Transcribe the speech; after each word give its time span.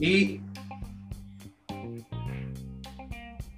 Y 0.00 0.40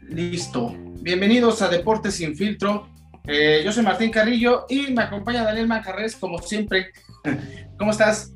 listo. 0.09 0.75
Bienvenidos 1.03 1.63
a 1.63 1.69
Deportes 1.69 2.15
sin 2.15 2.37
filtro. 2.37 2.89
Eh, 3.27 3.63
yo 3.65 3.73
soy 3.73 3.85
Martín 3.85 4.11
Carrillo 4.11 4.67
y 4.69 4.93
me 4.93 5.03
acompaña 5.03 5.45
Daniel 5.45 5.69
Mancarres, 5.69 6.17
como 6.17 6.39
siempre. 6.39 6.93
¿Cómo 7.79 7.93
estás? 7.93 8.35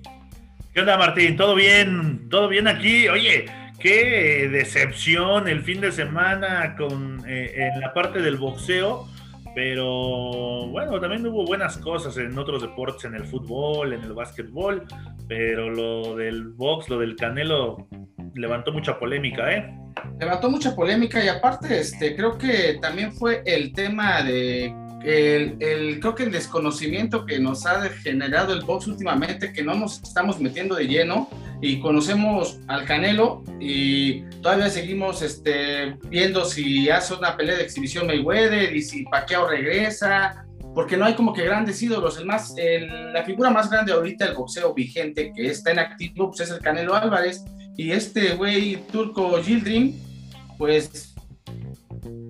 ¿Qué 0.72 0.80
onda, 0.80 0.96
Martín? 0.96 1.36
¿Todo 1.36 1.54
bien? 1.54 2.28
¿Todo 2.28 2.48
bien 2.48 2.68
aquí? 2.68 3.08
Oye, 3.08 3.46
qué 3.78 4.48
decepción 4.50 5.48
el 5.48 5.62
fin 5.62 5.80
de 5.80 5.92
semana 5.92 6.76
con 6.76 7.24
eh, 7.26 7.70
en 7.74 7.80
la 7.80 7.92
parte 7.92 8.20
del 8.20 8.36
boxeo. 8.36 9.08
Pero 9.54 10.66
bueno, 10.68 11.00
también 11.00 11.26
hubo 11.26 11.44
buenas 11.44 11.78
cosas 11.78 12.16
en 12.16 12.36
otros 12.36 12.62
deportes, 12.62 13.04
en 13.04 13.14
el 13.14 13.24
fútbol, 13.24 13.92
en 13.92 14.02
el 14.02 14.12
básquetbol, 14.12 14.84
pero 15.28 15.70
lo 15.70 16.16
del 16.16 16.48
box, 16.48 16.88
lo 16.88 16.98
del 16.98 17.14
Canelo, 17.14 17.88
levantó 18.34 18.72
mucha 18.72 18.98
polémica, 18.98 19.52
¿eh? 19.52 19.78
Levantó 20.18 20.50
mucha 20.50 20.74
polémica 20.74 21.24
y 21.24 21.28
aparte, 21.28 21.78
este, 21.78 22.16
creo 22.16 22.36
que 22.36 22.78
también 22.80 23.12
fue 23.12 23.42
el 23.46 23.72
tema 23.72 24.22
de 24.22 24.74
el, 25.04 25.56
el, 25.60 26.00
creo 26.00 26.14
que 26.14 26.22
el 26.24 26.32
desconocimiento 26.32 27.26
que 27.26 27.38
nos 27.38 27.66
ha 27.66 27.88
generado 27.90 28.54
el 28.54 28.62
box 28.62 28.86
últimamente, 28.86 29.52
que 29.52 29.62
no 29.62 29.74
nos 29.74 30.02
estamos 30.02 30.40
metiendo 30.40 30.74
de 30.74 30.86
lleno 30.88 31.28
y 31.64 31.80
conocemos 31.80 32.60
al 32.68 32.84
Canelo 32.84 33.42
y 33.58 34.20
todavía 34.42 34.68
seguimos 34.68 35.22
este, 35.22 35.96
viendo 36.10 36.44
si 36.44 36.90
hace 36.90 37.14
una 37.14 37.38
pelea 37.38 37.56
de 37.56 37.62
exhibición 37.62 38.06
Mayweather 38.06 38.76
y 38.76 38.82
si 38.82 39.04
Pacquiao 39.04 39.48
regresa, 39.48 40.44
porque 40.74 40.98
no 40.98 41.06
hay 41.06 41.14
como 41.14 41.32
que 41.32 41.42
grandes 41.42 41.82
ídolos. 41.82 42.18
El 42.18 42.26
más, 42.26 42.54
el, 42.58 43.14
la 43.14 43.24
figura 43.24 43.48
más 43.48 43.70
grande 43.70 43.94
ahorita 43.94 44.26
del 44.26 44.34
boxeo 44.34 44.74
vigente 44.74 45.32
que 45.34 45.46
está 45.46 45.70
en 45.70 45.78
activo 45.78 46.28
pues 46.28 46.40
es 46.40 46.50
el 46.50 46.60
Canelo 46.60 46.94
Álvarez 46.94 47.42
y 47.78 47.92
este 47.92 48.34
güey 48.34 48.76
turco 48.92 49.42
Gildrim, 49.42 49.94
pues, 50.58 51.14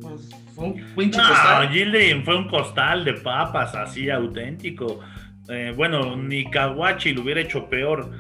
pues 0.00 0.30
fue 0.55 0.64
un 0.64 0.94
pinche 0.94 1.18
no, 1.18 1.28
costal. 1.28 1.70
Gildrim 1.70 2.24
fue 2.24 2.36
un 2.36 2.48
costal 2.48 3.05
de 3.05 3.14
papas 3.14 3.74
así 3.74 4.08
auténtico. 4.10 5.00
Eh, 5.48 5.72
bueno, 5.77 6.14
ni 6.14 6.48
Kawachi 6.48 7.12
lo 7.14 7.22
hubiera 7.22 7.40
hecho 7.40 7.68
peor. 7.68 8.12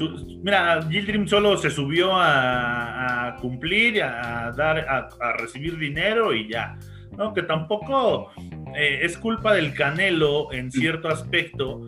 Su, 0.00 0.38
mira, 0.42 0.80
Gildrim 0.88 1.28
solo 1.28 1.58
se 1.58 1.68
subió 1.68 2.16
a, 2.16 3.26
a 3.28 3.36
cumplir, 3.36 4.02
a, 4.02 4.50
dar, 4.56 4.78
a, 4.78 5.10
a, 5.20 5.32
recibir 5.34 5.76
dinero 5.76 6.32
y 6.32 6.48
ya. 6.48 6.78
¿no? 7.18 7.34
Que 7.34 7.42
tampoco 7.42 8.30
eh, 8.74 9.00
es 9.02 9.18
culpa 9.18 9.52
del 9.52 9.74
Canelo 9.74 10.50
en 10.54 10.72
cierto 10.72 11.08
aspecto 11.08 11.82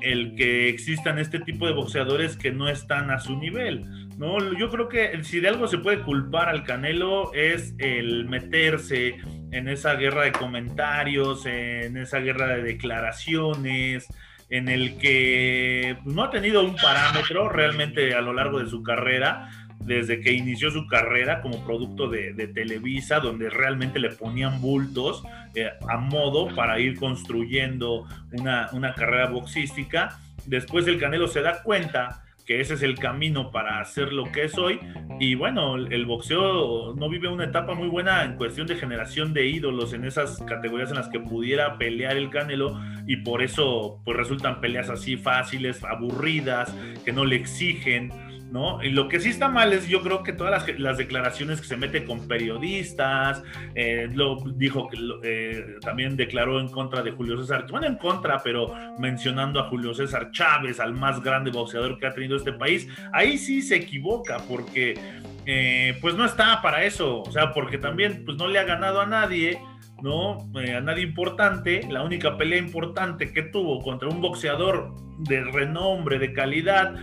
el 0.00 0.36
que 0.36 0.68
existan 0.68 1.18
este 1.18 1.40
tipo 1.40 1.66
de 1.66 1.72
boxeadores 1.72 2.36
que 2.36 2.52
no 2.52 2.68
están 2.68 3.10
a 3.10 3.18
su 3.18 3.36
nivel. 3.36 3.82
¿no? 4.18 4.38
Yo 4.56 4.70
creo 4.70 4.88
que 4.88 5.24
si 5.24 5.40
de 5.40 5.48
algo 5.48 5.66
se 5.66 5.78
puede 5.78 6.02
culpar 6.02 6.48
al 6.48 6.62
Canelo 6.62 7.34
es 7.34 7.74
el 7.78 8.26
meterse 8.26 9.16
en 9.50 9.66
esa 9.66 9.94
guerra 9.94 10.22
de 10.22 10.32
comentarios, 10.32 11.44
en 11.44 11.96
esa 11.96 12.20
guerra 12.20 12.46
de 12.46 12.62
declaraciones, 12.62 14.06
en 14.50 14.68
el 14.68 14.98
que 14.98 15.96
pues, 16.02 16.14
no 16.14 16.24
ha 16.24 16.30
tenido 16.30 16.64
un 16.64 16.76
parámetro 16.76 17.48
realmente 17.48 18.14
a 18.14 18.20
lo 18.20 18.32
largo 18.32 18.58
de 18.58 18.68
su 18.68 18.82
carrera, 18.82 19.50
desde 19.80 20.20
que 20.20 20.32
inició 20.32 20.70
su 20.70 20.86
carrera 20.86 21.40
como 21.40 21.64
producto 21.64 22.08
de, 22.08 22.32
Televisa, 22.48 23.20
donde 23.20 23.48
realmente 23.48 23.98
le 23.98 24.10
ponían 24.10 24.60
bultos 24.60 25.22
eh, 25.54 25.70
a 25.88 25.96
modo 25.98 26.54
para 26.54 26.78
ir 26.80 26.98
construyendo 26.98 28.06
una 28.32 28.94
carrera 28.94 29.28
boxística. 29.28 30.18
Después 30.46 30.86
el 30.86 30.98
Canelo 30.98 31.28
se 31.28 31.42
da 31.42 31.62
cuenta 31.62 32.22
que 32.48 32.62
ese 32.62 32.74
es 32.74 32.82
el 32.82 32.98
camino 32.98 33.50
para 33.50 33.78
hacer 33.78 34.10
lo 34.10 34.24
que 34.32 34.44
es 34.44 34.56
hoy. 34.56 34.80
Y 35.20 35.34
bueno, 35.34 35.76
el 35.76 36.06
boxeo 36.06 36.94
no 36.94 37.10
vive 37.10 37.28
una 37.28 37.44
etapa 37.44 37.74
muy 37.74 37.88
buena 37.88 38.24
en 38.24 38.36
cuestión 38.36 38.66
de 38.66 38.76
generación 38.76 39.34
de 39.34 39.46
ídolos 39.46 39.92
en 39.92 40.06
esas 40.06 40.42
categorías 40.46 40.88
en 40.88 40.96
las 40.96 41.08
que 41.10 41.20
pudiera 41.20 41.76
pelear 41.76 42.16
el 42.16 42.30
Canelo 42.30 42.80
y 43.06 43.16
por 43.16 43.42
eso 43.42 44.00
pues 44.02 44.16
resultan 44.16 44.62
peleas 44.62 44.88
así 44.88 45.18
fáciles, 45.18 45.84
aburridas, 45.84 46.74
que 47.04 47.12
no 47.12 47.26
le 47.26 47.36
exigen. 47.36 48.10
¿No? 48.50 48.82
Y 48.82 48.90
lo 48.90 49.08
que 49.08 49.20
sí 49.20 49.28
está 49.28 49.48
mal 49.48 49.72
es, 49.72 49.88
yo 49.88 50.02
creo 50.02 50.22
que 50.22 50.32
todas 50.32 50.66
las, 50.78 50.98
declaraciones 50.98 51.60
que 51.60 51.66
se 51.66 51.76
mete 51.76 52.04
con 52.04 52.26
periodistas, 52.26 53.42
eh, 53.74 54.08
lo 54.12 54.36
dijo 54.56 54.88
que 54.88 54.98
eh, 55.22 55.76
también 55.80 56.16
declaró 56.16 56.60
en 56.60 56.68
contra 56.68 57.02
de 57.02 57.10
Julio 57.10 57.38
César, 57.40 57.66
bueno, 57.70 57.86
en 57.86 57.96
contra, 57.96 58.42
pero 58.42 58.74
mencionando 58.98 59.60
a 59.60 59.68
Julio 59.68 59.94
César 59.94 60.30
Chávez, 60.30 60.80
al 60.80 60.94
más 60.94 61.22
grande 61.22 61.50
boxeador 61.50 61.98
que 61.98 62.06
ha 62.06 62.14
tenido 62.14 62.36
este 62.36 62.52
país, 62.52 62.88
ahí 63.12 63.38
sí 63.38 63.60
se 63.60 63.76
equivoca, 63.76 64.38
porque 64.48 64.98
eh, 65.44 65.96
pues 66.00 66.14
no 66.14 66.24
está 66.24 66.60
para 66.62 66.84
eso, 66.84 67.20
o 67.20 67.30
sea, 67.30 67.52
porque 67.52 67.78
también 67.78 68.24
pues 68.24 68.36
no 68.38 68.48
le 68.48 68.58
ha 68.58 68.64
ganado 68.64 69.00
a 69.00 69.06
nadie. 69.06 69.58
¿no? 70.00 70.48
A 70.54 70.80
nadie 70.80 71.02
importante, 71.02 71.80
la 71.90 72.04
única 72.04 72.36
pelea 72.36 72.60
importante 72.60 73.32
que 73.32 73.42
tuvo 73.42 73.82
contra 73.82 74.08
un 74.08 74.20
boxeador 74.20 74.94
de 75.18 75.42
renombre, 75.42 76.20
de 76.20 76.32
calidad, 76.32 76.94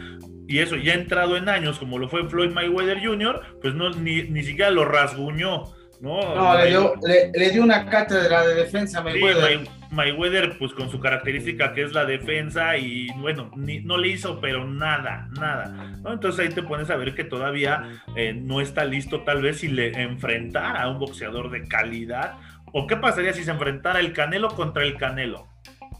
y 0.48 0.60
eso 0.60 0.76
ya 0.76 0.94
entrado 0.94 1.38
en 1.38 1.50
años, 1.50 1.80
como 1.80 1.98
lo 1.98 2.10
fue 2.10 2.30
Floyd 2.30 2.52
Mayweather 2.52 3.04
Jr., 3.04 3.42
pues 3.62 3.74
no, 3.74 3.90
ni, 3.92 4.24
ni 4.24 4.44
siquiera 4.44 4.72
lo 4.72 4.86
rasguñó, 4.86 5.64
¿no? 6.02 6.36
No, 6.36 6.58
le 6.58 6.68
dio, 6.68 6.94
le, 7.04 7.32
le 7.34 7.52
dio 7.52 7.64
una 7.64 7.86
cátedra 7.88 8.46
de 8.46 8.56
defensa 8.56 9.00
a 9.00 9.04
Mayweather. 9.04 9.60
Sí, 9.60 9.70
Mayweather, 9.92 10.58
pues 10.58 10.74
con 10.74 10.90
su 10.90 11.00
característica 11.00 11.74
que 11.74 11.84
es 11.84 11.94
la 11.94 12.06
defensa, 12.06 12.78
y 12.78 13.08
bueno, 13.18 13.50
ni, 13.56 13.80
no 13.80 13.98
le 13.98 14.10
hizo, 14.10 14.40
pero 14.40 14.68
nada, 14.68 15.30
nada. 15.40 15.96
¿no? 16.04 16.14
Entonces 16.14 16.46
ahí 16.46 16.54
te 16.54 16.64
pones 16.64 16.90
a 16.90 16.98
ver 16.98 17.16
que 17.16 17.24
todavía 17.24 18.02
eh, 18.16 18.34
no 18.34 18.62
está 18.62 18.86
listo, 18.86 19.22
tal 19.24 19.42
vez, 19.42 19.60
si 19.60 19.68
le 19.68 20.02
enfrentara 20.02 20.84
a 20.84 20.90
un 20.90 21.00
boxeador 21.00 21.50
de 21.50 21.68
calidad. 21.68 22.34
¿O 22.74 22.88
qué 22.88 22.98
pasaría 22.98 23.34
si 23.34 23.44
se 23.44 23.52
enfrentara 23.52 24.00
el 24.00 24.12
Canelo 24.12 24.50
contra 24.50 24.84
el 24.84 24.98
Canelo? 24.98 25.48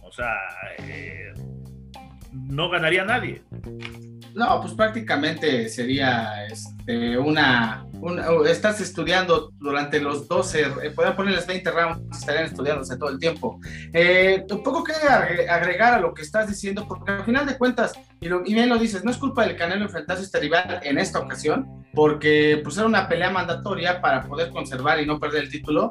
O 0.04 0.12
sea, 0.12 0.34
eh, 0.80 1.34
no 2.34 2.70
ganaría 2.70 3.06
nadie. 3.06 3.42
No, 4.36 4.60
pues 4.60 4.74
prácticamente 4.74 5.70
sería 5.70 6.46
este, 6.46 7.18
una, 7.18 7.88
una, 8.02 8.28
Estás 8.50 8.82
estudiando 8.82 9.52
durante 9.60 10.02
los 10.02 10.28
12, 10.28 10.62
eh, 10.62 10.92
pueden 10.94 11.16
ponerles 11.16 11.48
20 11.48 11.72
rounds, 11.72 12.18
estarían 12.20 12.44
estudiándose 12.44 12.98
todo 12.98 13.12
el 13.12 13.18
tiempo. 13.18 13.62
Eh, 13.94 14.46
un 14.52 14.62
poco 14.62 14.84
que 14.84 14.92
agregar 14.92 15.94
a 15.94 16.02
lo 16.02 16.14
que 16.14 16.24
estás 16.24 16.50
diciendo, 16.50 16.86
porque 16.86 17.14
al 17.14 17.24
final 17.24 17.46
de 17.46 17.58
cuentas, 17.58 17.94
y, 18.20 18.28
lo, 18.28 18.42
y, 18.46 18.54
bien 18.54 18.68
lo 18.68 18.78
dices, 18.78 19.06
no 19.06 19.12
es 19.12 19.18
culpa 19.18 19.46
del 19.46 19.56
Canelo 19.56 19.86
enfrentarse 19.86 20.24
a 20.24 20.26
este 20.26 20.40
rival 20.42 20.82
en 20.84 20.98
esta 20.98 21.20
ocasión, 21.20 21.86
porque 21.94 22.60
pues 22.62 22.76
era 22.78 22.88
una 22.88 23.08
pelea 23.08 23.30
mandatoria 23.30 24.02
para 24.02 24.22
poder 24.22 24.50
conservar 24.50 25.00
y 25.00 25.06
no 25.06 25.18
perder 25.18 25.44
el 25.46 25.50
título. 25.50 25.90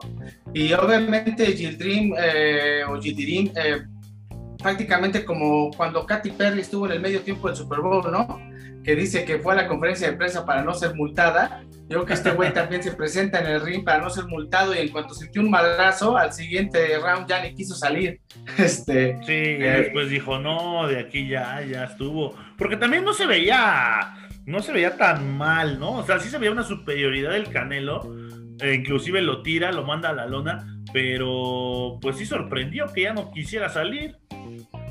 Y 0.53 0.71
obviamente 0.75 1.47
Gildrim 1.47 2.15
eh, 2.19 2.83
o 2.87 3.01
Gildirim 3.01 3.53
eh, 3.57 3.85
prácticamente 4.65 5.27
como 5.27 5.71
cuando 5.73 6.07
Katy 6.07 6.31
Perry 6.31 6.61
estuvo 6.61 6.87
en 6.87 6.93
el 6.93 7.01
medio 7.01 7.21
tiempo 7.21 7.49
del 7.49 7.57
Super 7.57 7.81
Bowl, 7.81 8.11
¿no? 8.11 8.41
Que 8.83 8.97
dice 8.97 9.27
que 9.27 9.39
fue 9.39 9.53
a 9.53 9.57
la 9.57 9.69
conferencia 9.69 10.11
de 10.11 10.17
prensa 10.17 10.47
para 10.47 10.63
no 10.63 10.73
ser 10.73 10.95
multada. 10.95 11.63
Yo 11.83 11.89
creo 11.89 12.07
que 12.07 12.15
este 12.15 12.31
güey 12.31 12.51
también 12.55 12.83
se 12.83 12.93
presenta 12.93 13.41
en 13.41 13.47
el 13.47 13.61
ring 13.61 13.85
para 13.85 13.99
no 13.99 14.09
ser 14.09 14.25
multado 14.25 14.75
y 14.75 14.79
en 14.79 14.89
cuanto 14.89 15.13
sintió 15.13 15.43
un 15.43 15.51
madrazo, 15.51 16.17
al 16.17 16.33
siguiente 16.33 16.99
round 16.99 17.29
ya 17.29 17.43
ni 17.43 17.55
quiso 17.55 17.75
salir. 17.75 18.21
Este, 18.59 19.19
sí, 19.27 19.33
eh, 19.33 19.83
después 19.83 20.09
dijo, 20.09 20.39
no, 20.39 20.89
de 20.89 20.99
aquí 20.99 21.29
ya, 21.29 21.61
ya 21.61 21.85
estuvo. 21.85 22.35
Porque 22.57 22.79
también 22.79 23.05
no 23.05 23.13
se 23.13 23.27
veía, 23.27 24.15
no 24.47 24.63
se 24.63 24.73
veía 24.73 24.97
tan 24.97 25.37
mal, 25.37 25.79
¿no? 25.79 25.99
O 25.99 26.07
sea, 26.07 26.19
sí 26.21 26.31
se 26.31 26.39
veía 26.39 26.53
una 26.53 26.63
superioridad 26.63 27.33
del 27.33 27.51
Canelo. 27.51 28.01
Eh, 28.61 28.75
inclusive 28.75 29.21
lo 29.21 29.43
tira, 29.43 29.73
lo 29.73 29.85
manda 29.85 30.11
a 30.11 30.13
la 30.13 30.27
lona, 30.27 30.79
pero 30.93 31.99
pues 32.01 32.17
sí 32.19 32.27
sorprendió 32.27 32.87
que 32.93 33.03
ya 33.03 33.13
no 33.13 33.31
quisiera 33.31 33.69
salir. 33.69 34.17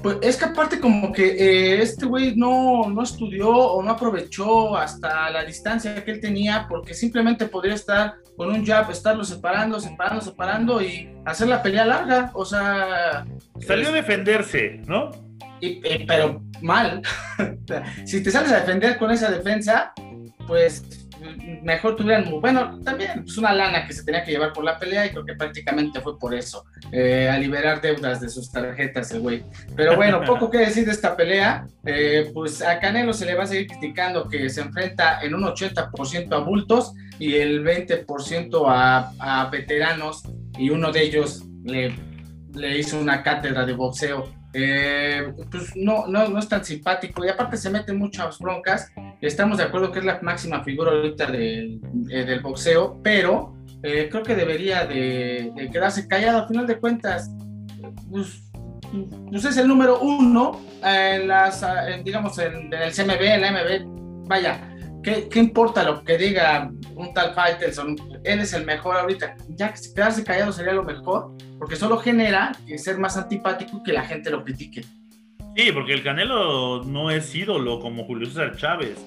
Pues 0.02 0.18
es 0.22 0.36
que 0.36 0.46
aparte 0.46 0.82
como 0.82 1.14
que 1.14 1.26
eh, 1.28 1.82
este 1.82 2.06
güey 2.06 2.36
no, 2.36 2.90
no 2.90 3.04
estudió 3.04 3.50
o 3.50 3.82
no 3.82 3.92
aprovechó 3.92 4.76
hasta 4.76 5.30
la 5.30 5.46
distancia 5.46 6.04
que 6.04 6.12
él 6.12 6.20
tenía 6.20 6.66
porque 6.68 6.94
simplemente 6.94 7.46
podría 7.46 7.76
estar 7.76 8.16
con 8.36 8.50
un 8.50 8.66
jab, 8.66 8.92
estarlo 8.92 9.24
separando, 9.24 9.80
separando, 9.80 10.22
separando 10.22 10.82
y 10.82 11.10
hacer 11.24 11.48
la 11.48 11.64
pelea 11.64 11.86
larga, 11.86 12.32
o 12.34 12.44
sea... 12.44 13.26
Salió 13.66 13.90
a 13.90 13.92
defenderse, 13.94 14.82
¿no? 14.88 15.12
Y, 15.62 15.80
eh, 15.86 16.04
pero 16.06 16.42
mal. 16.62 17.02
si 18.06 18.22
te 18.22 18.30
sales 18.30 18.52
a 18.52 18.60
defender 18.60 18.98
con 18.98 19.10
esa 19.12 19.32
defensa, 19.32 19.94
pues 20.48 21.03
mejor 21.62 21.96
tuvieran, 21.96 22.30
bueno, 22.42 22.80
también 22.84 23.24
pues 23.24 23.38
una 23.38 23.54
lana 23.54 23.86
que 23.86 23.94
se 23.94 24.04
tenía 24.04 24.24
que 24.24 24.32
llevar 24.32 24.54
por 24.54 24.64
la 24.64 24.78
pelea 24.78 25.06
y 25.06 25.10
creo 25.10 25.26
que 25.26 25.36
prácticamente 25.36 26.02
fue 26.02 26.18
por 26.18 26.34
eso, 26.34 26.66
eh, 26.92 27.30
a 27.30 27.38
liberar 27.38 27.82
deudas 27.82 28.22
de 28.22 28.30
sus 28.30 28.52
tarjetas 28.52 29.12
el 29.12 29.22
güey. 29.22 29.44
Pero 29.76 29.96
bueno, 29.96 30.22
poco 30.26 30.50
que 30.50 30.60
decir 30.60 30.86
de 30.86 30.92
esta 30.92 31.16
pelea, 31.16 31.68
eh, 31.86 32.30
pues 32.34 32.62
a 32.62 32.80
Canelo 32.80 33.14
se 33.14 33.26
le 33.26 33.36
va 33.36 33.44
a 33.44 33.48
seguir 33.48 33.68
criticando 33.68 34.28
que 34.28 34.50
se 34.50 34.62
enfrenta 34.62 35.22
en 35.22 35.36
un 35.36 35.44
80% 35.44 36.34
a 36.34 36.40
bultos 36.40 36.94
y 37.20 37.36
el 37.36 37.64
20% 37.64 38.66
a, 38.68 39.12
a 39.20 39.50
veteranos 39.50 40.24
y 40.58 40.70
uno 40.70 40.92
de 40.92 41.04
ellos 41.04 41.44
le 41.64 41.94
le 42.56 42.78
hizo 42.78 43.00
una 43.00 43.24
cátedra 43.24 43.66
de 43.66 43.74
boxeo. 43.74 44.28
Eh, 44.56 45.34
pues 45.50 45.76
no, 45.76 46.06
no, 46.08 46.30
no 46.30 46.38
es 46.38 46.48
tan 46.48 46.64
simpático 46.64 47.26
y 47.26 47.30
aparte 47.30 47.58
se 47.58 47.70
mete 47.70 47.92
muchas 47.94 48.38
broncas. 48.38 48.92
Estamos 49.20 49.58
de 49.58 49.64
acuerdo 49.64 49.92
que 49.92 50.00
es 50.00 50.06
la 50.06 50.20
máxima 50.22 50.64
figura 50.64 50.92
ahorita 50.92 51.26
del, 51.28 51.82
eh, 52.10 52.24
del 52.24 52.42
boxeo, 52.42 53.00
pero 53.04 53.56
eh, 53.82 54.08
creo 54.12 54.24
que 54.24 54.36
debería 54.36 54.86
de, 54.86 55.52
quedarse 55.72 56.08
callado. 56.08 56.40
A 56.40 56.48
final 56.48 56.68
de 56.68 56.80
cuentas, 56.80 57.32
pues, 58.12 58.44
pues 59.30 59.46
es 59.46 59.58
el 59.58 59.68
número 59.68 60.00
uno 60.00 60.62
en 60.84 61.28
las, 61.28 61.66
digamos, 62.04 62.38
en, 62.38 62.72
el 62.72 62.94
CMB, 62.94 63.22
en 63.22 63.42
la 63.42 63.52
MB. 63.52 64.28
Vaya, 64.28 64.73
¿qué, 65.04 65.28
¿qué, 65.30 65.40
importa 65.40 65.84
lo 65.84 66.04
que 66.04 66.18
diga 66.18 66.72
un 66.96 67.14
tal 67.14 67.34
Faitelson? 67.34 67.96
Él 68.24 68.40
es 68.40 68.54
el 68.54 68.66
mejor 68.66 68.96
ahorita. 68.98 69.36
Ya 69.50 69.74
que 69.74 69.80
quedarse 69.94 70.24
callado 70.24 70.52
sería 70.52 70.74
lo 70.74 70.84
mejor, 70.84 71.36
porque 71.60 71.76
solo 71.76 71.98
genera 71.98 72.54
que 72.68 72.78
ser 72.78 72.98
más 72.98 73.18
antipático 73.18 73.78
y 73.78 73.84
que 73.84 73.94
la 73.94 74.04
gente 74.04 74.32
lo 74.32 74.44
critique. 74.44 74.84
Sí, 75.56 75.72
porque 75.72 75.94
el 75.94 76.04
Canelo 76.04 76.84
no 76.84 77.12
es 77.12 77.34
ídolo 77.36 77.80
como 77.80 78.06
Julio 78.06 78.28
César 78.28 78.56
Chávez 78.58 78.98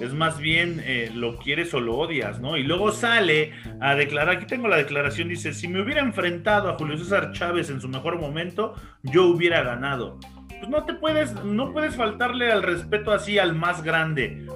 es 0.00 0.12
más 0.12 0.38
bien 0.38 0.82
eh, 0.84 1.10
lo 1.14 1.36
quieres 1.36 1.72
o 1.74 1.80
lo 1.80 1.96
odias, 1.96 2.40
¿no? 2.40 2.56
Y 2.56 2.62
luego 2.62 2.92
sale 2.92 3.52
a 3.80 3.94
declarar, 3.94 4.36
aquí 4.36 4.46
tengo 4.46 4.68
la 4.68 4.76
declaración, 4.76 5.28
dice, 5.28 5.52
si 5.52 5.68
me 5.68 5.80
hubiera 5.80 6.00
enfrentado 6.00 6.68
a 6.68 6.74
Julio 6.74 6.98
César 6.98 7.32
Chávez 7.32 7.70
en 7.70 7.80
su 7.80 7.88
mejor 7.88 8.20
momento, 8.20 8.74
yo 9.02 9.26
hubiera 9.26 9.62
ganado. 9.62 10.18
Pues 10.48 10.68
no 10.68 10.84
te 10.84 10.94
puedes, 10.94 11.34
no 11.44 11.72
puedes 11.72 11.96
faltarle 11.96 12.50
al 12.50 12.62
respeto 12.62 13.12
así 13.12 13.38
al 13.38 13.54
más 13.54 13.82
grande. 13.82 14.46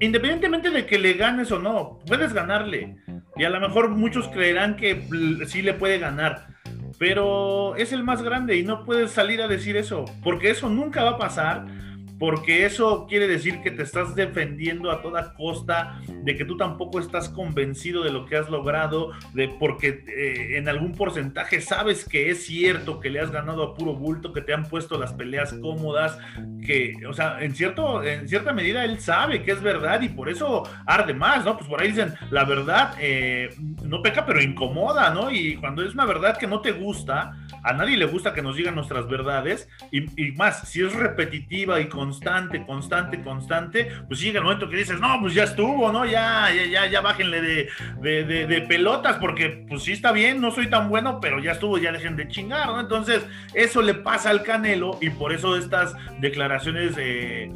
Independientemente 0.00 0.70
de 0.70 0.86
que 0.86 0.98
le 0.98 1.14
ganes 1.14 1.50
o 1.52 1.58
no, 1.58 1.98
puedes 2.06 2.32
ganarle. 2.32 2.96
Y 3.36 3.44
a 3.44 3.50
lo 3.50 3.60
mejor 3.60 3.88
muchos 3.90 4.28
creerán 4.28 4.76
que 4.76 5.02
sí 5.46 5.62
le 5.62 5.74
puede 5.74 5.98
ganar. 5.98 6.48
Pero 6.98 7.76
es 7.76 7.92
el 7.92 8.04
más 8.04 8.22
grande 8.22 8.56
y 8.56 8.62
no 8.62 8.84
puedes 8.84 9.10
salir 9.10 9.42
a 9.42 9.48
decir 9.48 9.76
eso, 9.76 10.04
porque 10.22 10.50
eso 10.50 10.68
nunca 10.68 11.02
va 11.02 11.10
a 11.10 11.18
pasar 11.18 11.66
porque 12.22 12.64
eso 12.64 13.08
quiere 13.08 13.26
decir 13.26 13.62
que 13.62 13.72
te 13.72 13.82
estás 13.82 14.14
defendiendo 14.14 14.92
a 14.92 15.02
toda 15.02 15.34
costa, 15.34 16.00
de 16.22 16.36
que 16.36 16.44
tú 16.44 16.56
tampoco 16.56 17.00
estás 17.00 17.28
convencido 17.28 18.04
de 18.04 18.12
lo 18.12 18.26
que 18.26 18.36
has 18.36 18.48
logrado, 18.48 19.10
de 19.34 19.48
porque 19.48 20.04
eh, 20.06 20.56
en 20.56 20.68
algún 20.68 20.92
porcentaje 20.92 21.60
sabes 21.60 22.08
que 22.08 22.30
es 22.30 22.46
cierto 22.46 23.00
que 23.00 23.10
le 23.10 23.18
has 23.18 23.32
ganado 23.32 23.64
a 23.64 23.74
puro 23.74 23.94
bulto, 23.94 24.32
que 24.32 24.40
te 24.40 24.54
han 24.54 24.68
puesto 24.68 25.00
las 25.00 25.12
peleas 25.14 25.52
cómodas, 25.54 26.16
que, 26.64 26.94
o 27.08 27.12
sea, 27.12 27.42
en 27.42 27.56
cierto, 27.56 28.04
en 28.04 28.28
cierta 28.28 28.52
medida 28.52 28.84
él 28.84 29.00
sabe 29.00 29.42
que 29.42 29.50
es 29.50 29.60
verdad 29.60 30.00
y 30.00 30.08
por 30.08 30.28
eso 30.28 30.62
arde 30.86 31.14
más, 31.14 31.44
¿no? 31.44 31.56
Pues 31.56 31.68
por 31.68 31.82
ahí 31.82 31.88
dicen, 31.88 32.14
la 32.30 32.44
verdad 32.44 32.94
eh, 33.00 33.52
no 33.82 34.00
peca, 34.00 34.24
pero 34.24 34.40
incomoda, 34.40 35.12
¿no? 35.12 35.28
Y 35.32 35.56
cuando 35.56 35.84
es 35.84 35.92
una 35.94 36.04
verdad 36.04 36.36
que 36.38 36.46
no 36.46 36.60
te 36.60 36.70
gusta, 36.70 37.32
a 37.62 37.72
nadie 37.72 37.96
le 37.96 38.04
gusta 38.04 38.34
que 38.34 38.42
nos 38.42 38.56
digan 38.56 38.74
nuestras 38.74 39.08
verdades, 39.08 39.68
y, 39.90 40.04
y 40.22 40.32
más, 40.32 40.68
si 40.68 40.82
es 40.82 40.92
repetitiva 40.94 41.80
y 41.80 41.88
con 41.88 42.12
constante, 42.12 42.66
constante, 42.66 43.22
constante, 43.22 43.88
pues 44.06 44.20
llega 44.20 44.38
el 44.38 44.44
momento 44.44 44.68
que 44.68 44.76
dices, 44.76 45.00
no, 45.00 45.18
pues 45.20 45.34
ya 45.34 45.44
estuvo, 45.44 45.90
¿no? 45.90 46.04
Ya, 46.04 46.52
ya, 46.54 46.66
ya, 46.66 46.86
ya 46.86 47.00
bájenle 47.00 47.40
de, 47.40 47.68
de, 48.02 48.60
pelotas, 48.68 49.16
porque 49.16 49.64
pues 49.68 49.84
sí 49.84 49.92
está 49.92 50.12
bien, 50.12 50.40
no 50.40 50.50
soy 50.50 50.68
tan 50.68 50.88
bueno, 50.88 51.20
pero 51.20 51.38
ya 51.38 51.52
estuvo, 51.52 51.78
ya 51.78 51.90
dejen 51.90 52.16
de 52.16 52.28
chingar, 52.28 52.66
¿no? 52.66 52.80
Entonces, 52.80 53.24
eso 53.54 53.80
le 53.80 53.94
pasa 53.94 54.30
al 54.30 54.42
Canelo 54.42 54.98
y 55.00 55.10
por 55.10 55.32
eso 55.32 55.56
estas 55.56 55.94
declaraciones... 56.20 56.94
Eh, 56.98 57.50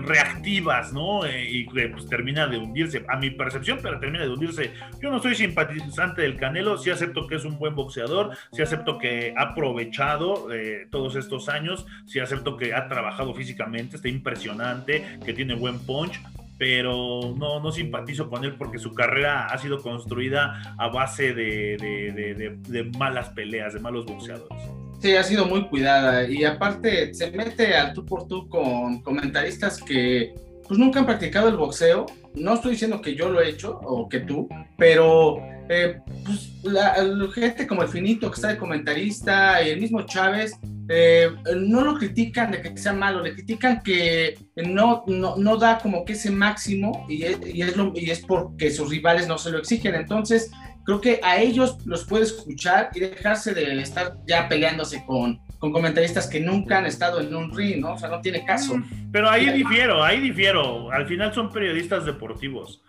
reactivas, 0.00 0.92
¿no? 0.92 1.24
Eh, 1.24 1.46
y 1.48 1.64
pues 1.64 2.06
termina 2.08 2.46
de 2.46 2.58
hundirse, 2.58 3.04
a 3.08 3.16
mi 3.16 3.30
percepción, 3.30 3.78
pero 3.82 3.98
termina 3.98 4.24
de 4.24 4.30
hundirse. 4.30 4.72
Yo 5.00 5.10
no 5.10 5.20
soy 5.20 5.34
simpatizante 5.34 6.22
del 6.22 6.36
Canelo, 6.36 6.78
sí 6.78 6.90
acepto 6.90 7.26
que 7.26 7.36
es 7.36 7.44
un 7.44 7.58
buen 7.58 7.74
boxeador, 7.74 8.30
sí 8.52 8.62
acepto 8.62 8.98
que 8.98 9.34
ha 9.36 9.42
aprovechado 9.42 10.52
eh, 10.52 10.86
todos 10.90 11.16
estos 11.16 11.48
años, 11.48 11.86
sí 12.06 12.20
acepto 12.20 12.56
que 12.56 12.74
ha 12.74 12.88
trabajado 12.88 13.34
físicamente, 13.34 13.96
está 13.96 14.08
impresionante, 14.08 15.18
que 15.24 15.32
tiene 15.32 15.54
buen 15.54 15.78
punch, 15.80 16.20
pero 16.58 17.34
no, 17.36 17.60
no 17.60 17.72
simpatizo 17.72 18.30
con 18.30 18.44
él 18.44 18.54
porque 18.56 18.78
su 18.78 18.94
carrera 18.94 19.46
ha 19.46 19.58
sido 19.58 19.82
construida 19.82 20.74
a 20.78 20.88
base 20.88 21.34
de, 21.34 22.56
de 22.68 22.84
malas 22.98 23.30
peleas, 23.30 23.74
de 23.74 23.80
malos 23.80 24.06
boxeadores. 24.06 24.81
Sí, 25.02 25.16
ha 25.16 25.24
sido 25.24 25.46
muy 25.46 25.66
cuidada 25.66 26.28
y 26.28 26.44
aparte 26.44 27.12
se 27.12 27.32
mete 27.32 27.74
al 27.74 27.92
tú 27.92 28.06
por 28.06 28.28
tú 28.28 28.48
con 28.48 29.02
comentaristas 29.02 29.82
que 29.82 30.32
pues 30.68 30.78
nunca 30.78 31.00
han 31.00 31.06
practicado 31.06 31.48
el 31.48 31.56
boxeo. 31.56 32.06
No 32.34 32.54
estoy 32.54 32.72
diciendo 32.72 33.02
que 33.02 33.16
yo 33.16 33.28
lo 33.28 33.40
he 33.40 33.48
hecho 33.48 33.80
o 33.82 34.08
que 34.08 34.20
tú, 34.20 34.48
pero 34.78 35.38
eh, 35.68 35.98
pues 36.24 36.52
la, 36.62 36.94
gente 37.34 37.66
como 37.66 37.82
el 37.82 37.88
Finito 37.88 38.30
que 38.30 38.36
está 38.36 38.48
de 38.48 38.58
comentarista 38.58 39.60
y 39.60 39.70
el 39.70 39.80
mismo 39.80 40.02
Chávez 40.02 40.52
eh, 40.88 41.30
no 41.56 41.80
lo 41.80 41.98
critican 41.98 42.52
de 42.52 42.62
que 42.62 42.76
sea 42.76 42.92
malo, 42.92 43.24
le 43.24 43.34
critican 43.34 43.82
que 43.82 44.38
no, 44.54 45.02
no, 45.08 45.36
no 45.36 45.56
da 45.56 45.78
como 45.78 46.04
que 46.04 46.12
ese 46.12 46.30
máximo 46.30 47.06
y 47.08 47.24
es, 47.24 47.38
y 47.44 47.62
es, 47.62 47.76
lo, 47.76 47.92
y 47.96 48.08
es 48.08 48.20
porque 48.20 48.70
sus 48.70 48.88
rivales 48.88 49.26
no 49.26 49.36
se 49.36 49.50
lo 49.50 49.58
exigen. 49.58 49.96
Entonces, 49.96 50.52
creo 50.84 51.00
que 51.00 51.20
a 51.22 51.40
ellos 51.40 51.78
los 51.84 52.04
puede 52.04 52.24
escuchar 52.24 52.90
y 52.94 53.00
dejarse 53.00 53.54
de 53.54 53.80
estar 53.80 54.16
ya 54.26 54.48
peleándose 54.48 55.04
con, 55.06 55.40
con 55.58 55.72
comentaristas 55.72 56.26
que 56.26 56.40
nunca 56.40 56.78
han 56.78 56.86
estado 56.86 57.20
en 57.20 57.34
un 57.34 57.56
ring, 57.56 57.80
¿no? 57.80 57.92
O 57.92 57.98
sea, 57.98 58.08
no 58.08 58.20
tiene 58.20 58.44
caso. 58.44 58.74
Pero 59.12 59.30
ahí 59.30 59.50
difiero, 59.52 60.02
ahí 60.02 60.20
difiero. 60.20 60.90
Al 60.90 61.06
final 61.06 61.32
son 61.32 61.52
periodistas 61.52 62.04
deportivos. 62.04 62.82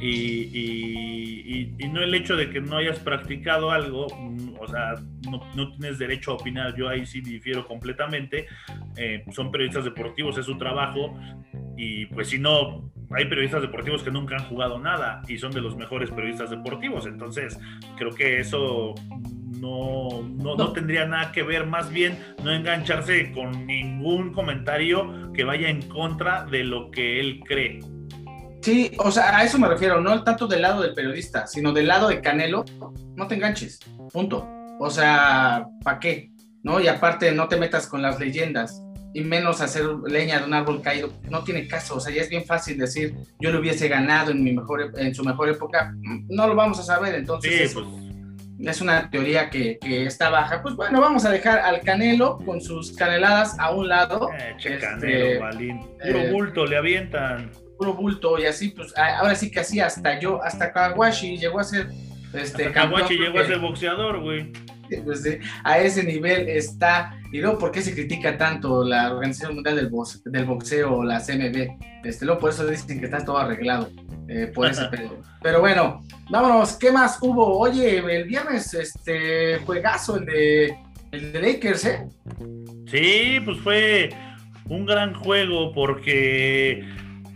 Y, 0.00 1.74
y, 1.78 1.88
no 1.88 2.02
el 2.02 2.14
hecho 2.14 2.36
de 2.36 2.48
que 2.48 2.60
no 2.60 2.76
hayas 2.78 2.98
practicado 3.00 3.70
algo, 3.70 4.06
mm, 4.08 4.54
o 4.58 4.66
sea, 4.66 4.94
no, 5.28 5.42
no 5.54 5.72
tienes 5.72 5.98
derecho 5.98 6.30
a 6.30 6.34
opinar. 6.34 6.74
Yo 6.76 6.88
ahí 6.88 7.04
sí 7.04 7.20
difiero 7.20 7.66
completamente. 7.66 8.46
Eh, 8.96 9.24
son 9.32 9.50
periodistas 9.50 9.84
deportivos, 9.84 10.38
es 10.38 10.46
su 10.46 10.56
trabajo. 10.56 11.18
Y 11.76 12.06
pues 12.06 12.28
si 12.28 12.38
no, 12.38 12.90
hay 13.16 13.26
periodistas 13.26 13.62
deportivos 13.62 14.02
que 14.02 14.10
nunca 14.10 14.36
han 14.36 14.44
jugado 14.44 14.78
nada 14.78 15.22
y 15.28 15.38
son 15.38 15.52
de 15.52 15.60
los 15.60 15.76
mejores 15.76 16.10
periodistas 16.10 16.50
deportivos. 16.50 17.06
Entonces, 17.06 17.58
creo 17.96 18.10
que 18.10 18.40
eso 18.40 18.94
no, 19.60 20.22
no, 20.22 20.72
tendría 20.72 21.06
nada 21.06 21.32
que 21.32 21.42
ver, 21.42 21.66
más 21.66 21.90
bien 21.90 22.18
no 22.42 22.52
engancharse 22.52 23.32
con 23.32 23.66
ningún 23.66 24.32
comentario 24.32 25.32
que 25.32 25.44
vaya 25.44 25.68
en 25.68 25.82
contra 25.88 26.44
de 26.44 26.64
lo 26.64 26.90
que 26.90 27.20
él 27.20 27.40
cree. 27.46 27.80
Sí, 28.62 28.92
o 28.98 29.10
sea, 29.10 29.36
a 29.36 29.44
eso 29.44 29.58
me 29.58 29.68
refiero, 29.68 30.00
no 30.00 30.22
tanto 30.22 30.46
del 30.46 30.62
lado 30.62 30.82
del 30.82 30.94
periodista, 30.94 31.46
sino 31.46 31.72
del 31.72 31.88
lado 31.88 32.08
de 32.08 32.20
Canelo, 32.20 32.64
no 33.16 33.26
te 33.26 33.34
enganches, 33.34 33.80
punto. 34.12 34.48
O 34.78 34.88
sea, 34.88 35.66
¿para 35.82 35.98
qué? 35.98 36.30
¿No? 36.62 36.80
Y 36.80 36.86
aparte, 36.86 37.32
no 37.32 37.48
te 37.48 37.56
metas 37.56 37.88
con 37.88 38.02
las 38.02 38.20
leyendas 38.20 38.82
y 39.14 39.20
menos 39.22 39.60
hacer 39.60 39.84
leña 40.06 40.38
de 40.38 40.46
un 40.46 40.54
árbol 40.54 40.80
caído, 40.80 41.12
no 41.28 41.44
tiene 41.44 41.66
caso, 41.66 41.96
o 41.96 42.00
sea, 42.00 42.14
ya 42.14 42.22
es 42.22 42.28
bien 42.28 42.44
fácil 42.44 42.78
decir, 42.78 43.14
yo 43.40 43.50
lo 43.50 43.60
hubiese 43.60 43.88
ganado 43.88 44.30
en, 44.30 44.42
mi 44.42 44.52
mejor, 44.52 44.92
en 44.96 45.14
su 45.14 45.24
mejor 45.24 45.48
época, 45.48 45.94
no 46.28 46.46
lo 46.46 46.54
vamos 46.54 46.78
a 46.78 46.82
saber, 46.82 47.14
entonces 47.14 47.74
pues. 47.74 47.86
es, 48.60 48.80
una 48.80 49.10
teoría 49.10 49.50
que, 49.50 49.78
que, 49.78 50.06
está 50.06 50.30
baja. 50.30 50.62
Pues 50.62 50.74
bueno, 50.76 51.00
vamos 51.00 51.24
a 51.24 51.30
dejar 51.30 51.58
al 51.58 51.80
Canelo 51.80 52.38
con 52.38 52.60
sus 52.60 52.92
caneladas 52.92 53.58
a 53.58 53.70
un 53.72 53.88
lado. 53.88 54.30
Eh, 54.32 54.54
este, 54.56 54.78
canelo, 54.78 55.40
Balín. 55.40 55.80
Puro 55.80 56.18
eh, 56.18 56.32
bulto, 56.32 56.66
le 56.66 56.76
avientan. 56.76 57.50
Puro 57.76 57.94
bulto, 57.94 58.38
y 58.38 58.46
así, 58.46 58.68
pues 58.68 58.96
ahora 58.96 59.34
sí 59.34 59.50
que 59.50 59.60
así, 59.60 59.80
hasta 59.80 60.18
yo, 60.18 60.42
hasta 60.42 60.72
Kawashi 60.72 61.36
llegó 61.36 61.60
a 61.60 61.64
ser... 61.64 61.88
Este, 62.34 62.72
llegó 62.72 63.38
a 63.38 63.46
ser 63.46 63.58
boxeador, 63.58 64.20
güey. 64.20 64.52
Pues, 65.04 65.26
a 65.64 65.78
ese 65.78 66.04
nivel 66.04 66.50
está. 66.50 67.18
Y 67.32 67.40
luego, 67.40 67.58
¿por 67.58 67.70
qué 67.70 67.80
se 67.80 67.94
critica 67.94 68.36
tanto 68.36 68.84
la 68.84 69.10
Organización 69.10 69.54
Mundial 69.54 69.76
del, 69.76 69.90
del 70.26 70.44
Boxeo 70.44 70.96
o 70.98 71.02
la 71.02 71.18
CMB? 71.18 72.04
Este, 72.04 72.26
luego, 72.26 72.40
por 72.42 72.50
eso 72.50 72.66
dicen 72.66 72.98
que 72.98 73.06
está 73.06 73.24
todo 73.24 73.38
arreglado. 73.38 73.88
Eh, 74.28 74.52
por 74.54 74.70
ese 74.70 74.82
Pero 75.42 75.60
bueno, 75.60 76.02
vámonos. 76.28 76.74
¿Qué 76.74 76.92
más 76.92 77.18
hubo? 77.22 77.58
Oye, 77.58 77.98
el 77.98 78.24
viernes, 78.24 78.74
este 78.74 79.58
juegazo, 79.64 80.18
el 80.18 80.26
de, 80.26 80.76
el 81.10 81.32
de 81.32 81.40
Lakers, 81.40 81.84
¿eh? 81.86 82.06
Sí, 82.86 83.40
pues 83.44 83.58
fue 83.60 84.10
un 84.68 84.86
gran 84.86 85.14
juego 85.14 85.72
porque 85.72 86.84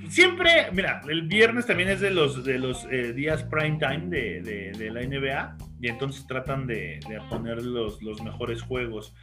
siempre, 0.09 0.69
mira, 0.73 1.01
el 1.09 1.23
viernes 1.23 1.67
también 1.67 1.89
es 1.89 2.01
de 2.01 2.11
los, 2.11 2.45
de 2.45 2.59
los 2.59 2.87
eh, 2.91 3.13
días 3.13 3.45
prime 3.45 3.79
time 3.79 4.07
de, 4.09 4.73
de, 4.77 4.91
la 4.91 5.03
NBA 5.03 5.57
y 5.81 5.89
entonces 5.89 6.27
tratan 6.27 6.67
de, 6.67 7.01
poner 7.31 7.63
los, 7.63 8.03
los, 8.03 8.23
mejores 8.23 8.63
juegos. 8.63 9.15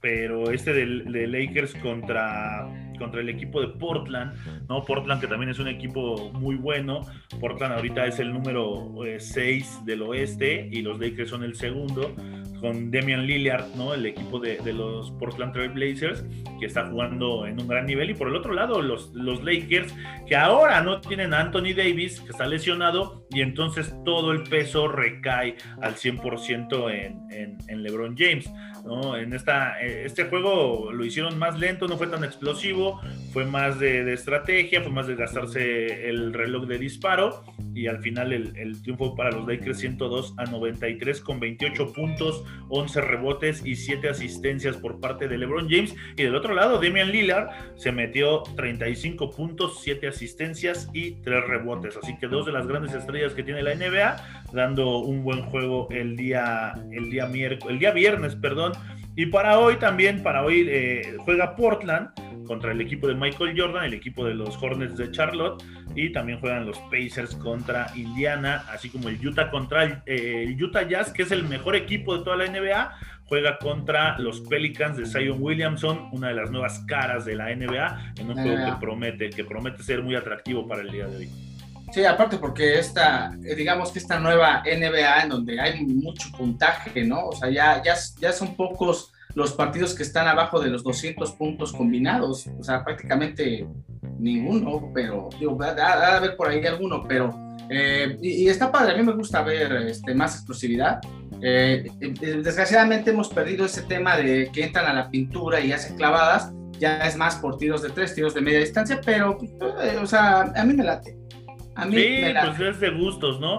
Pero 0.00 0.50
este 0.50 0.72
de, 0.72 1.26
Lakers 1.26 1.74
contra, 1.76 2.68
contra 2.98 3.20
el 3.20 3.28
equipo 3.28 3.60
de 3.60 3.68
Portland, 3.68 4.36
¿no? 4.68 4.84
Portland 4.84 5.20
que 5.20 5.26
también 5.26 5.50
es 5.50 5.58
un 5.58 5.68
equipo 5.68 6.30
muy 6.32 6.54
bueno. 6.54 7.00
Portland 7.40 7.74
ahorita 7.74 8.06
es 8.06 8.20
el 8.20 8.32
número 8.32 8.94
6 9.18 9.36
eh, 9.80 9.84
del 9.84 10.02
oeste 10.02 10.68
y 10.70 10.82
los 10.82 11.00
Lakers 11.00 11.30
son 11.30 11.42
el 11.42 11.56
segundo. 11.56 12.14
Con 12.60 12.90
Damian 12.90 13.26
Lillard, 13.26 13.74
¿no? 13.76 13.94
El 13.94 14.06
equipo 14.06 14.38
de, 14.38 14.60
los 14.72 15.10
Portland 15.12 15.52
Trail 15.52 15.70
Blazers, 15.70 16.24
que 16.58 16.66
está 16.66 16.86
jugando 16.86 17.46
en 17.46 17.60
un 17.60 17.68
gran 17.68 17.86
nivel. 17.86 18.10
Y 18.10 18.14
por 18.14 18.28
el 18.28 18.36
otro 18.36 18.52
lado, 18.52 18.82
los, 18.82 19.12
los 19.14 19.42
Lakers, 19.42 19.94
que 20.26 20.36
ahora 20.36 20.80
no 20.82 21.00
tienen 21.00 21.34
a 21.34 21.40
Anthony 21.40 21.74
Davis, 21.76 22.20
que 22.20 22.30
está 22.30 22.46
lesionado, 22.46 23.26
y 23.30 23.40
entonces 23.40 23.94
todo 24.04 24.32
el 24.32 24.42
peso 24.44 24.88
recae 24.88 25.56
al 25.82 25.94
100% 25.94 26.90
en, 26.90 27.58
en, 27.68 27.82
LeBron 27.82 28.16
James. 28.16 28.50
¿no? 28.84 29.16
En 29.16 29.32
esta, 29.32 29.80
eh, 29.82 30.04
este 30.04 30.24
juego 30.24 30.92
lo 30.92 31.04
hicieron 31.04 31.38
más 31.38 31.58
lento, 31.58 31.88
no 31.88 31.96
fue 31.96 32.06
tan 32.06 32.24
explosivo, 32.24 33.00
fue 33.32 33.44
más 33.44 33.78
de, 33.78 34.12
estrategia, 34.12 34.80
fue 34.80 34.92
más 34.92 35.06
de 35.06 35.16
gastarse 35.16 36.08
el 36.08 36.32
reloj 36.32 36.66
de 36.66 36.78
disparo 36.78 37.44
y 37.74 37.86
al 37.88 38.00
final 38.00 38.32
el, 38.32 38.56
el, 38.56 38.80
triunfo 38.82 39.14
para 39.14 39.30
los 39.30 39.46
Lakers 39.46 39.78
102 39.78 40.34
a 40.38 40.44
93 40.44 41.20
con 41.20 41.40
28 41.40 41.92
puntos, 41.92 42.44
11 42.68 43.00
rebotes 43.00 43.64
y 43.64 43.76
7 43.76 44.08
asistencias 44.08 44.76
por 44.76 45.00
parte 45.00 45.28
de 45.28 45.38
LeBron 45.38 45.68
James. 45.68 45.94
Y 46.16 46.22
del 46.24 46.34
otro 46.34 46.54
lado 46.54 46.80
Damian 46.80 47.10
Lillard 47.10 47.48
se 47.76 47.92
metió 47.92 48.42
35 48.56 49.30
puntos, 49.30 49.80
7 49.82 50.08
asistencias 50.08 50.88
y 50.92 51.12
3 51.22 51.46
rebotes, 51.46 51.96
así 52.02 52.16
que 52.18 52.26
dos 52.26 52.46
de 52.46 52.52
las 52.52 52.66
grandes 52.66 52.94
estrellas 52.94 53.34
que 53.34 53.42
tiene 53.42 53.62
la 53.62 53.74
NBA 53.74 54.46
dando 54.52 54.98
un 54.98 55.22
buen 55.22 55.42
juego 55.42 55.88
el 55.90 56.16
día 56.16 56.72
el 56.90 57.10
día 57.10 57.26
el 57.26 57.78
día 57.78 57.90
viernes, 57.92 58.36
perdón, 58.36 58.72
y 59.16 59.26
para 59.26 59.58
hoy 59.58 59.76
también, 59.76 60.22
para 60.22 60.44
hoy 60.44 60.66
eh, 60.68 61.16
juega 61.24 61.56
Portland 61.56 62.10
contra 62.46 62.72
el 62.72 62.80
equipo 62.80 63.08
de 63.08 63.14
Michael 63.14 63.58
Jordan, 63.58 63.84
el 63.84 63.94
equipo 63.94 64.24
de 64.24 64.34
los 64.34 64.62
Hornets 64.62 64.96
de 64.96 65.10
Charlotte, 65.10 65.64
y 65.94 66.12
también 66.12 66.38
juegan 66.38 66.66
los 66.66 66.78
Pacers 66.90 67.34
contra 67.36 67.86
Indiana, 67.94 68.64
así 68.70 68.90
como 68.90 69.08
el 69.08 69.26
Utah 69.26 69.50
contra 69.50 70.02
eh, 70.06 70.44
el, 70.46 70.62
Utah 70.62 70.86
Jazz, 70.86 71.12
que 71.12 71.22
es 71.22 71.32
el 71.32 71.44
mejor 71.44 71.76
equipo 71.76 72.16
de 72.16 72.24
toda 72.24 72.36
la 72.36 72.46
NBA, 72.46 72.94
juega 73.24 73.58
contra 73.58 74.18
los 74.18 74.42
Pelicans 74.42 74.96
de 74.96 75.06
Zion 75.06 75.38
Williamson, 75.40 76.10
una 76.12 76.28
de 76.28 76.34
las 76.34 76.50
nuevas 76.50 76.80
caras 76.86 77.24
de 77.24 77.34
la 77.36 77.54
NBA, 77.54 78.14
en 78.18 78.30
un 78.30 78.34
juego 78.34 78.66
que 78.66 78.80
promete, 78.80 79.30
que 79.30 79.44
promete 79.44 79.82
ser 79.82 80.02
muy 80.02 80.14
atractivo 80.14 80.68
para 80.68 80.82
el 80.82 80.90
día 80.92 81.06
de 81.06 81.16
hoy. 81.16 81.45
Sí, 81.96 82.04
aparte 82.04 82.36
porque 82.36 82.78
esta, 82.78 83.34
eh, 83.42 83.54
digamos 83.54 83.90
que 83.90 84.00
esta 84.00 84.20
nueva 84.20 84.62
NBA 84.66 85.22
en 85.22 85.30
donde 85.30 85.58
hay 85.58 85.82
mucho 85.82 86.28
puntaje, 86.36 87.02
¿no? 87.04 87.28
O 87.28 87.32
sea, 87.32 87.48
ya, 87.48 87.82
ya, 87.82 87.94
ya 88.20 88.34
son 88.34 88.54
pocos 88.54 89.14
los 89.34 89.54
partidos 89.54 89.94
que 89.94 90.02
están 90.02 90.28
abajo 90.28 90.60
de 90.60 90.68
los 90.68 90.84
200 90.84 91.32
puntos 91.32 91.72
combinados, 91.72 92.48
o 92.48 92.62
sea, 92.62 92.84
prácticamente 92.84 93.66
ninguno, 94.18 94.90
pero 94.92 95.30
digo, 95.40 95.56
va 95.56 95.68
a 95.68 96.16
haber 96.18 96.36
por 96.36 96.48
ahí 96.48 96.66
alguno, 96.66 97.02
pero 97.08 97.34
eh, 97.70 98.18
y, 98.20 98.46
está 98.46 98.70
padre, 98.70 98.92
a 98.92 98.96
mí 98.98 99.02
me 99.02 99.14
gusta 99.14 99.40
ver 99.40 99.72
este, 99.86 100.14
más 100.14 100.34
explosividad. 100.34 101.00
Eh, 101.40 101.86
desgraciadamente 102.20 103.08
hemos 103.08 103.30
perdido 103.30 103.64
ese 103.64 103.80
tema 103.80 104.18
de 104.18 104.50
que 104.52 104.64
entran 104.64 104.84
a 104.84 104.92
la 104.92 105.08
pintura 105.08 105.60
y 105.60 105.72
hacen 105.72 105.96
clavadas, 105.96 106.52
ya 106.78 106.98
es 107.06 107.16
más 107.16 107.36
por 107.36 107.56
tiros 107.56 107.80
de 107.80 107.88
tres, 107.88 108.14
tiros 108.14 108.34
de 108.34 108.42
media 108.42 108.58
distancia, 108.58 109.00
pero, 109.02 109.38
o 110.02 110.06
sea, 110.06 110.42
a 110.42 110.62
mí 110.62 110.74
me 110.74 110.84
late 110.84 111.25
sí, 111.90 112.22
pues 112.44 112.60
es 112.60 112.80
de 112.80 112.90
gustos, 112.90 113.40
¿no? 113.40 113.58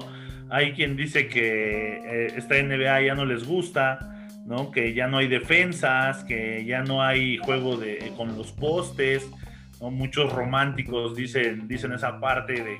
Hay 0.49 0.73
quien 0.73 0.95
dice 0.95 1.27
que 1.27 2.01
eh, 2.05 2.33
esta 2.35 2.55
NBA 2.61 3.01
ya 3.01 3.15
no 3.15 3.25
les 3.25 3.45
gusta, 3.45 4.15
¿no? 4.45 4.71
Que 4.71 4.93
ya 4.93 5.07
no 5.07 5.17
hay 5.17 5.27
defensas, 5.27 6.23
que 6.23 6.63
ya 6.65 6.83
no 6.83 7.03
hay 7.03 7.37
juego 7.37 7.77
de, 7.77 8.13
con 8.15 8.37
los 8.37 8.51
postes, 8.51 9.29
Muchos 9.81 10.33
románticos 10.33 11.15
dicen, 11.15 11.67
dicen 11.67 11.91
esa 11.91 12.19
parte 12.19 12.53
de 12.53 12.77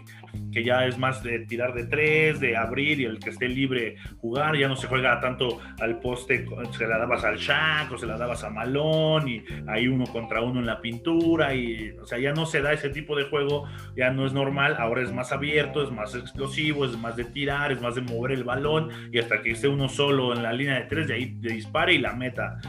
que 0.52 0.64
ya 0.64 0.86
es 0.86 0.98
más 0.98 1.22
de 1.24 1.40
tirar 1.40 1.74
de 1.74 1.86
tres, 1.86 2.40
de 2.40 2.58
abrir 2.58 3.00
y 3.00 3.06
el 3.06 3.20
que 3.20 3.30
esté 3.30 3.48
libre 3.48 3.96
jugar, 4.20 4.58
ya 4.58 4.68
no 4.68 4.76
se 4.76 4.88
juega 4.88 5.20
tanto 5.20 5.60
al 5.80 6.00
poste, 6.00 6.46
se 6.72 6.88
la 6.88 6.98
dabas 6.98 7.24
al 7.24 7.38
Shaq 7.38 7.92
o 7.92 7.98
se 7.98 8.06
la 8.06 8.18
dabas 8.18 8.44
a 8.44 8.50
Malón 8.50 9.28
y 9.28 9.44
hay 9.68 9.88
uno 9.88 10.06
contra 10.06 10.42
uno 10.42 10.60
en 10.60 10.66
la 10.66 10.82
pintura 10.82 11.54
y, 11.54 11.92
o 12.02 12.06
sea, 12.06 12.18
ya 12.18 12.34
no 12.34 12.46
se 12.46 12.62
da 12.62 12.74
ese 12.74 12.90
tipo 12.90 13.16
de 13.16 13.26
juego, 13.26 13.68
ya 13.96 14.10
no 14.12 14.26
es 14.26 14.34
normal, 14.34 14.76
ahora 14.80 15.02
es 15.04 15.14
más 15.14 15.32
abierto, 15.32 15.84
es 15.84 15.92
más 15.92 16.16
explosivo, 16.16 16.86
es 16.86 16.98
más 16.98 17.16
de 17.16 17.26
tirar, 17.26 17.72
es 17.72 17.82
más 17.82 17.96
de 17.96 18.02
mover 18.02 18.32
el 18.32 18.44
balón 18.44 18.90
y 19.12 19.20
hasta 19.20 19.42
que 19.42 19.52
esté 19.52 19.68
uno 19.68 19.90
solo 19.90 20.34
en 20.34 20.44
la 20.44 20.54
línea 20.54 20.76
de 20.76 20.86
tres, 20.86 21.08
de 21.08 21.14
ahí 21.14 21.36
de 21.40 21.54
dispare 21.54 21.94
y 21.94 22.00
la 22.00 22.14
meta. 22.14 22.60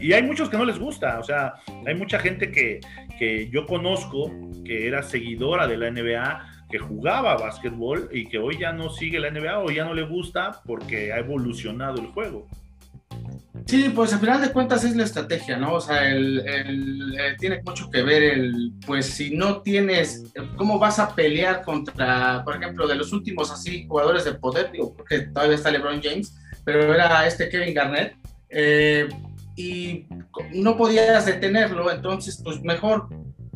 Y 0.00 0.12
hay 0.12 0.22
muchos 0.22 0.48
que 0.48 0.56
no 0.56 0.64
les 0.64 0.78
gusta, 0.78 1.18
o 1.18 1.22
sea, 1.22 1.54
hay 1.86 1.94
mucha 1.94 2.18
gente 2.18 2.50
que, 2.50 2.80
que 3.18 3.48
yo 3.50 3.66
conozco 3.66 4.30
que 4.64 4.86
era 4.86 5.02
seguidora 5.02 5.66
de 5.66 5.76
la 5.76 5.90
NBA, 5.90 6.66
que 6.70 6.78
jugaba 6.78 7.36
básquetbol 7.36 8.08
y 8.12 8.26
que 8.26 8.38
hoy 8.38 8.58
ya 8.58 8.72
no 8.72 8.90
sigue 8.90 9.20
la 9.20 9.30
NBA 9.30 9.58
o 9.58 9.70
ya 9.70 9.84
no 9.84 9.94
le 9.94 10.02
gusta 10.02 10.62
porque 10.64 11.12
ha 11.12 11.18
evolucionado 11.18 12.00
el 12.00 12.06
juego. 12.08 12.48
Sí, 13.66 13.90
pues 13.94 14.12
al 14.12 14.20
final 14.20 14.40
de 14.40 14.50
cuentas 14.50 14.82
es 14.84 14.96
la 14.96 15.04
estrategia, 15.04 15.56
¿no? 15.56 15.74
O 15.74 15.80
sea, 15.80 16.10
el, 16.10 16.40
el, 16.40 17.14
eh, 17.18 17.36
tiene 17.38 17.62
mucho 17.64 17.90
que 17.90 18.02
ver 18.02 18.22
el, 18.22 18.72
pues 18.86 19.06
si 19.06 19.36
no 19.36 19.60
tienes, 19.62 20.24
¿cómo 20.56 20.78
vas 20.78 20.98
a 20.98 21.14
pelear 21.14 21.62
contra, 21.62 22.42
por 22.44 22.56
ejemplo, 22.56 22.88
de 22.88 22.96
los 22.96 23.12
últimos 23.12 23.50
así 23.50 23.86
jugadores 23.86 24.24
de 24.24 24.34
poder? 24.34 24.72
Digo, 24.72 24.94
porque 24.94 25.20
todavía 25.20 25.56
está 25.56 25.70
LeBron 25.70 26.02
James, 26.02 26.34
pero 26.64 26.92
era 26.92 27.26
este 27.26 27.48
Kevin 27.48 27.74
Garnett. 27.74 28.16
Eh, 28.48 29.08
y 29.56 30.06
no 30.52 30.76
podías 30.76 31.26
detenerlo, 31.26 31.90
entonces 31.90 32.40
pues 32.42 32.60
mejor 32.62 33.08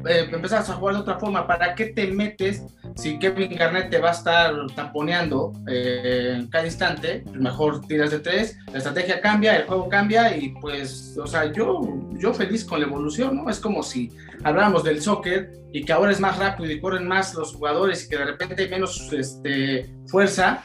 eh, 0.09 0.31
a 0.53 0.63
jugar 0.63 0.95
de 0.95 1.01
otra 1.01 1.19
forma. 1.19 1.47
¿Para 1.47 1.75
qué 1.75 1.87
te 1.87 2.07
metes 2.09 2.63
si 2.95 3.19
Kevin 3.19 3.57
Garnett 3.57 3.91
te 3.91 3.99
va 3.99 4.11
a 4.11 4.13
estar 4.13 4.55
tamponeando 4.75 5.53
eh, 5.69 6.35
en 6.37 6.49
cada 6.49 6.65
instante? 6.67 7.25
Mejor 7.33 7.81
tiras 7.87 8.11
de 8.11 8.21
tres, 8.21 8.59
la 8.73 8.79
estrategia 8.79 9.21
cambia, 9.21 9.57
el 9.57 9.67
juego 9.67 9.89
cambia 9.89 10.37
y 10.37 10.51
pues, 10.61 11.17
o 11.23 11.27
sea, 11.27 11.53
yo, 11.53 11.81
yo 12.19 12.33
feliz 12.35 12.65
con 12.65 12.81
la 12.81 12.87
evolución, 12.87 13.37
¿no? 13.37 13.51
Es 13.51 13.59
como 13.59 13.83
si 13.83 14.11
habláramos 14.45 14.85
del 14.85 15.01
soccer 15.01 15.53
y 15.73 15.85
que 15.85 15.93
ahora 15.93 16.13
es 16.13 16.21
más 16.21 16.39
rápido 16.39 16.71
y 16.71 16.81
corren 16.81 17.07
más 17.07 17.35
los 17.35 17.55
jugadores 17.55 18.05
y 18.05 18.09
que 18.09 18.17
de 18.17 18.25
repente 18.25 18.63
hay 18.63 18.71
menos 18.71 19.13
este, 19.13 19.91
fuerza 20.07 20.65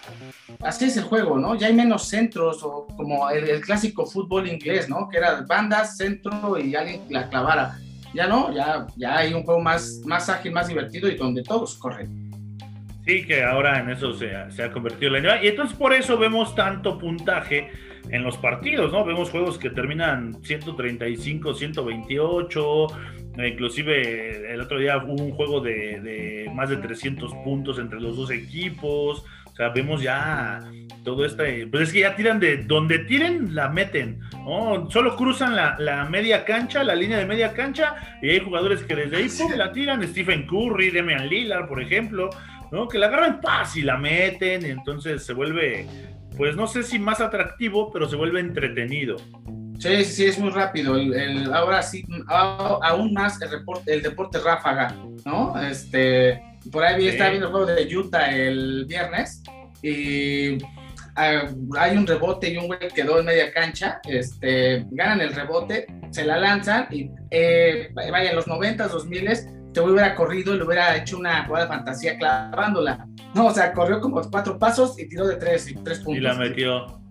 así 0.63 0.85
es 0.85 0.97
el 0.97 1.03
juego, 1.03 1.37
¿no? 1.37 1.55
Ya 1.55 1.67
hay 1.67 1.73
menos 1.73 2.07
centros 2.07 2.63
o 2.63 2.87
como 2.95 3.29
el, 3.29 3.61
clásico 3.61 4.05
fútbol 4.05 4.47
inglés, 4.47 4.89
¿no? 4.89 5.09
Que 5.09 5.17
era 5.17 5.41
bandas, 5.41 5.97
centro 5.97 6.57
y 6.57 6.75
alguien 6.75 7.01
la 7.09 7.29
clavara. 7.29 7.79
Ya 8.13 8.27
no, 8.27 8.53
ya, 8.53 8.87
ya 8.95 9.17
hay 9.17 9.33
un 9.33 9.43
juego 9.43 9.61
más, 9.61 10.01
más 10.05 10.29
ágil, 10.29 10.51
más 10.51 10.67
divertido 10.67 11.09
y 11.09 11.15
donde 11.15 11.43
todos 11.43 11.75
corren. 11.77 12.31
Sí, 13.05 13.25
que 13.25 13.43
ahora 13.43 13.79
en 13.79 13.89
eso 13.89 14.13
se, 14.13 14.29
se 14.51 14.63
ha 14.63 14.71
convertido 14.71 15.11
la 15.11 15.21
NBA. 15.21 15.43
Y 15.43 15.47
entonces 15.47 15.77
por 15.77 15.93
eso 15.93 16.17
vemos 16.17 16.53
tanto 16.53 16.99
puntaje 16.99 17.69
en 18.09 18.23
los 18.23 18.37
partidos, 18.37 18.91
¿no? 18.91 19.05
Vemos 19.05 19.29
juegos 19.29 19.57
que 19.57 19.69
terminan 19.69 20.43
135, 20.43 21.53
128, 21.53 22.87
inclusive 23.37 24.53
el 24.53 24.61
otro 24.61 24.79
día 24.79 24.97
hubo 24.97 25.13
un 25.13 25.31
juego 25.31 25.61
de, 25.61 25.99
de 26.01 26.51
más 26.53 26.69
de 26.69 26.77
300 26.77 27.33
puntos 27.43 27.79
entre 27.79 27.99
los 27.99 28.17
dos 28.17 28.31
equipos. 28.31 29.23
O 29.51 29.55
sea, 29.55 29.69
vemos 29.69 30.01
ya 30.01 30.59
todo 31.03 31.25
este. 31.25 31.67
Pues 31.67 31.83
es 31.83 31.93
que 31.93 31.99
ya 32.01 32.15
tiran 32.15 32.39
de 32.39 32.57
donde 32.57 32.99
tiren, 32.99 33.53
la 33.55 33.69
meten. 33.69 34.19
¿no? 34.45 34.89
Solo 34.89 35.15
cruzan 35.15 35.55
la, 35.55 36.07
media 36.09 36.45
cancha, 36.45 36.83
la 36.83 36.95
línea 36.95 37.17
de 37.17 37.25
media 37.25 37.53
cancha, 37.53 37.95
y 38.21 38.29
hay 38.29 38.39
jugadores 38.39 38.83
que 38.83 38.95
desde 38.95 39.17
ahí 39.17 39.29
pum, 39.29 39.51
la 39.55 39.71
tiran. 39.71 40.07
Stephen 40.07 40.47
Curry, 40.47 40.89
Demian 40.89 41.27
Lillard, 41.27 41.67
por 41.67 41.81
ejemplo, 41.81 42.29
¿no? 42.71 42.87
Que 42.87 42.97
la 42.97 43.07
agarran 43.07 43.41
paz 43.41 43.75
y 43.75 43.81
la 43.81 43.97
meten, 43.97 44.65
y 44.65 44.69
entonces 44.69 45.23
se 45.23 45.33
vuelve, 45.33 45.87
pues 46.37 46.55
no 46.55 46.67
sé 46.67 46.83
si 46.83 46.99
más 46.99 47.19
atractivo, 47.19 47.91
pero 47.91 48.07
se 48.07 48.15
vuelve 48.15 48.39
entretenido. 48.39 49.17
Sí, 49.79 50.05
sí, 50.05 50.25
es 50.25 50.37
muy 50.37 50.51
rápido. 50.51 50.95
El, 50.95 51.51
ahora 51.51 51.81
sí, 51.81 52.05
aún 52.27 53.13
más 53.13 53.41
el, 53.41 53.49
reporte, 53.49 53.93
el 53.93 54.03
deporte 54.03 54.39
ráfaga, 54.39 54.95
¿no? 55.25 55.59
Este 55.59 56.50
por 56.71 56.83
ahí 56.83 57.07
estaba 57.07 57.29
viendo 57.29 57.47
el 57.47 57.53
juego 57.53 57.67
de 57.67 57.97
Utah 57.97 58.31
el 58.31 58.85
viernes 58.85 59.41
y 59.81 60.57
ah, 61.15 61.49
hay 61.79 61.97
un 61.97 62.05
rebote 62.05 62.49
y 62.49 62.57
un 62.57 62.67
güey 62.67 62.79
quedó 62.93 63.19
en 63.19 63.25
media 63.25 63.51
cancha, 63.51 63.99
este, 64.07 64.85
ganan 64.91 65.21
el 65.21 65.33
rebote, 65.33 65.87
se 66.11 66.25
la 66.25 66.37
lanzan 66.37 66.87
y 66.91 67.09
eh, 67.31 67.89
vaya 67.93 68.29
en 68.29 68.35
los 68.35 68.47
90, 68.47 68.87
2000 68.87 69.29
te 69.73 69.79
hubiera 69.79 70.15
corrido 70.15 70.53
y 70.53 70.57
le 70.57 70.63
hubiera 70.65 70.97
hecho 70.97 71.17
una 71.17 71.45
jugada 71.45 71.65
de 71.65 71.71
fantasía 71.71 72.17
clavándola. 72.17 73.07
No, 73.33 73.47
o 73.47 73.53
sea, 73.53 73.71
corrió 73.73 74.01
como 74.01 74.21
cuatro 74.29 74.59
pasos 74.59 74.99
y 74.99 75.07
tiró 75.07 75.27
de 75.27 75.37
tres, 75.37 75.69
y 75.69 75.75
tres 75.75 75.99
puntos. 75.99 76.17
Y 76.17 76.19
la 76.19 76.33
metió. 76.33 77.01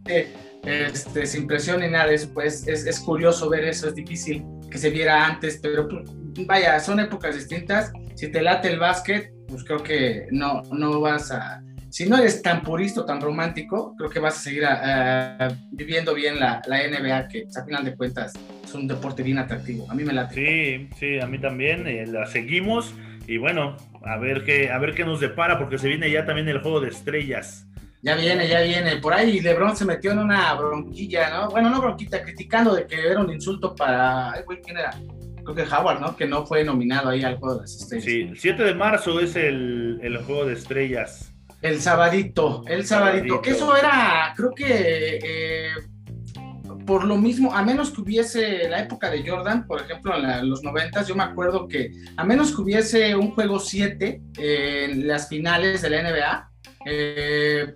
este, 0.65 1.27
sin 1.27 1.47
presión 1.47 1.81
ni 1.81 1.89
nada 1.89 2.13
eso, 2.13 2.29
pues 2.35 2.67
es, 2.67 2.87
es, 2.87 3.01
curioso 3.01 3.49
ver 3.49 3.65
eso, 3.65 3.89
es 3.89 3.95
difícil 3.95 4.45
que 4.71 4.77
se 4.77 4.91
viera 4.91 5.27
antes, 5.27 5.59
pero 5.63 5.89
pues, 5.89 6.05
vaya, 6.47 6.79
son 6.81 7.01
épocas 7.01 7.35
distintas. 7.35 7.93
Si 8.15 8.31
te 8.31 8.43
late 8.43 8.69
el 8.69 8.79
básquet, 8.79 9.33
pues 9.51 9.65
creo 9.65 9.83
que 9.83 10.29
no, 10.31 10.63
no 10.73 11.01
vas 11.01 11.31
a, 11.33 11.63
si 11.91 12.09
no 12.09 12.17
eres 12.17 12.41
tan 12.41 12.63
purista, 12.63 13.05
tan 13.05 13.21
romántico, 13.21 13.95
creo 13.99 14.09
que 14.09 14.21
vas 14.21 14.39
a 14.39 14.41
seguir 14.41 14.63
eh, 14.65 15.49
viviendo 15.73 16.15
bien 16.15 16.39
la, 16.39 16.63
la, 16.67 16.79
NBA, 16.87 17.29
que 17.29 17.47
a 17.55 17.65
final 17.65 17.85
de 17.85 17.97
cuentas 17.97 18.33
es 18.65 18.75
un 18.75 18.87
deporte 18.87 19.25
bien 19.25 19.39
atractivo. 19.39 19.91
A 19.91 19.95
mí 19.95 20.05
me 20.05 20.13
late. 20.13 20.35
Sí, 20.35 20.89
sí, 20.99 21.19
a 21.19 21.27
mí 21.27 21.39
también. 21.39 21.87
Eh, 21.89 22.07
la 22.07 22.27
seguimos 22.27 22.95
y 23.27 23.39
bueno, 23.39 23.77
a 24.05 24.19
ver 24.19 24.45
qué, 24.45 24.71
a 24.71 24.79
ver 24.79 24.95
qué 24.95 25.05
nos 25.05 25.21
depara, 25.21 25.59
porque 25.59 25.79
se 25.79 25.89
viene 25.89 26.11
ya 26.11 26.25
también 26.25 26.49
el 26.49 26.61
juego 26.61 26.81
de 26.81 26.89
estrellas. 26.89 27.67
Ya 28.03 28.15
viene, 28.15 28.49
ya 28.49 28.63
viene. 28.63 28.97
Por 28.97 29.13
ahí 29.13 29.41
LeBron 29.41 29.77
se 29.77 29.85
metió 29.85 30.13
en 30.13 30.21
una 30.21 30.55
bronquilla, 30.55 31.29
¿no? 31.31 31.51
Bueno, 31.51 31.71
no 31.71 31.81
bronquita, 31.81 32.23
criticando 32.23 32.75
de 32.75 32.87
que 32.87 33.09
era 33.09 33.21
un 33.21 33.33
insulto 33.33 33.75
para. 33.75 34.33
¿quién 34.65 34.79
era? 34.79 34.97
Creo 35.53 35.67
que 35.67 35.75
Howard, 35.75 36.01
¿no? 36.01 36.17
Que 36.17 36.27
no 36.27 36.47
fue 36.47 36.65
nominado 36.65 37.11
ahí 37.11 37.23
al 37.23 37.39
juego 37.39 37.57
de 37.57 37.61
las 37.63 37.77
estrellas. 37.77 38.05
Sí, 38.05 38.21
el 38.23 38.39
7 38.39 38.63
de 38.63 38.75
marzo 38.75 39.21
es 39.21 39.37
el, 39.37 39.99
el 40.03 40.19
juego 40.19 40.47
de 40.47 40.55
estrellas. 40.55 41.33
El 41.63 41.81
sabadito, 41.81 42.63
el 42.67 42.87
sabadito. 42.87 43.43
Que 43.43 43.51
eso 43.51 43.77
era, 43.77 44.33
creo 44.37 44.53
que. 44.55 45.19
Eh, 45.23 45.71
por 46.87 47.05
lo 47.05 47.17
mismo, 47.17 47.55
a 47.55 47.63
menos 47.63 47.91
que 47.91 48.01
hubiese 48.01 48.69
la 48.69 48.81
época 48.81 49.11
de 49.11 49.29
Jordan, 49.29 49.67
por 49.67 49.81
ejemplo, 49.81 50.17
en, 50.17 50.49
los 50.49 50.63
90, 50.63 51.03
yo 51.03 51.15
me 51.15 51.23
acuerdo 51.23 51.69
que 51.69 51.93
a 52.17 52.25
menos 52.25 52.55
que 52.55 52.63
hubiese 52.63 53.15
un 53.15 53.31
juego 53.33 53.61
7 53.61 54.23
en 54.39 55.07
las 55.07 55.29
finales 55.29 55.83
de 55.83 55.91
la 55.91 56.03
NBA, 56.03 56.50
eh, 56.87 57.75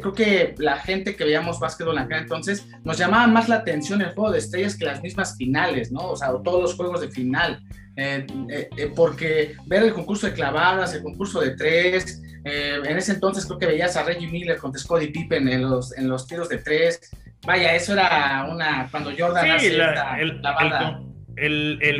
creo 0.00 0.12
que 0.12 0.54
la 0.58 0.78
gente 0.78 1.16
que 1.16 1.24
veíamos 1.24 1.60
básquetbol 1.60 1.96
en 1.96 2.04
aquel 2.04 2.18
entonces 2.18 2.66
nos 2.82 2.96
llamaba 2.96 3.26
más 3.26 3.48
la 3.48 3.56
atención 3.56 4.00
el 4.00 4.14
juego 4.14 4.32
de 4.32 4.38
estrellas 4.38 4.76
que 4.76 4.86
las 4.86 5.02
mismas 5.02 5.36
finales, 5.36 5.92
¿no? 5.92 6.10
O 6.10 6.16
sea, 6.16 6.28
todos 6.42 6.62
los 6.62 6.74
juegos 6.74 7.00
de 7.00 7.08
final. 7.08 7.62
Eh, 7.98 8.26
eh, 8.50 8.92
porque 8.94 9.56
ver 9.64 9.82
el 9.82 9.94
concurso 9.94 10.26
de 10.26 10.34
clavadas, 10.34 10.92
el 10.92 11.02
concurso 11.02 11.40
de 11.40 11.56
tres, 11.56 12.22
en 12.44 12.96
ese 12.96 13.12
entonces 13.12 13.44
creo 13.44 13.58
que 13.58 13.66
veías 13.66 13.96
a 13.96 14.04
Reggie 14.04 14.28
Miller 14.28 14.56
contra 14.58 14.80
Scottie 14.80 15.08
Pippen 15.08 15.48
en 15.48 15.68
los, 15.68 15.96
en 15.98 16.08
los 16.08 16.28
tiros 16.28 16.48
de 16.48 16.58
tres. 16.58 17.00
Vaya, 17.44 17.74
eso 17.74 17.92
era 17.92 18.46
una. 18.48 18.88
Cuando 18.90 19.10
Jordan 19.16 19.58
sí, 19.58 19.70
la, 19.70 20.20
el, 20.20 20.30
el, 20.30 21.05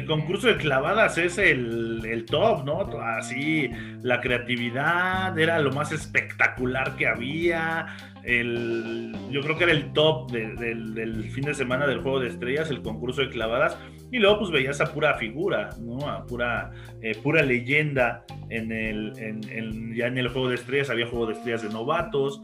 concurso 0.06 0.48
de 0.48 0.56
clavadas 0.56 1.18
es 1.18 1.36
el, 1.38 2.24
top, 2.28 2.64
¿no? 2.64 2.80
Así, 3.00 3.70
la 4.02 4.20
creatividad 4.20 5.38
era 5.38 5.58
lo 5.58 5.72
más 5.72 5.92
espectacular 5.92 6.96
que 6.96 7.06
había. 7.06 7.86
El, 8.24 9.14
yo 9.30 9.40
creo 9.42 9.56
que 9.56 9.64
era 9.64 9.72
el 9.72 9.92
top 9.92 10.30
del, 10.32 11.30
fin 11.30 11.44
de 11.44 11.54
semana 11.54 11.86
del 11.86 12.00
juego 12.00 12.20
de 12.20 12.28
estrellas, 12.28 12.70
el 12.70 12.82
concurso 12.82 13.20
de 13.20 13.28
clavadas. 13.28 13.76
Y 14.10 14.18
luego, 14.18 14.38
pues 14.38 14.50
veías 14.50 14.80
a 14.80 14.92
pura 14.92 15.14
figura, 15.14 15.70
¿no? 15.80 16.08
A 16.08 16.24
pura, 16.24 16.70
eh, 17.02 17.14
pura 17.22 17.42
leyenda 17.42 18.24
en 18.48 18.72
el, 18.72 19.12
en, 19.18 19.94
ya 19.94 20.06
en 20.06 20.16
el 20.16 20.28
juego 20.28 20.48
de 20.48 20.54
estrellas. 20.54 20.88
Había 20.88 21.06
juego 21.06 21.26
de 21.26 21.34
estrellas 21.34 21.62
de 21.62 21.68
novatos, 21.68 22.40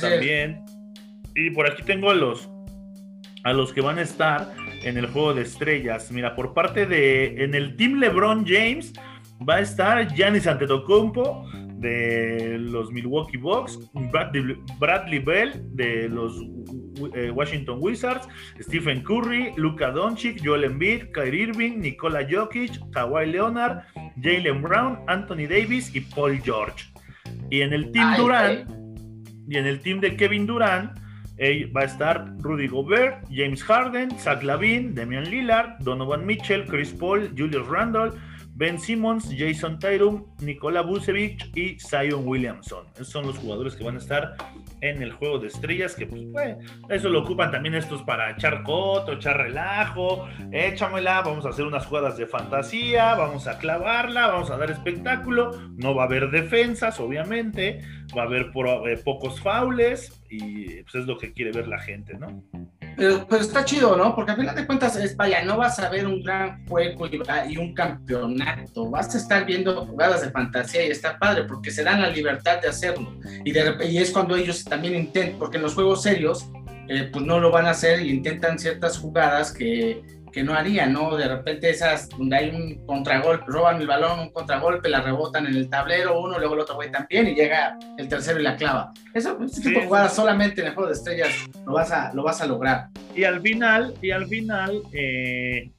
También. 0.00 0.64
Y 1.34 1.50
por 1.50 1.70
aquí 1.70 1.82
tengo 1.82 2.10
a 2.10 2.14
los, 2.14 2.48
a 3.44 3.52
los 3.52 3.72
que 3.72 3.80
van 3.80 3.98
a 3.98 4.02
estar 4.02 4.54
en 4.82 4.96
el 4.96 5.06
juego 5.06 5.34
de 5.34 5.42
estrellas. 5.42 6.10
Mira, 6.12 6.34
por 6.34 6.54
parte 6.54 6.86
de. 6.86 7.44
En 7.44 7.54
el 7.54 7.76
Team 7.76 7.98
LeBron 7.98 8.44
James 8.46 8.92
va 9.48 9.56
a 9.56 9.60
estar 9.60 10.12
Giannis 10.14 10.46
Antetokounmpo 10.46 11.46
de 11.82 12.58
los 12.58 12.92
Milwaukee 12.92 13.36
Bucks, 13.36 13.78
Bradley, 14.78 15.18
Bell 15.18 15.52
de 15.74 16.08
los 16.08 16.40
eh, 17.14 17.30
Washington 17.32 17.78
Wizards, 17.80 18.28
Stephen 18.60 19.02
Curry, 19.02 19.52
Luka 19.56 19.90
Doncic, 19.90 20.40
Joel 20.44 20.64
Embiid, 20.64 21.10
Kyrie 21.12 21.48
Irving, 21.48 21.80
Nikola 21.80 22.24
Jokic, 22.28 22.78
Kawhi 22.92 23.32
Leonard, 23.32 23.82
Jalen 24.22 24.62
Brown, 24.62 25.00
Anthony 25.08 25.48
Davis 25.48 25.94
y 25.94 26.00
Paul 26.00 26.40
George. 26.40 26.84
Y 27.50 27.62
en 27.62 27.72
el 27.72 27.90
Team 27.90 28.16
Durant, 28.16 28.70
y 29.48 29.56
en 29.56 29.66
el 29.66 29.80
team 29.80 30.00
de 30.00 30.16
Kevin 30.16 30.46
Durant, 30.46 31.01
va 31.74 31.80
a 31.80 31.84
estar 31.84 32.36
Rudy 32.38 32.68
Gobert, 32.68 33.24
James 33.30 33.62
Harden, 33.64 34.10
Zach 34.18 34.42
Lavin, 34.42 34.94
Damian 34.94 35.24
Lillard, 35.24 35.78
Donovan 35.80 36.24
Mitchell, 36.26 36.64
Chris 36.66 36.92
Paul, 36.92 37.30
Julius 37.36 37.66
Randle, 37.66 38.12
Ben 38.54 38.78
Simmons, 38.78 39.30
Jason 39.36 39.78
Tyrum, 39.78 40.26
Nikola 40.40 40.82
Vucevic 40.82 41.56
y 41.56 41.78
Zion 41.80 42.28
Williamson. 42.28 42.84
Esos 42.94 43.08
son 43.08 43.26
los 43.26 43.38
jugadores 43.38 43.74
que 43.74 43.82
van 43.82 43.94
a 43.94 43.98
estar 43.98 44.36
en 44.82 45.00
el 45.00 45.12
juego 45.12 45.38
de 45.38 45.46
estrellas, 45.46 45.94
que 45.94 46.06
pues, 46.06 46.56
eso 46.90 47.08
lo 47.08 47.22
ocupan 47.22 47.50
también 47.50 47.74
estos 47.74 48.02
para 48.02 48.32
echar 48.32 48.62
coto, 48.64 49.12
echar 49.12 49.38
relajo, 49.38 50.28
échamela, 50.50 51.22
vamos 51.22 51.46
a 51.46 51.50
hacer 51.50 51.64
unas 51.64 51.86
jugadas 51.86 52.16
de 52.16 52.26
fantasía, 52.26 53.14
vamos 53.14 53.46
a 53.46 53.58
clavarla, 53.58 54.26
vamos 54.26 54.50
a 54.50 54.56
dar 54.58 54.70
espectáculo, 54.70 55.52
no 55.76 55.94
va 55.94 56.02
a 56.02 56.06
haber 56.06 56.30
defensas, 56.30 56.98
obviamente, 57.00 57.80
va 58.16 58.22
a 58.22 58.26
haber 58.26 58.52
eh, 58.88 58.96
pocos 59.04 59.40
faules 59.40 60.12
y 60.28 60.82
pues 60.82 60.94
es 60.94 61.06
lo 61.06 61.18
que 61.18 61.32
quiere 61.32 61.52
ver 61.52 61.68
la 61.68 61.78
gente, 61.78 62.14
¿no? 62.14 62.42
Pero, 62.96 63.26
pues 63.26 63.42
está 63.42 63.64
chido, 63.64 63.96
¿no? 63.96 64.14
Porque 64.14 64.32
a 64.32 64.36
final 64.36 64.54
de 64.54 64.66
cuentas 64.66 64.96
es, 64.96 65.16
vaya, 65.16 65.42
no 65.44 65.56
vas 65.56 65.78
a 65.78 65.88
ver 65.88 66.06
un 66.06 66.22
gran 66.22 66.66
juego 66.66 67.06
y, 67.06 67.56
un 67.56 67.74
campeonato, 67.74 68.90
vas 68.90 69.14
a 69.14 69.18
estar 69.18 69.46
viendo 69.46 69.86
jugadas 69.86 70.22
de 70.22 70.30
fantasía 70.30 70.86
y 70.86 70.90
está 70.90 71.18
padre 71.18 71.44
porque 71.44 71.70
se 71.70 71.82
dan 71.82 72.02
la 72.02 72.10
libertad 72.10 72.60
de 72.60 72.68
hacerlo. 72.68 73.18
Y 73.44 73.98
es 73.98 74.10
cuando 74.10 74.36
ellos 74.36 74.64
también 74.64 74.94
intentan, 74.94 75.38
porque 75.38 75.56
en 75.56 75.62
los 75.62 75.74
juegos 75.74 76.02
serios, 76.02 76.50
eh, 76.88 77.08
pues 77.12 77.24
no 77.24 77.40
lo 77.40 77.50
van 77.50 77.66
a 77.66 77.70
hacer 77.70 78.00
y 78.00 78.10
intentan 78.10 78.58
ciertas 78.58 78.98
jugadas 78.98 79.52
que, 79.52 80.02
que 80.32 80.42
no 80.42 80.54
harían, 80.54 80.92
¿no? 80.92 81.16
De 81.16 81.28
repente 81.28 81.70
esas 81.70 82.08
donde 82.08 82.36
hay 82.36 82.50
un 82.50 82.86
contragolpe, 82.86 83.44
roban 83.46 83.80
el 83.80 83.86
balón, 83.86 84.20
un 84.20 84.32
contragolpe, 84.32 84.88
la 84.88 85.00
rebotan 85.00 85.46
en 85.46 85.56
el 85.56 85.68
tablero, 85.68 86.20
uno, 86.20 86.38
luego 86.38 86.54
el 86.54 86.60
otro 86.60 86.74
güey 86.76 86.90
también, 86.90 87.28
y 87.28 87.34
llega 87.34 87.78
el 87.98 88.08
tercero 88.08 88.40
y 88.40 88.42
la 88.42 88.56
clava. 88.56 88.92
Eso, 89.14 89.38
ese 89.44 89.60
tipo 89.60 89.80
de 89.80 89.86
jugadas 89.86 90.14
solamente 90.14 90.62
en 90.62 90.68
el 90.68 90.74
juego 90.74 90.88
de 90.88 90.94
estrellas 90.94 91.30
lo 91.66 91.72
vas 91.74 91.92
a, 91.92 92.12
lo 92.14 92.22
vas 92.22 92.40
a 92.40 92.46
lograr. 92.46 92.88
Y 93.14 93.24
al 93.24 93.40
final, 93.40 93.94
y 94.00 94.10
al 94.10 94.26
final, 94.26 94.82
eh, 94.92 95.70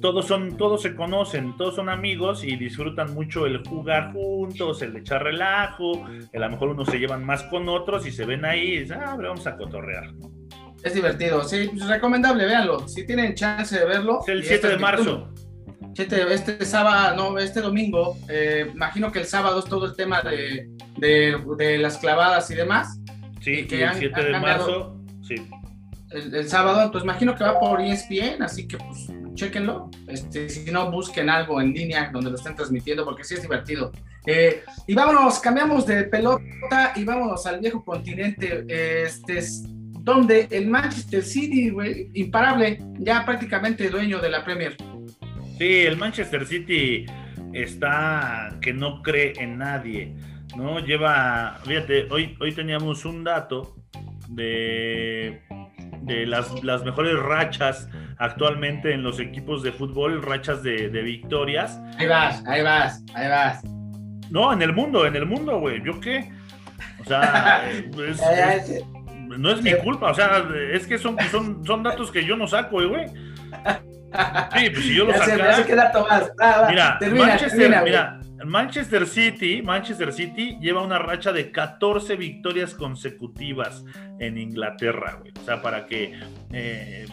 todos 0.00 0.26
son, 0.26 0.56
todos 0.56 0.82
se 0.82 0.94
conocen, 0.94 1.56
todos 1.56 1.74
son 1.74 1.88
amigos 1.88 2.44
y 2.44 2.56
disfrutan 2.56 3.12
mucho 3.14 3.46
el 3.46 3.66
jugar 3.66 4.12
juntos, 4.12 4.82
el 4.82 4.96
echar 4.96 5.22
relajo, 5.22 6.06
a 6.06 6.38
lo 6.38 6.50
mejor 6.50 6.68
unos 6.68 6.88
se 6.88 6.98
llevan 6.98 7.24
más 7.24 7.42
con 7.44 7.68
otros 7.68 8.06
y 8.06 8.12
se 8.12 8.24
ven 8.24 8.44
ahí 8.44 8.74
y 8.74 8.80
dicen, 8.80 8.98
ah, 9.04 9.16
vamos 9.16 9.46
a 9.46 9.56
cotorrear, 9.56 10.12
es 10.82 10.94
divertido, 10.94 11.42
sí, 11.44 11.70
pues, 11.70 11.86
recomendable, 11.86 12.44
véanlo. 12.44 12.86
Si 12.88 13.04
tienen 13.06 13.34
chance 13.34 13.78
de 13.78 13.84
verlo. 13.84 14.20
Es 14.22 14.28
el 14.28 14.42
7 14.42 14.54
este 14.54 14.68
de 14.68 14.78
marzo. 14.78 15.28
Este, 15.96 16.64
sábado, 16.64 17.16
no, 17.16 17.38
este 17.38 17.60
domingo, 17.60 18.16
eh, 18.28 18.70
imagino 18.72 19.10
que 19.10 19.18
el 19.18 19.24
sábado 19.24 19.58
es 19.58 19.64
todo 19.64 19.86
el 19.86 19.96
tema 19.96 20.22
de, 20.22 20.70
de, 20.96 21.78
las 21.78 21.98
clavadas 21.98 22.48
y 22.52 22.54
demás. 22.54 23.00
Sí, 23.40 23.66
que 23.66 23.82
el 23.82 23.94
7 23.94 24.22
de 24.22 24.38
marzo, 24.38 24.96
sí. 25.22 25.34
El, 26.10 26.48
sábado, 26.48 26.82
entonces 26.82 27.04
imagino 27.04 27.34
que 27.34 27.44
va 27.44 27.58
por 27.58 27.80
ESPN, 27.80 28.42
así 28.42 28.68
que 28.68 28.78
pues 28.78 29.08
chequenlo. 29.34 29.90
Este, 30.06 30.48
si 30.48 30.70
no, 30.70 30.90
busquen 30.90 31.28
algo 31.28 31.60
en 31.60 31.72
línea 31.72 32.10
donde 32.12 32.30
lo 32.30 32.36
estén 32.36 32.54
transmitiendo, 32.54 33.04
porque 33.04 33.24
sí 33.24 33.34
es 33.34 33.42
divertido. 33.42 33.90
Eh, 34.24 34.62
y 34.86 34.94
vámonos, 34.94 35.40
cambiamos 35.40 35.84
de 35.84 36.04
pelota 36.04 36.92
y 36.94 37.04
vámonos 37.04 37.44
al 37.46 37.58
viejo 37.58 37.84
continente. 37.84 38.64
Este 38.68 39.38
donde 40.08 40.48
el 40.50 40.68
Manchester 40.68 41.22
City, 41.22 41.68
güey, 41.68 42.08
imparable, 42.14 42.80
ya 42.98 43.26
prácticamente 43.26 43.90
dueño 43.90 44.18
de 44.20 44.30
la 44.30 44.42
Premier. 44.42 44.74
Sí, 45.58 45.84
el 45.84 45.98
Manchester 45.98 46.46
City 46.46 47.04
está 47.52 48.56
que 48.62 48.72
no 48.72 49.02
cree 49.02 49.34
en 49.36 49.58
nadie, 49.58 50.14
¿no? 50.56 50.80
Lleva, 50.80 51.58
fíjate, 51.62 52.08
hoy, 52.10 52.34
hoy 52.40 52.54
teníamos 52.54 53.04
un 53.04 53.22
dato 53.22 53.76
de, 54.30 55.42
de 56.00 56.26
las, 56.26 56.64
las 56.64 56.84
mejores 56.84 57.18
rachas 57.18 57.90
actualmente 58.16 58.94
en 58.94 59.02
los 59.02 59.20
equipos 59.20 59.62
de 59.62 59.72
fútbol, 59.72 60.22
rachas 60.22 60.62
de, 60.62 60.88
victorias. 60.88 61.78
Ahí 61.98 62.06
vas, 62.06 62.42
ahí 62.46 62.62
vas, 62.62 63.04
ahí 63.14 63.28
vas. 63.28 63.62
No, 64.30 64.54
en 64.54 64.62
el 64.62 64.72
mundo, 64.72 65.04
en 65.04 65.16
el 65.16 65.26
mundo, 65.26 65.60
güey, 65.60 65.84
¿yo 65.84 66.00
qué? 66.00 66.30
O 66.98 67.04
sea, 67.04 67.70
es, 67.70 68.82
no 69.38 69.52
es 69.52 69.62
mi 69.62 69.72
culpa, 69.74 70.10
o 70.10 70.14
sea, 70.14 70.44
es 70.72 70.86
que 70.86 70.98
son, 70.98 71.16
son, 71.30 71.64
son 71.64 71.82
datos 71.82 72.10
que 72.10 72.24
yo 72.24 72.36
no 72.36 72.46
saco, 72.46 72.86
güey. 72.88 73.06
Sí, 74.56 74.70
pues 74.70 74.84
si 74.84 74.94
yo 74.94 75.04
lo 75.04 75.12
sacara. 75.12 76.66
mira, 76.70 76.98
Manchester, 77.00 77.82
mira, 77.84 78.20
Manchester 78.44 79.06
City, 79.06 79.62
Manchester 79.62 80.12
City 80.12 80.58
lleva 80.60 80.82
una 80.82 80.98
racha 80.98 81.32
de 81.32 81.50
14 81.50 82.16
victorias 82.16 82.74
consecutivas 82.74 83.84
en 84.18 84.38
Inglaterra, 84.38 85.18
güey. 85.20 85.32
O 85.40 85.44
sea, 85.44 85.60
para 85.60 85.86
que 85.86 86.18
eh, 86.52 87.06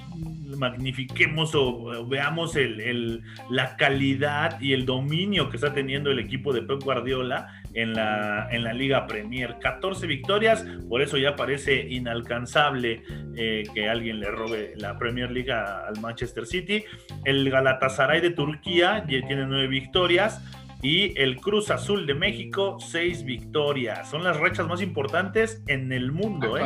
magnifiquemos 0.57 1.53
o, 1.55 2.05
veamos 2.07 2.55
el, 2.55 3.23
la 3.49 3.75
calidad 3.75 4.59
y 4.61 4.73
el 4.73 4.85
dominio 4.85 5.49
que 5.49 5.57
está 5.57 5.73
teniendo 5.73 6.11
el 6.11 6.19
equipo 6.19 6.53
de 6.53 6.61
Pep 6.61 6.81
Guardiola 6.83 7.61
en 7.75 7.93
la, 7.93 8.47
en 8.51 8.63
la 8.63 8.73
Liga 8.73 9.05
Premier. 9.05 9.57
14 9.59 10.07
victorias, 10.07 10.65
por 10.89 11.01
eso 11.01 11.17
ya 11.17 11.35
parece 11.35 11.87
inalcanzable 11.89 13.03
eh, 13.35 13.63
que 13.73 13.89
alguien 13.89 14.19
le 14.19 14.31
robe 14.31 14.73
la 14.77 14.97
Premier 14.97 15.29
League 15.29 15.51
al 15.51 15.99
Manchester 16.01 16.45
City. 16.45 16.83
El 17.25 17.49
Galatasaray 17.49 18.21
de 18.21 18.31
Turquía 18.31 19.05
ya 19.07 19.27
tiene 19.27 19.45
9 19.45 19.67
victorias. 19.67 20.41
Y 20.81 21.19
el 21.19 21.37
Cruz 21.37 21.71
Azul 21.71 22.05
de 22.05 22.13
México, 22.13 22.77
6 22.79 23.23
victorias. 23.23 24.09
Son 24.09 24.23
las 24.23 24.37
rachas 24.37 24.67
más 24.67 24.81
importantes 24.81 25.63
en 25.67 25.91
el 25.91 26.11
mundo. 26.11 26.57
¿eh? 26.57 26.63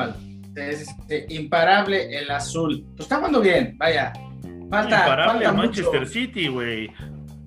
Es, 0.55 0.93
imparable 1.29 2.17
el 2.17 2.29
azul. 2.29 2.83
Pues 2.97 3.01
está 3.01 3.17
jugando 3.17 3.39
bien, 3.39 3.77
vaya. 3.77 4.11
Falta, 4.69 4.99
imparable 4.99 5.51
Manchester 5.51 6.07
City, 6.07 6.47
güey. 6.47 6.91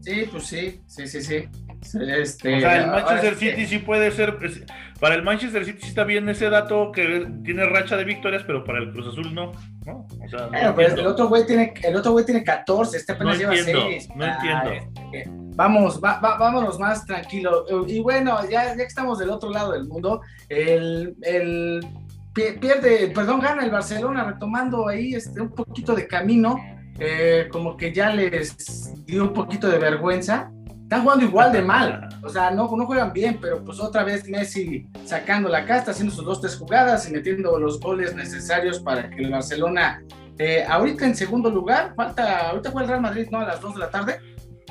Sí, 0.01 0.25
pues 0.31 0.45
sí, 0.45 0.81
sí, 0.87 1.07
sí, 1.07 1.21
sí. 1.21 1.49
Este, 1.83 2.57
o 2.57 2.61
sea, 2.61 2.85
el 2.85 2.91
Manchester 2.91 3.35
City 3.35 3.67
sí 3.67 3.79
puede 3.79 4.11
ser. 4.11 4.39
Para 5.01 5.15
el 5.15 5.23
Manchester 5.23 5.65
City 5.65 5.79
sí 5.83 5.89
está 5.89 6.05
bien 6.05 6.29
ese 6.29 6.49
dato 6.49 6.93
que 6.93 7.27
tiene 7.45 7.67
racha 7.67 7.97
de 7.97 8.05
victorias, 8.05 8.43
pero 8.47 8.65
para 8.65 8.79
el 8.79 8.93
Cruz 8.93 9.09
Azul 9.09 9.35
no. 9.35 9.53
¿no? 9.85 10.07
O 10.25 10.29
sea, 10.29 10.49
el 10.77 11.07
otro 11.07 11.29
güey 11.29 11.45
tiene, 11.45 11.75
el 11.83 11.97
otro 11.97 12.13
güey 12.13 12.25
tiene 12.25 12.45
14, 12.45 12.97
este 12.97 13.13
apenas 13.13 13.39
lleva 13.39 13.55
6. 13.57 14.09
No 14.15 14.25
entiendo. 14.25 14.71
vamos, 15.57 16.01
va, 16.03 16.19
vámonos 16.21 16.79
más 16.79 17.05
tranquilo. 17.05 17.67
Y 17.87 18.01
bueno, 18.01 18.39
ya, 18.49 18.69
ya 18.69 18.77
que 18.77 18.83
estamos 18.85 19.19
del 19.19 19.31
otro 19.31 19.51
lado 19.51 19.73
del 19.73 19.89
mundo, 19.89 20.21
el, 20.49 21.17
el 21.23 21.81
pierde, 22.33 23.13
perdón, 23.15 23.41
gana 23.41 23.65
el 23.65 23.71
Barcelona 23.71 24.25
retomando 24.25 24.89
ahí 24.89 25.15
este, 25.15 25.41
un 25.41 25.51
poquito 25.51 25.95
de 25.95 26.07
camino, 26.07 26.57
eh, 26.99 27.49
como 27.51 27.77
que 27.77 27.93
ya 27.93 28.11
les 28.11 29.05
dio 29.05 29.25
un 29.25 29.33
poquito 29.33 29.69
de 29.69 29.79
vergüenza. 29.79 30.51
Están 30.93 31.05
jugando 31.05 31.25
igual 31.25 31.53
de 31.53 31.63
mal, 31.63 32.07
o 32.23 32.29
sea, 32.29 32.51
no, 32.51 32.69
no 32.77 32.85
juegan 32.85 33.15
bien, 33.15 33.39
pero 33.41 33.65
pues 33.65 33.81
otra 33.81 34.05
vez 34.05 34.29
Messi 34.29 34.87
sacando 35.07 35.49
la 35.49 35.65
casta, 35.65 35.93
haciendo 35.93 36.15
sus 36.15 36.23
dos, 36.23 36.43
tres 36.43 36.55
jugadas 36.55 37.09
y 37.09 37.13
metiendo 37.15 37.59
los 37.59 37.81
goles 37.81 38.15
necesarios 38.15 38.79
para 38.79 39.09
que 39.09 39.23
el 39.23 39.31
Barcelona, 39.31 40.03
eh, 40.39 40.67
ahorita 40.69 41.07
en 41.07 41.17
segundo 41.17 41.49
lugar, 41.49 41.95
falta, 41.97 42.51
ahorita 42.51 42.73
juega 42.73 42.83
el 42.83 42.89
Real 42.91 43.01
Madrid, 43.01 43.27
¿no? 43.31 43.39
A 43.39 43.47
las 43.47 43.63
2 43.63 43.73
de 43.73 43.81
la 43.81 43.89
tarde. 43.89 44.21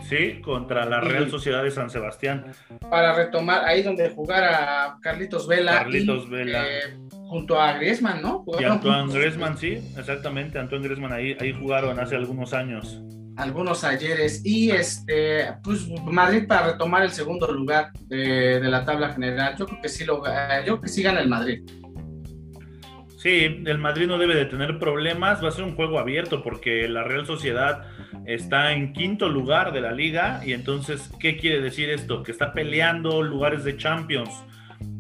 Sí, 0.08 0.40
contra 0.42 0.86
la 0.86 1.02
Real 1.02 1.28
Sociedad 1.32 1.64
de 1.64 1.72
San 1.72 1.90
Sebastián. 1.90 2.52
Para 2.88 3.16
retomar 3.16 3.66
ahí 3.66 3.82
donde 3.82 4.12
jugara 4.12 4.98
Carlitos 5.02 5.48
Vela. 5.48 5.80
Carlitos 5.80 6.30
Vela. 6.30 6.68
Eh, 6.68 7.00
junto 7.30 7.60
a 7.60 7.74
Griezmann, 7.74 8.22
¿no? 8.22 8.46
y 8.60 8.64
Antoine 8.64 9.12
Griezmann, 9.12 9.58
sí, 9.58 9.92
exactamente. 9.98 10.60
Antoine 10.60 10.84
Griezmann 10.84 11.14
ahí, 11.14 11.36
ahí 11.40 11.52
jugaron 11.52 12.00
hace 12.00 12.16
algunos 12.16 12.54
años. 12.54 13.02
Algunos 13.38 13.84
ayeres. 13.84 14.46
Y 14.46 14.72
este, 14.72 15.54
pues 15.64 15.88
Madrid 16.04 16.48
para 16.48 16.74
retomar 16.74 17.04
el 17.04 17.12
segundo 17.12 17.52
lugar 17.52 17.92
de, 18.08 18.60
la 18.62 18.86
tabla 18.86 19.14
general. 19.14 19.56
Yo 19.58 19.66
creo 19.66 19.82
que 19.82 19.90
sí 19.90 20.06
lo 20.06 20.18
yo 20.18 20.64
creo 20.64 20.82
que 20.82 20.90
sí 20.90 21.02
gana 21.02 21.22
el 21.22 21.30
Madrid. 21.30 21.64
Sí, 23.18 23.62
el 23.66 23.78
Madrid 23.78 24.08
no 24.08 24.18
debe 24.18 24.36
de 24.36 24.46
tener 24.46 24.80
problemas, 24.80 25.44
va 25.44 25.50
a 25.50 25.52
ser 25.52 25.64
un 25.64 25.76
juego 25.76 26.00
abierto 26.00 26.42
porque 26.42 26.90
la 26.90 27.04
Real 27.04 27.28
Sociedad 27.28 27.86
está 28.26 28.72
en 28.74 28.94
quinto 28.94 29.30
lugar 29.30 29.74
de 29.74 29.82
la 29.82 29.92
liga 29.92 30.42
y 30.44 30.54
entonces, 30.54 31.08
¿qué 31.20 31.38
quiere 31.38 31.62
decir 31.62 31.92
esto? 31.92 32.24
Que 32.24 32.32
está 32.32 32.52
peleando 32.52 33.22
lugares 33.22 33.64
de 33.64 33.78
Champions 33.78 34.32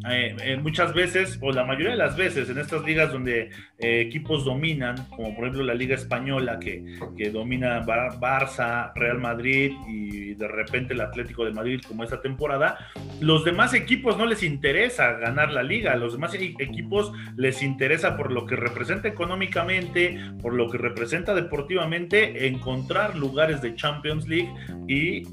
eh, 0.09 0.35
eh, 0.41 0.57
muchas 0.57 0.93
veces, 0.93 1.37
o 1.41 1.51
la 1.51 1.63
mayoría 1.63 1.91
de 1.91 1.97
las 1.97 2.15
veces, 2.15 2.49
en 2.49 2.57
estas 2.57 2.83
ligas 2.83 3.11
donde 3.11 3.49
eh, 3.77 4.01
equipos 4.01 4.45
dominan, 4.45 4.95
como 5.09 5.35
por 5.35 5.45
ejemplo 5.45 5.63
la 5.63 5.75
Liga 5.75 5.95
Española, 5.95 6.59
que, 6.59 6.97
que, 7.15 7.29
domina 7.29 7.85
Barça, 7.85 8.91
Real 8.95 9.19
Madrid 9.19 9.73
y 9.87 10.33
de 10.33 10.47
repente 10.47 10.93
el 10.93 11.01
Atlético 11.01 11.45
de 11.45 11.51
Madrid, 11.51 11.81
como 11.87 12.03
esta 12.03 12.21
temporada, 12.21 12.79
los 13.19 13.45
demás 13.45 13.73
equipos 13.73 14.17
no 14.17 14.25
les 14.25 14.41
interesa 14.41 15.13
ganar 15.13 15.51
la 15.51 15.61
liga, 15.61 15.95
los 15.95 16.13
demás 16.13 16.33
e-, 16.33 16.55
equipos 16.57 17.11
les 17.35 17.61
interesa 17.61 18.17
por 18.17 18.31
lo 18.31 18.47
que 18.47 18.55
representa 18.55 19.07
económicamente, 19.07 20.19
por 20.41 20.53
lo 20.53 20.69
que 20.69 20.79
representa 20.79 21.35
deportivamente, 21.35 22.47
encontrar 22.47 23.15
lugares 23.15 23.61
de 23.61 23.75
Champions 23.75 24.27
League 24.27 24.51
y 24.87 25.23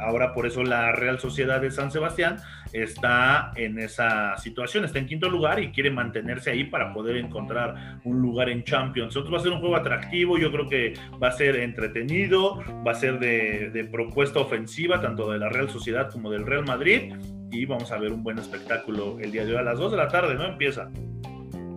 ahora 0.00 0.32
por 0.32 0.46
eso 0.46 0.62
la 0.62 0.92
Real 0.92 1.18
Sociedad 1.18 1.60
de 1.60 1.70
San 1.70 1.90
Sebastián 1.90 2.38
está 2.72 3.52
en 3.56 3.78
esa 3.90 4.36
situación, 4.38 4.84
está 4.84 4.98
en 4.98 5.06
quinto 5.06 5.28
lugar 5.28 5.60
y 5.60 5.70
quiere 5.70 5.90
mantenerse 5.90 6.50
ahí 6.50 6.64
para 6.64 6.92
poder 6.92 7.16
encontrar 7.16 8.00
un 8.04 8.20
lugar 8.20 8.48
en 8.48 8.64
Champions. 8.64 9.16
Otro 9.16 9.32
va 9.32 9.38
a 9.38 9.42
ser 9.42 9.52
un 9.52 9.60
juego 9.60 9.76
atractivo, 9.76 10.38
yo 10.38 10.50
creo 10.50 10.68
que 10.68 10.94
va 11.22 11.28
a 11.28 11.32
ser 11.32 11.56
entretenido, 11.56 12.62
va 12.86 12.92
a 12.92 12.94
ser 12.94 13.18
de, 13.18 13.88
propuesta 13.90 14.40
ofensiva, 14.40 15.00
tanto 15.00 15.30
de 15.30 15.38
la 15.38 15.48
Real 15.48 15.68
Sociedad 15.68 16.10
como 16.10 16.30
del 16.30 16.46
Real 16.46 16.64
Madrid, 16.64 17.14
y 17.50 17.64
vamos 17.66 17.90
a 17.90 17.98
ver 17.98 18.12
un 18.12 18.22
buen 18.22 18.38
espectáculo 18.38 19.18
el 19.20 19.32
día 19.32 19.44
de 19.44 19.52
hoy 19.52 19.58
a 19.58 19.62
las 19.62 19.78
2 19.78 19.90
de 19.90 19.96
la 19.96 20.08
tarde, 20.08 20.34
¿no? 20.34 20.44
Empieza. 20.44 20.88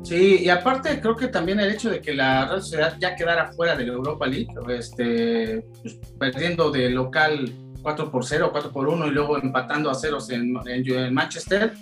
Sí, 0.04 0.44
y 0.44 0.50
aparte 0.50 1.00
creo 1.00 1.16
que 1.16 1.30
también 1.30 1.60
el 1.60 1.72
hecho 1.72 1.90
de 1.90 2.02
que 2.02 2.14
la 2.14 2.46
Real 2.46 2.62
Sociedad 2.62 2.98
ya 3.00 3.16
quedara 3.16 3.52
fuera 3.54 3.76
de 3.76 3.86
la 3.86 3.94
Europa 3.94 4.28
League, 4.28 4.50
este, 4.70 5.66
pues, 5.82 5.96
perdiendo 6.20 6.70
de 6.70 6.90
local 6.90 7.52
4 7.84 8.10
por 8.10 8.26
0, 8.26 8.50
4 8.52 8.72
por 8.72 8.88
1 8.88 9.08
y 9.08 9.12
luego 9.12 9.38
empatando 9.38 9.92
a 9.92 9.96
ceros 9.96 10.30
en, 10.30 10.56
en, 10.66 11.14
Manchester, 11.14 11.74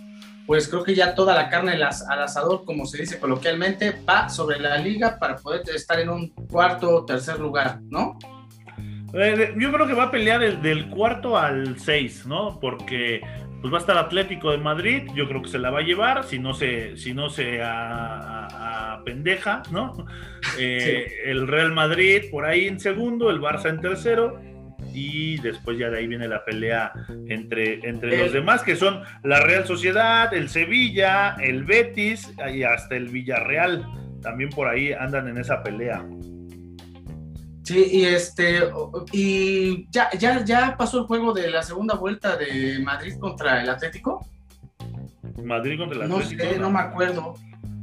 pues 0.45 0.67
creo 0.67 0.83
que 0.83 0.95
ya 0.95 1.15
toda 1.15 1.35
la 1.35 1.49
carne 1.49 1.73
al 1.73 1.83
asador, 1.83 2.65
como 2.65 2.85
se 2.85 2.99
dice 2.99 3.19
coloquialmente, 3.19 3.95
va 4.07 4.29
sobre 4.29 4.59
la 4.59 4.77
liga 4.77 5.17
para 5.19 5.35
poder 5.37 5.61
estar 5.73 5.99
en 5.99 6.09
un 6.09 6.29
cuarto 6.29 6.89
o 6.89 7.05
tercer 7.05 7.39
lugar, 7.39 7.79
¿no? 7.89 8.17
Eh, 9.13 9.53
yo 9.57 9.71
creo 9.71 9.87
que 9.87 9.93
va 9.93 10.03
a 10.03 10.11
pelear 10.11 10.61
del 10.61 10.89
cuarto 10.89 11.37
al 11.37 11.77
6, 11.77 12.25
¿no? 12.27 12.59
Porque 12.59 13.21
pues 13.61 13.71
va 13.71 13.77
a 13.77 13.81
estar 13.81 13.97
Atlético 13.97 14.51
de 14.51 14.57
Madrid, 14.57 15.03
yo 15.13 15.27
creo 15.27 15.41
que 15.43 15.49
se 15.49 15.59
la 15.59 15.69
va 15.69 15.79
a 15.79 15.83
llevar, 15.83 16.23
si 16.23 16.39
no 16.39 16.53
se, 16.53 16.97
si 16.97 17.13
no 17.13 17.29
se 17.29 17.61
a, 17.63 19.01
pendeja, 19.05 19.63
¿no? 19.71 19.93
Eh, 20.57 21.21
el 21.25 21.47
Real 21.47 21.71
Madrid 21.71 22.23
por 22.31 22.45
ahí 22.45 22.67
en 22.67 22.79
segundo, 22.79 23.29
el 23.29 23.39
Barça 23.39 23.69
en 23.69 23.79
tercero, 23.79 24.41
y 24.93 25.37
después 25.37 25.77
ya 25.77 25.89
de 25.89 25.99
ahí 25.99 26.07
viene 26.07 26.27
la 26.27 26.43
pelea 26.43 26.91
entre, 27.27 27.87
entre 27.87 28.17
los 28.17 28.33
demás, 28.33 28.63
que 28.63 28.75
son 28.75 29.01
la 29.23 29.41
Real 29.41 29.65
Sociedad, 29.65 30.33
el 30.33 30.49
Sevilla, 30.49 31.35
el 31.41 31.63
Betis 31.63 32.31
y 32.53 32.63
hasta 32.63 32.95
el 32.95 33.09
Villarreal. 33.09 33.85
También 34.21 34.49
por 34.49 34.67
ahí 34.67 34.93
andan 34.93 35.27
en 35.27 35.37
esa 35.37 35.63
pelea. 35.63 36.05
Sí, 37.63 37.87
y 37.91 38.05
este, 38.05 38.59
y 39.11 39.87
ya, 39.91 40.09
ya, 40.17 40.43
ya 40.43 40.75
pasó 40.77 40.99
el 40.99 41.05
juego 41.05 41.31
de 41.33 41.49
la 41.49 41.61
segunda 41.61 41.95
vuelta 41.95 42.35
de 42.35 42.79
Madrid 42.79 43.15
contra 43.19 43.61
el 43.61 43.69
Atlético. 43.69 44.25
Madrid 45.43 45.77
contra 45.77 46.05
el 46.05 46.11
Atlético. 46.11 46.43
No 46.43 46.51
sé, 46.51 46.59
no 46.59 46.69
me 46.69 46.79
acuerdo. 46.79 47.35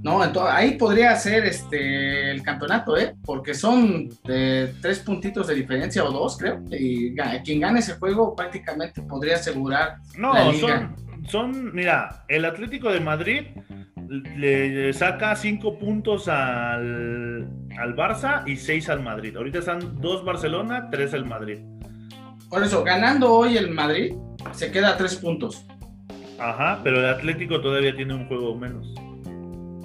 No, 0.02 0.24
entonces, 0.24 0.54
ahí 0.54 0.76
podría 0.76 1.14
ser 1.16 1.44
este 1.44 2.30
el 2.30 2.42
campeonato, 2.42 2.96
¿eh? 2.96 3.14
Porque 3.24 3.52
son 3.52 4.08
de 4.24 4.72
tres 4.80 5.00
puntitos 5.00 5.48
de 5.48 5.54
diferencia 5.56 6.04
o 6.04 6.12
dos, 6.12 6.36
creo. 6.38 6.62
Y 6.70 7.16
quien 7.44 7.60
gane 7.60 7.80
ese 7.80 7.94
juego 7.94 8.36
prácticamente 8.36 9.02
podría 9.02 9.34
asegurar. 9.36 9.96
No, 10.16 10.52
Son, 10.52 10.94
son, 11.28 11.74
mira, 11.74 12.24
el 12.28 12.44
Atlético 12.44 12.92
de 12.92 13.00
Madrid 13.00 13.46
le 14.08 14.92
saca 14.92 15.34
cinco 15.36 15.78
puntos 15.78 16.28
al, 16.28 17.48
al 17.78 17.96
Barça 17.96 18.42
y 18.46 18.56
seis 18.56 18.88
al 18.88 19.02
Madrid. 19.02 19.36
Ahorita 19.36 19.58
están 19.58 20.00
dos 20.00 20.24
Barcelona, 20.24 20.88
tres 20.90 21.12
el 21.12 21.24
Madrid. 21.24 21.58
Por 22.48 22.62
eso, 22.62 22.84
ganando 22.84 23.32
hoy 23.32 23.56
el 23.56 23.70
Madrid, 23.70 24.14
se 24.52 24.70
queda 24.70 24.90
a 24.90 24.96
tres 24.96 25.16
puntos. 25.16 25.66
Ajá, 26.38 26.80
pero 26.84 27.00
el 27.00 27.06
Atlético 27.06 27.60
todavía 27.60 27.94
tiene 27.94 28.14
un 28.14 28.26
juego 28.26 28.54
menos. 28.54 28.94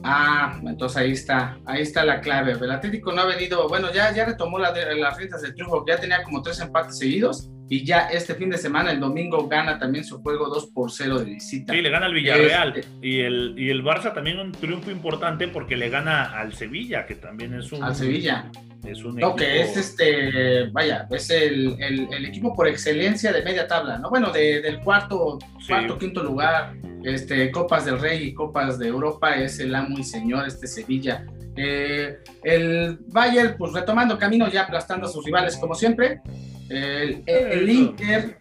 Ah, 0.04 0.60
entonces 0.66 0.98
ahí 0.98 1.12
está, 1.12 1.58
ahí 1.66 1.82
está 1.82 2.04
la 2.04 2.20
clave. 2.20 2.52
El 2.52 2.72
Atlético 2.72 3.12
no 3.12 3.22
ha 3.22 3.26
venido, 3.26 3.68
bueno, 3.70 3.92
ya, 3.94 4.14
ya 4.14 4.26
retomó 4.26 4.60
la, 4.60 4.74
las 4.96 5.18
fiestas 5.18 5.42
del 5.42 5.56
triunfo, 5.56 5.86
ya 5.88 5.98
tenía 5.98 6.24
como 6.24 6.42
tres 6.42 6.60
empates 6.60 6.98
seguidos 6.98 7.50
y 7.70 7.86
ya 7.86 8.08
este 8.10 8.36
fin 8.36 8.50
de 8.50 8.58
semana, 8.58 8.92
el 8.92 9.00
domingo, 9.00 9.48
gana 9.48 9.80
también 9.80 10.04
su 10.04 10.22
juego 10.22 10.48
2 10.50 10.68
por 10.68 10.92
0 10.92 11.20
de 11.20 11.26
visita. 11.26 11.74
Sí, 11.74 11.82
le 11.82 11.90
gana 11.90 12.08
al 12.08 12.14
Villarreal 12.14 12.78
este 12.78 12.90
y, 13.02 13.22
el, 13.22 13.56
y 13.58 13.70
el 13.70 13.84
Barça 13.84 14.14
también 14.14 14.40
un 14.40 14.52
triunfo 14.52 14.92
importante 14.92 15.48
porque 15.48 15.78
le 15.78 15.90
gana 15.90 16.38
al 16.38 16.54
Sevilla, 16.54 17.06
que 17.06 17.16
también 17.16 17.54
es 17.54 17.72
un... 17.72 17.84
Al 17.84 17.96
Sevilla. 17.96 18.52
Es 18.84 19.04
un 19.04 19.16
no, 19.16 19.36
que 19.36 19.62
es 19.62 19.78
este, 19.78 20.68
vaya, 20.72 21.08
es 21.10 21.30
el, 21.30 21.78
el, 21.80 22.26
equipo 22.26 22.54
por 22.54 22.68
excelencia 22.68 23.32
de 23.32 23.42
media 23.42 23.66
tabla, 23.66 23.98
¿no? 23.98 24.10
Bueno, 24.10 24.32
de, 24.32 24.62
del 24.62 24.80
cuarto, 24.82 25.40
cuarto, 25.68 25.98
quinto 25.98 26.22
lugar 26.22 26.76
este, 27.04 27.52
Copas 27.52 27.86
del 27.86 28.00
Rey 28.00 28.24
y 28.28 28.34
Copas 28.34 28.80
de 28.80 28.88
Europa 28.88 29.36
es 29.36 29.60
el 29.60 29.74
amo 29.76 29.98
y 29.98 30.04
señor, 30.04 30.48
este 30.48 30.68
Sevilla. 30.68 31.26
Eh, 31.56 32.18
el 32.44 32.98
Bayern, 33.08 33.56
pues 33.58 33.74
retomando 33.74 34.18
camino, 34.18 34.50
ya 34.50 34.64
aplastando 34.64 35.08
a 35.08 35.10
sus 35.10 35.24
rivales 35.26 35.58
como 35.58 35.76
siempre. 35.76 36.22
El, 36.70 37.70
Inter 37.70 38.38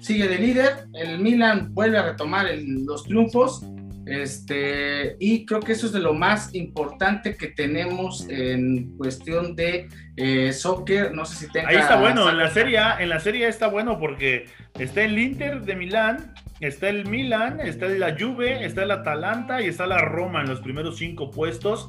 sigue 0.00 0.26
de 0.26 0.38
líder, 0.38 0.86
el 0.94 1.18
Milan 1.18 1.74
vuelve 1.74 1.98
a 1.98 2.02
retomar 2.02 2.46
los 2.56 3.04
triunfos. 3.04 3.62
Este, 4.06 5.16
y 5.20 5.46
creo 5.46 5.60
que 5.60 5.72
eso 5.72 5.86
es 5.86 5.92
de 5.92 6.00
lo 6.00 6.12
más 6.12 6.54
importante 6.54 7.36
que 7.36 7.48
tenemos 7.48 8.28
en 8.28 8.96
cuestión 8.96 9.54
de 9.54 9.88
eh, 10.16 10.52
soccer. 10.52 11.14
No 11.14 11.24
sé 11.24 11.46
si 11.46 11.52
tenga. 11.52 11.68
Ahí 11.68 11.76
está 11.76 12.00
bueno, 12.00 12.28
en 12.28 12.38
la 12.38 12.50
serie 12.50 12.78
en 12.98 13.08
la 13.08 13.20
serie 13.20 13.46
está 13.48 13.68
bueno 13.68 13.98
porque 13.98 14.46
está 14.78 15.04
el 15.04 15.18
Inter 15.18 15.62
de 15.62 15.76
Milán 15.76 16.34
Está 16.62 16.90
el 16.90 17.08
Milan, 17.08 17.58
está 17.58 17.88
la 17.88 18.16
Juve, 18.16 18.64
está 18.64 18.84
el 18.84 18.92
Atalanta 18.92 19.60
y 19.60 19.66
está 19.66 19.84
la 19.84 19.98
Roma 19.98 20.42
en 20.42 20.48
los 20.48 20.60
primeros 20.60 20.96
cinco 20.96 21.28
puestos. 21.28 21.88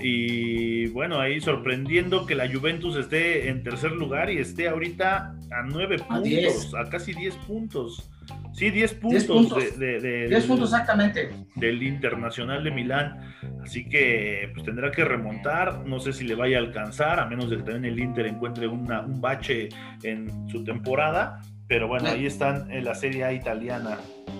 Y 0.00 0.86
bueno, 0.90 1.18
ahí 1.18 1.40
sorprendiendo 1.40 2.24
que 2.24 2.36
la 2.36 2.48
Juventus 2.48 2.96
esté 2.96 3.48
en 3.48 3.64
tercer 3.64 3.90
lugar 3.90 4.30
y 4.30 4.38
esté 4.38 4.68
ahorita 4.68 5.34
a 5.50 5.62
nueve 5.64 5.98
puntos, 5.98 6.76
a 6.76 6.88
casi 6.88 7.12
diez 7.12 7.34
puntos. 7.38 8.08
Sí, 8.54 8.70
diez 8.70 8.94
puntos, 8.94 9.78
De, 9.78 10.28
diez 10.28 10.44
puntos 10.44 10.72
exactamente. 10.72 11.30
Del 11.56 11.82
Internacional 11.82 12.62
de 12.62 12.70
Milán. 12.70 13.34
Así 13.62 13.88
que 13.88 14.48
pues 14.54 14.64
tendrá 14.64 14.92
que 14.92 15.04
remontar. 15.04 15.84
No 15.84 15.98
sé 15.98 16.12
si 16.12 16.24
le 16.24 16.36
vaya 16.36 16.58
a 16.58 16.60
alcanzar, 16.60 17.18
a 17.18 17.26
menos 17.26 17.50
de 17.50 17.56
que 17.56 17.62
también 17.64 17.92
el 17.92 17.98
Inter 17.98 18.26
encuentre 18.26 18.68
un 18.68 18.86
bache 19.20 19.68
en 20.02 20.48
su 20.48 20.62
temporada 20.62 21.40
Pero 21.66 21.88
bueno, 21.88 22.08
ahí 22.08 22.26
están 22.26 22.70
en 22.70 22.84
la 22.84 22.94
Serie 22.94 23.24
A 23.24 23.32
italiana. 23.32 23.98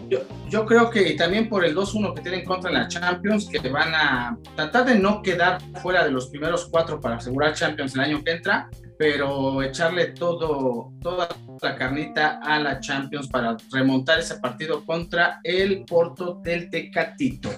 Yo, 0.09 0.20
yo 0.48 0.64
creo 0.64 0.90
que 0.90 1.14
también 1.14 1.48
por 1.48 1.64
el 1.64 1.74
2-1 1.74 2.14
que 2.14 2.22
tienen 2.22 2.44
contra 2.44 2.70
la 2.70 2.87
Champions, 2.87 3.48
que 3.48 3.59
van 3.68 3.94
a 3.94 4.38
tratar 4.55 4.85
de 4.85 4.96
no 4.96 5.22
quedar 5.22 5.61
fuera 5.83 6.05
de 6.05 6.12
los 6.12 6.29
primeros 6.29 6.66
cuatro 6.66 7.00
para 7.00 7.16
asegurar 7.16 7.55
Champions 7.55 7.94
el 7.94 8.00
año 8.03 8.22
que 8.22 8.33
entra, 8.33 8.68
pero 8.98 9.62
echarle 9.62 10.07
todo, 10.07 10.92
toda 11.00 11.28
la 11.62 11.76
carnita 11.76 12.40
a 12.42 12.59
la 12.61 12.80
Champions 12.80 13.28
para 13.28 13.57
remontar 13.72 14.20
ese 14.20 14.37
partido 14.37 14.85
contra 14.85 15.40
el 15.42 15.85
Porto 15.85 16.40
del 16.42 16.70
Tecatito. 16.70 17.50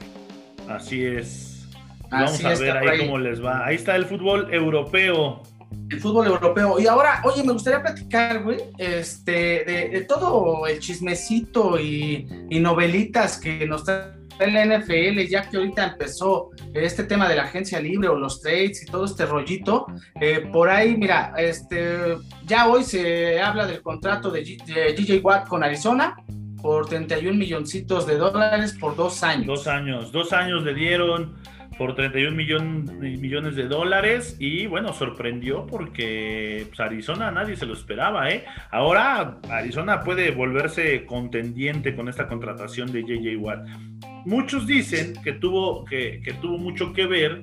Así 0.69 1.05
es. 1.05 1.69
Vamos 2.11 2.45
a 2.45 2.55
ver 2.55 2.77
ahí, 2.77 3.01
cómo 3.01 3.19
les 3.19 3.45
va. 3.45 3.67
Ahí 3.67 3.77
está 3.77 3.97
el 3.97 4.07
fútbol 4.07 4.53
europeo. 4.53 5.43
El 5.91 6.01
fútbol 6.01 6.27
europeo. 6.27 6.79
Y 6.79 6.87
ahora, 6.87 7.21
oye, 7.25 7.43
me 7.43 7.53
gustaría 7.53 7.83
platicar, 7.83 8.43
güey, 8.43 8.59
este, 8.79 9.65
de, 9.65 10.05
todo 10.09 10.67
el 10.67 10.79
chismecito 10.79 11.79
y, 11.79 12.29
y 12.49 12.61
novelitas 12.61 13.39
que 13.39 13.67
nos 13.67 13.85
trae 13.85 14.17
en 14.39 14.55
la 14.55 14.79
NFL, 14.79 15.27
ya 15.29 15.49
que 15.49 15.57
ahorita 15.57 15.93
empezó 15.93 16.51
este 16.85 17.05
tema 17.05 17.29
de 17.29 17.37
la 17.37 17.45
agencia 17.45 17.81
libre 17.81 18.09
o 18.09 18.17
los 18.17 18.41
trades 18.41 18.83
y 18.83 18.87
todo 18.87 19.05
este 19.05 19.27
rollito, 19.27 19.87
eh, 20.21 20.49
por 20.53 20.69
ahí, 20.69 20.97
mira, 20.97 21.33
este, 21.37 22.17
ya 22.45 22.69
hoy 22.69 22.85
se 22.85 23.41
habla 23.41 23.67
del 23.67 23.83
contrato 23.83 24.31
de, 24.31 24.43
DJ 24.97 25.21
Watt 25.21 25.49
con 25.49 25.63
Arizona 25.63 26.17
por 26.61 26.89
31 26.89 27.37
milloncitos 27.37 28.07
de 28.07 28.17
dólares 28.17 28.77
por 28.79 28.97
dos 28.97 29.23
años. 29.23 29.47
Dos 29.47 29.67
años, 29.67 30.13
dos 30.13 30.33
años 30.33 30.63
le 30.65 30.75
dieron 30.75 31.37
por 31.79 31.95
31 31.95 32.35
millones 32.35 33.55
de 33.55 33.69
dólares 33.69 34.37
y 34.39 34.67
bueno, 34.67 34.93
sorprendió 34.93 35.67
porque 35.67 36.65
pues, 36.69 36.81
Arizona 36.81 37.31
nadie 37.31 37.57
se 37.57 37.67
lo 37.67 37.75
esperaba, 37.75 38.31
¿eh? 38.31 38.45
Ahora 38.71 39.39
Arizona 39.51 40.01
puede 40.01 40.31
volverse 40.31 41.05
contendiente 41.05 41.95
con 41.95 42.09
esta 42.09 42.27
contratación 42.27 42.91
de 42.93 43.03
JJ 43.03 43.37
Watt. 43.37 43.69
Muchos 44.27 44.67
dicen 44.67 45.15
que 45.23 45.33
tuvo, 45.33 45.85
que, 45.85 46.21
tuvo 46.43 46.59
mucho 46.59 46.93
que 46.93 47.07
ver 47.07 47.43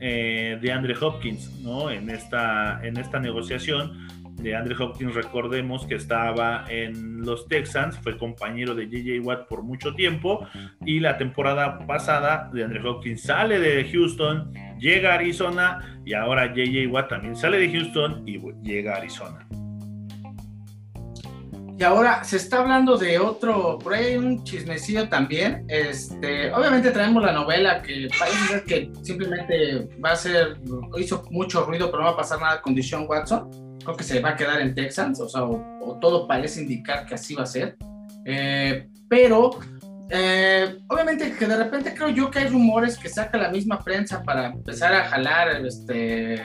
eh, 0.00 0.58
de 0.60 0.72
Andre 0.72 0.96
Hopkins, 1.00 1.60
¿no? 1.62 1.90
En 1.90 2.10
esta, 2.10 2.84
en 2.84 2.96
esta 2.96 3.20
negociación 3.20 4.08
de 4.42 4.56
Andre 4.56 4.74
Hopkins, 4.76 5.14
recordemos 5.14 5.86
que 5.86 5.94
estaba 5.94 6.64
en 6.68 7.20
los 7.20 7.46
Texans, 7.46 7.96
fue 8.00 8.18
compañero 8.18 8.74
de 8.74 8.88
JJ 8.88 9.20
Watt 9.24 9.46
por 9.46 9.62
mucho 9.62 9.94
tiempo 9.94 10.44
y 10.84 10.98
la 10.98 11.18
temporada 11.18 11.78
pasada 11.86 12.50
de 12.52 12.64
Andre 12.64 12.84
Hopkins 12.84 13.22
sale 13.22 13.60
de 13.60 13.88
Houston, 13.88 14.52
llega 14.80 15.12
a 15.12 15.14
Arizona 15.14 16.00
y 16.04 16.14
ahora 16.14 16.52
JJ 16.52 16.88
Watt 16.88 17.10
también 17.10 17.36
sale 17.36 17.58
de 17.58 17.70
Houston 17.70 18.24
y 18.26 18.40
llega 18.64 18.94
a 18.94 18.96
Arizona. 18.96 19.46
Y 21.76 21.82
ahora 21.82 22.22
se 22.22 22.36
está 22.36 22.60
hablando 22.60 22.96
de 22.96 23.18
otro, 23.18 23.78
por 23.78 23.94
ahí 23.94 24.16
un 24.16 24.44
chismecillo 24.44 25.08
también. 25.08 25.64
Este, 25.68 26.52
obviamente 26.52 26.90
traemos 26.92 27.22
la 27.22 27.32
novela 27.32 27.82
que 27.82 28.08
parece 28.16 28.46
ser 28.46 28.64
que 28.64 28.92
simplemente 29.02 29.88
va 30.04 30.12
a 30.12 30.16
ser, 30.16 30.58
hizo 30.98 31.24
mucho 31.30 31.64
ruido, 31.64 31.90
pero 31.90 32.04
no 32.04 32.08
va 32.10 32.14
a 32.14 32.16
pasar 32.16 32.40
nada 32.40 32.62
con 32.62 32.74
Deshaun 32.74 33.06
Watson 33.08 33.64
creo 33.84 33.96
que 33.96 34.04
se 34.04 34.20
va 34.20 34.30
a 34.30 34.36
quedar 34.36 34.60
en 34.60 34.74
Texans, 34.74 35.20
o 35.20 35.28
sea, 35.28 35.44
o, 35.44 35.98
todo 36.00 36.26
parece 36.26 36.62
indicar 36.62 37.06
que 37.06 37.14
así 37.14 37.34
va 37.34 37.44
a 37.44 37.46
ser. 37.46 37.76
Eh, 38.24 38.88
pero 39.08 39.50
eh, 40.10 40.78
obviamente 40.88 41.32
que 41.38 41.46
de 41.46 41.56
repente 41.56 41.94
creo 41.94 42.08
yo 42.08 42.30
que 42.30 42.40
hay 42.40 42.48
rumores 42.48 42.98
que 42.98 43.08
saca 43.08 43.38
la 43.38 43.50
misma 43.50 43.78
prensa 43.78 44.22
para 44.22 44.46
empezar 44.46 44.92
a 44.94 45.04
jalar 45.04 45.64
este, 45.64 46.42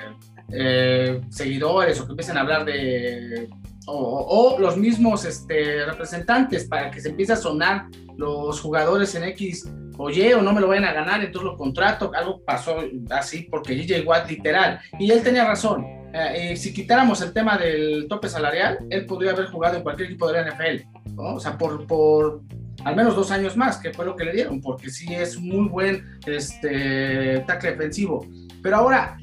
eh, 0.51 1.21
seguidores 1.29 1.99
o 1.99 2.05
que 2.05 2.11
empiecen 2.11 2.37
a 2.37 2.41
hablar 2.41 2.65
de... 2.65 3.49
O, 3.91 4.57
los 4.59 4.77
mismos 4.77 5.25
este, 5.25 5.85
representantes 5.85 6.65
para 6.65 6.91
que 6.91 7.01
se 7.01 7.09
empiece 7.09 7.33
a 7.33 7.37
sonar 7.37 7.87
los 8.17 8.59
jugadores 8.61 9.15
en 9.15 9.23
X 9.23 9.67
oye, 9.97 10.33
o 10.33 10.41
no 10.41 10.53
me 10.53 10.61
lo 10.61 10.67
vayan 10.69 10.85
a 10.85 10.93
ganar, 10.93 11.21
entonces 11.21 11.51
lo 11.51 11.57
contrato. 11.57 12.11
Algo 12.15 12.41
pasó 12.45 12.77
así 13.09 13.47
porque 13.49 13.73
DJ 13.73 14.01
Watt 14.03 14.29
literal. 14.29 14.79
Y 14.97 15.11
él 15.11 15.21
tenía 15.21 15.45
razón 15.45 15.99
eh, 16.13 16.55
si 16.57 16.73
quitáramos 16.73 17.21
el 17.21 17.33
tema 17.33 17.57
del 17.57 18.07
tope 18.07 18.29
salarial, 18.29 18.79
él 18.89 19.05
podría 19.05 19.31
haber 19.31 19.47
jugado 19.47 19.77
en 19.77 19.83
cualquier 19.83 20.07
equipo 20.07 20.27
de 20.27 20.41
la 20.41 20.49
NFL, 20.49 20.99
o 21.17 21.39
sea, 21.39 21.57
por, 21.57 22.41
al 22.83 22.95
menos 22.95 23.15
dos 23.15 23.29
años 23.31 23.55
más, 23.55 23.77
que 23.77 23.93
fue 23.93 24.05
lo 24.05 24.15
que 24.15 24.25
le 24.25 24.33
dieron, 24.33 24.59
porque 24.59 24.89
sí 24.89 25.13
es 25.13 25.39
muy 25.39 25.67
buen 25.69 26.19
este, 26.25 27.43
tackle 27.45 27.71
defensivo. 27.71 28.25
Pero 28.63 28.77
ahora, 28.77 29.17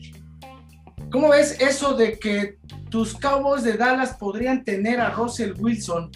¿cómo 1.10 1.30
ves 1.30 1.60
eso 1.60 1.94
de 1.94 2.18
que 2.18 2.58
tus 2.90 3.14
Cowboys 3.14 3.62
de 3.62 3.76
Dallas 3.76 4.16
podrían 4.18 4.64
tener 4.64 5.00
a 5.00 5.10
Russell 5.10 5.52
Wilson? 5.58 6.10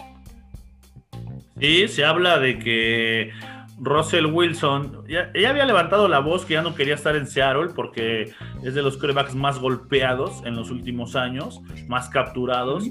Sí, 1.59 1.87
se 1.87 2.03
habla 2.03 2.39
de 2.39 2.57
que 2.57 3.31
Russell 3.79 4.27
Wilson, 4.27 5.03
ya, 5.07 5.31
había 5.49 5.65
levantado 5.65 6.07
la 6.07 6.19
voz 6.19 6.45
que 6.45 6.53
ya 6.53 6.61
no 6.61 6.75
quería 6.75 6.93
estar 6.93 7.15
en 7.15 7.25
Seattle 7.25 7.69
porque 7.75 8.31
es 8.63 8.75
de 8.75 8.81
los 8.83 8.95
corebacks 8.97 9.33
más 9.33 9.59
golpeados 9.59 10.43
en 10.45 10.55
los 10.55 10.69
últimos 10.69 11.15
años, 11.15 11.61
más 11.87 12.09
capturados. 12.09 12.85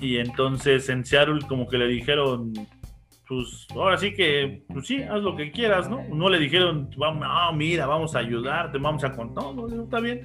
Y 0.00 0.18
entonces 0.18 0.88
en 0.88 1.04
Seattle 1.04 1.40
como 1.48 1.68
que 1.68 1.78
le 1.78 1.88
dijeron, 1.88 2.52
pues 3.28 3.66
ahora 3.70 3.98
sí 3.98 4.14
que, 4.14 4.62
pues 4.68 4.86
sí, 4.86 5.02
haz 5.02 5.20
lo 5.20 5.36
que 5.36 5.50
quieras, 5.50 5.88
¿no? 5.90 6.02
No 6.10 6.30
le 6.30 6.38
dijeron, 6.38 6.88
vamos, 6.96 7.20
no, 7.20 7.52
mira, 7.52 7.86
vamos 7.86 8.16
a 8.16 8.20
ayudarte, 8.20 8.78
vamos 8.78 9.04
a 9.04 9.12
contar, 9.12 9.44
no, 9.54 9.68
no, 9.68 9.84
está 9.84 10.00
bien. 10.00 10.22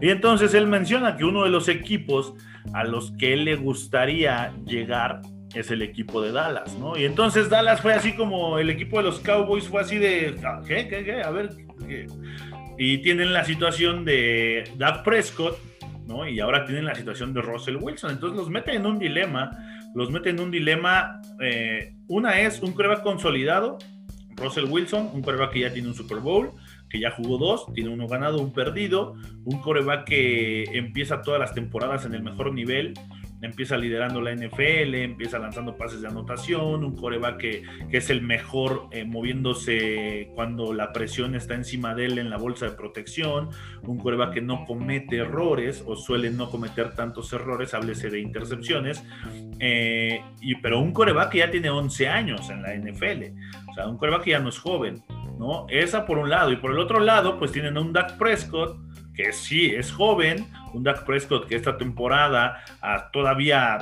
Y 0.00 0.08
entonces 0.10 0.54
él 0.54 0.68
menciona 0.68 1.16
que 1.16 1.24
uno 1.24 1.42
de 1.42 1.50
los 1.50 1.68
equipos 1.68 2.34
a 2.72 2.84
los 2.84 3.10
que 3.18 3.32
él 3.32 3.44
le 3.44 3.56
gustaría 3.56 4.52
llegar 4.64 5.22
es 5.52 5.72
el 5.72 5.82
equipo 5.82 6.22
de 6.22 6.30
Dallas, 6.30 6.76
¿no? 6.78 6.96
Y 6.96 7.04
entonces 7.04 7.50
Dallas 7.50 7.80
fue 7.80 7.92
así 7.92 8.12
como 8.12 8.58
el 8.60 8.70
equipo 8.70 8.98
de 8.98 9.04
los 9.04 9.18
Cowboys 9.18 9.68
fue 9.68 9.80
así 9.80 9.98
de, 9.98 10.36
ah, 10.44 10.60
¿qué? 10.66 10.86
¿Qué? 10.86 11.04
¿Qué? 11.04 11.22
A 11.22 11.30
ver, 11.30 11.50
¿qué? 11.88 12.06
Y 12.78 12.98
tienen 12.98 13.32
la 13.32 13.44
situación 13.44 14.04
de 14.04 14.64
Doug 14.76 15.02
Prescott, 15.02 15.58
¿no? 16.06 16.28
Y 16.28 16.38
ahora 16.38 16.64
tienen 16.66 16.84
la 16.84 16.94
situación 16.94 17.34
de 17.34 17.42
Russell 17.42 17.76
Wilson. 17.76 18.12
Entonces 18.12 18.38
los 18.38 18.48
meten 18.48 18.76
en 18.76 18.86
un 18.86 18.98
dilema, 18.98 19.50
los 19.94 20.10
meten 20.10 20.36
en 20.36 20.44
un 20.44 20.50
dilema. 20.50 21.22
Eh, 21.40 21.94
una 22.08 22.40
es 22.40 22.60
un 22.60 22.74
prueba 22.74 23.02
consolidado, 23.02 23.78
Russell 24.36 24.66
Wilson, 24.66 25.10
un 25.12 25.22
coreback 25.22 25.52
que 25.52 25.60
ya 25.60 25.72
tiene 25.72 25.88
un 25.88 25.94
Super 25.94 26.18
Bowl, 26.18 26.50
que 26.88 27.00
ya 27.00 27.10
jugó 27.12 27.38
dos, 27.38 27.72
tiene 27.74 27.90
uno 27.90 28.06
ganado, 28.06 28.40
un 28.40 28.52
perdido, 28.52 29.14
un 29.44 29.60
coreback 29.60 30.04
que 30.04 30.64
empieza 30.72 31.22
todas 31.22 31.40
las 31.40 31.54
temporadas 31.54 32.04
en 32.04 32.14
el 32.14 32.22
mejor 32.22 32.52
nivel, 32.52 32.94
empieza 33.44 33.76
liderando 33.76 34.20
la 34.20 34.34
NFL, 34.34 34.94
empieza 34.94 35.38
lanzando 35.38 35.76
pases 35.76 36.00
de 36.00 36.08
anotación, 36.08 36.84
un 36.84 36.96
coreback 36.96 37.36
que, 37.36 37.62
que 37.90 37.98
es 37.98 38.10
el 38.10 38.22
mejor 38.22 38.88
eh, 38.90 39.04
moviéndose 39.04 40.30
cuando 40.34 40.72
la 40.72 40.92
presión 40.92 41.34
está 41.34 41.54
encima 41.54 41.94
de 41.94 42.06
él 42.06 42.18
en 42.18 42.30
la 42.30 42.36
bolsa 42.36 42.66
de 42.66 42.72
protección, 42.72 43.50
un 43.82 43.98
coreback 43.98 44.34
que 44.34 44.40
no 44.40 44.64
comete 44.64 45.16
errores 45.16 45.84
o 45.86 45.96
suele 45.96 46.30
no 46.30 46.50
cometer 46.50 46.94
tantos 46.94 47.32
errores, 47.32 47.74
háblese 47.74 48.10
de 48.10 48.20
intercepciones, 48.20 49.04
eh, 49.60 50.20
y, 50.40 50.56
pero 50.56 50.80
un 50.80 50.92
coreback 50.92 51.30
que 51.30 51.38
ya 51.38 51.50
tiene 51.50 51.70
11 51.70 52.08
años 52.08 52.50
en 52.50 52.62
la 52.62 52.74
NFL, 52.74 53.34
o 53.70 53.74
sea, 53.74 53.88
un 53.88 53.98
coreback 53.98 54.24
que 54.24 54.30
ya 54.30 54.38
no 54.38 54.48
es 54.48 54.58
joven, 54.58 55.02
¿no? 55.38 55.66
Esa 55.68 56.06
por 56.06 56.18
un 56.18 56.30
lado, 56.30 56.52
y 56.52 56.56
por 56.56 56.72
el 56.72 56.78
otro 56.78 57.00
lado, 57.00 57.38
pues 57.38 57.52
tienen 57.52 57.76
un 57.76 57.92
Dak 57.92 58.16
Prescott, 58.18 58.78
que 59.14 59.32
sí 59.32 59.66
es 59.66 59.92
joven, 59.92 60.46
un 60.74 60.82
Dak 60.82 61.04
Prescott 61.04 61.46
que 61.46 61.56
esta 61.56 61.76
temporada, 61.76 62.64
todavía 63.12 63.78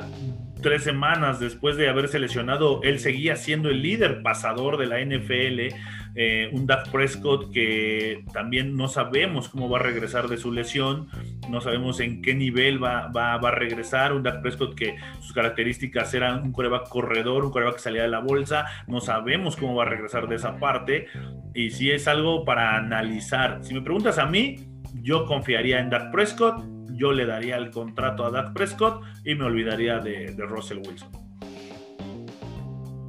tres 0.63 0.83
semanas 0.83 1.39
después 1.39 1.75
de 1.77 1.89
haberse 1.89 2.19
lesionado, 2.19 2.81
él 2.83 2.99
seguía 2.99 3.35
siendo 3.35 3.69
el 3.69 3.81
líder 3.81 4.23
pasador 4.23 4.77
de 4.77 4.87
la 4.87 4.99
NFL. 5.01 5.75
Eh, 6.15 6.49
un 6.51 6.67
Dak 6.67 6.91
Prescott 6.91 7.51
que 7.51 8.23
también 8.33 8.77
no 8.77 8.87
sabemos 8.87 9.49
cómo 9.49 9.67
va 9.67 9.79
a 9.79 9.81
regresar 9.81 10.27
de 10.27 10.37
su 10.37 10.51
lesión, 10.51 11.07
no 11.49 11.59
sabemos 11.59 11.99
en 11.99 12.21
qué 12.21 12.35
nivel 12.35 12.81
va, 12.83 13.07
va, 13.07 13.33
a 13.35 13.51
regresar. 13.51 14.13
Un 14.13 14.23
Dak 14.23 14.41
Prescott 14.41 14.75
que 14.75 14.95
sus 15.19 15.33
características 15.33 16.13
eran 16.13 16.43
un 16.43 16.51
corredor, 16.53 17.45
un 17.45 17.51
coreback 17.51 17.75
que 17.75 17.81
salía 17.81 18.03
de 18.03 18.09
la 18.09 18.19
bolsa, 18.19 18.65
no 18.87 19.01
sabemos 19.01 19.55
cómo 19.55 19.75
va 19.75 19.83
a 19.83 19.89
regresar 19.89 20.27
de 20.27 20.35
esa 20.35 20.57
parte. 20.57 21.07
Y 21.53 21.71
si 21.71 21.91
es 21.91 22.07
algo 22.07 22.45
para 22.45 22.77
analizar. 22.77 23.59
Si 23.61 23.73
me 23.73 23.81
preguntas 23.81 24.17
a 24.17 24.25
mí, 24.25 24.57
yo 25.01 25.25
confiaría 25.25 25.79
en 25.79 25.89
Dak 25.89 26.11
Prescott, 26.11 26.63
yo 26.95 27.11
le 27.11 27.25
daría 27.25 27.57
el 27.57 27.71
contrato 27.71 28.25
a 28.25 28.31
Dak 28.31 28.53
Prescott 28.53 29.01
y 29.23 29.35
me 29.35 29.45
olvidaría 29.45 29.99
de, 29.99 30.35
Russell 30.37 30.79
Wilson. 30.79 31.09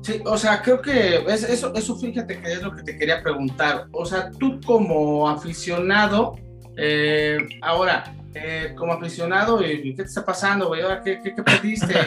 Sí, 0.03 0.21
o 0.25 0.37
sea, 0.37 0.61
creo 0.61 0.83
que 0.83 1.25
eso, 1.29 1.73
eso 1.75 1.97
fíjate 1.99 2.41
que 2.41 2.53
es 2.53 2.63
lo 2.63 2.75
que 2.77 2.83
te 2.83 2.99
quería 2.99 3.23
preguntar. 3.23 3.87
O 3.93 4.05
sea, 4.05 4.31
tú 4.39 4.61
como 4.61 5.29
aficionado, 5.29 6.37
eh, 6.77 7.39
ahora, 7.63 8.05
eh, 8.37 8.75
como 8.77 8.93
aficionado, 8.93 9.61
¿qué 9.61 9.95
te 9.97 10.03
está 10.03 10.25
pasando, 10.25 10.67
güey? 10.67 10.83
Ahora, 10.83 11.01
¿qué, 11.03 11.21
qué, 11.23 11.41
pediste? 11.41 11.95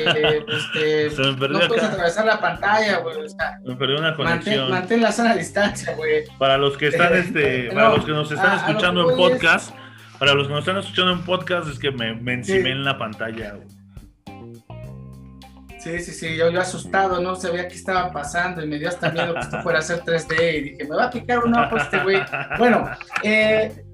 este, 0.75 1.23
no 1.23 1.59
puedes 1.67 1.83
atravesar 1.83 2.25
la 2.25 2.39
pantalla, 2.39 2.97
güey. 2.97 3.15
O 3.17 3.29
sea, 3.29 3.59
me 3.63 3.75
perdí 3.77 3.93
una 3.93 4.13
conexión. 4.13 4.69
Mantén, 4.69 5.01
la 5.01 5.13
sana 5.13 5.35
distancia, 5.35 5.95
güey. 5.95 6.25
Para 6.37 6.57
los 6.57 6.77
que 6.77 6.89
están, 6.89 7.15
este, 7.15 7.71
para 7.71 7.95
los 7.95 8.05
que 8.05 8.11
nos 8.11 8.29
están 8.29 8.57
escuchando 8.57 9.09
en 9.09 9.15
podcast, 9.15 9.73
para 10.19 10.33
los 10.33 10.47
que 10.47 10.53
nos 10.53 10.59
están 10.59 10.77
escuchando 10.77 11.11
en 11.13 11.21
podcast, 11.21 11.69
es 11.69 11.79
que 11.79 11.91
me, 11.91 12.15
me 12.15 12.33
encimé 12.33 12.71
en 12.71 12.83
la 12.83 12.97
pantalla, 12.97 13.53
güey. 13.53 13.67
Sí, 15.79 15.99
sí, 15.99 16.11
sí, 16.11 16.35
yo, 16.35 16.49
yo 16.49 16.59
asustado, 16.59 17.21
no 17.21 17.35
sabía 17.35 17.67
qué 17.67 17.75
estaba 17.75 18.11
pasando 18.11 18.63
y 18.63 18.67
me 18.67 18.77
dio 18.77 18.89
hasta 18.89 19.11
miedo 19.11 19.33
que 19.33 19.39
esto 19.39 19.61
fuera 19.61 19.79
a 19.79 19.81
ser 19.81 20.01
3D 20.01 20.57
y 20.57 20.61
dije, 20.61 20.83
me 20.83 20.95
va 20.95 21.05
a 21.05 21.09
picar 21.09 21.45
un 21.45 21.55
ojo 21.55 21.77
este 21.77 22.03
güey. 22.03 22.19
Bueno, 22.57 22.89
eh, 23.23 23.85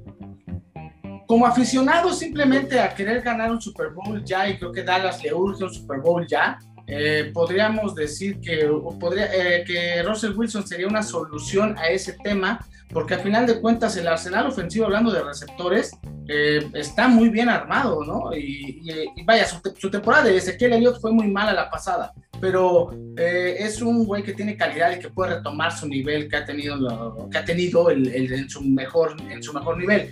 como 1.28 1.46
aficionado 1.46 2.12
simplemente 2.14 2.80
a 2.80 2.94
querer 2.96 3.22
ganar 3.22 3.52
un 3.52 3.62
Super 3.62 3.90
Bowl 3.90 4.24
ya, 4.24 4.48
y 4.50 4.58
creo 4.58 4.72
que 4.72 4.84
Dallas 4.84 5.24
le 5.24 5.34
urge 5.34 5.64
un 5.66 5.74
Super 5.74 6.00
Bowl 6.00 6.26
ya, 6.26 6.58
eh, 6.88 7.32
podríamos 7.34 7.96
decir 7.96 8.40
que, 8.40 8.70
podría, 9.00 9.28
eh, 9.34 9.64
que 9.66 10.04
Russell 10.04 10.34
Wilson 10.36 10.66
sería 10.66 10.88
una 10.88 11.04
solución 11.04 11.78
a 11.78 11.88
ese 11.88 12.14
tema, 12.24 12.60
porque 12.94 13.16
al 13.16 13.22
final 13.22 13.48
de 13.48 13.60
cuentas 13.60 13.98
el 13.98 14.08
arsenal 14.08 14.48
ofensivo, 14.48 14.86
hablando 14.86 15.12
de 15.12 15.24
receptores, 15.24 15.92
eh, 16.28 16.70
está 16.74 17.08
muy 17.08 17.30
bien 17.30 17.50
armado, 17.50 18.04
¿no? 18.06 18.36
Y, 18.36 18.82
vaya, 19.26 19.46
su, 19.46 19.90
temporada 19.90 20.26
de 20.26 20.38
Ezequiel 20.38 20.74
Elliott 20.74 21.02
fue 21.02 21.12
muy 21.12 21.28
mala 21.28 21.54
la 21.54 21.70
pasada, 21.70 22.14
pero 22.40 22.92
es 23.18 23.82
un 23.82 24.06
güey 24.06 24.24
que 24.24 24.34
tiene 24.34 24.56
calidad 24.56 24.96
y 24.96 25.00
que 25.00 25.10
puede 25.10 25.36
retomar 25.36 25.72
su 25.72 25.88
nivel 25.88 26.30
que 26.30 26.38
ha 26.38 26.46
tenido, 26.46 27.30
que 27.30 27.38
ha 27.38 27.46
tenido 27.46 27.90
en, 27.90 28.50
su 28.50 28.62
mejor, 28.62 29.16
en 29.30 29.42
su 29.42 29.54
mejor 29.54 29.78
nivel. 29.78 30.10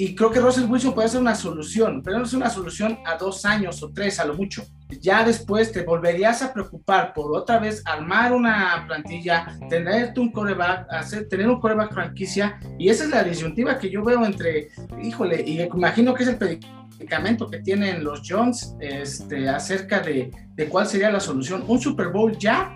Y 0.00 0.14
creo 0.14 0.30
que 0.30 0.38
Russell 0.38 0.70
Wilson 0.70 0.94
puede 0.94 1.08
ser 1.08 1.20
una 1.20 1.34
solución, 1.34 2.02
pero 2.04 2.18
no 2.18 2.24
es 2.24 2.32
una 2.32 2.48
solución 2.48 3.00
a 3.04 3.16
dos 3.16 3.44
años 3.44 3.82
o 3.82 3.90
tres 3.90 4.20
a 4.20 4.24
lo 4.24 4.34
mucho. 4.34 4.62
Ya 5.00 5.24
después 5.24 5.72
te 5.72 5.82
volverías 5.82 6.40
a 6.40 6.52
preocupar 6.52 7.12
por 7.12 7.36
otra 7.36 7.58
vez 7.58 7.82
armar 7.84 8.32
una 8.32 8.84
plantilla, 8.86 9.58
tener 9.68 10.14
un 10.16 10.30
coreback, 10.30 10.86
hacer, 10.92 11.28
tener 11.28 11.48
un 11.48 11.60
coreback 11.60 11.92
franquicia. 11.92 12.60
Y 12.78 12.88
esa 12.90 13.04
es 13.04 13.10
la 13.10 13.24
disyuntiva 13.24 13.76
que 13.76 13.90
yo 13.90 14.04
veo 14.04 14.24
entre, 14.24 14.68
híjole, 15.02 15.42
y 15.44 15.60
imagino 15.62 16.14
que 16.14 16.22
es 16.22 16.28
el 16.28 16.36
predicamento 16.36 17.50
que 17.50 17.58
tienen 17.58 18.04
los 18.04 18.22
Jones 18.24 18.76
este, 18.78 19.48
acerca 19.48 19.98
de, 19.98 20.30
de 20.54 20.68
cuál 20.68 20.86
sería 20.86 21.10
la 21.10 21.18
solución. 21.18 21.64
¿Un 21.66 21.80
Super 21.80 22.10
Bowl 22.10 22.38
ya 22.38 22.72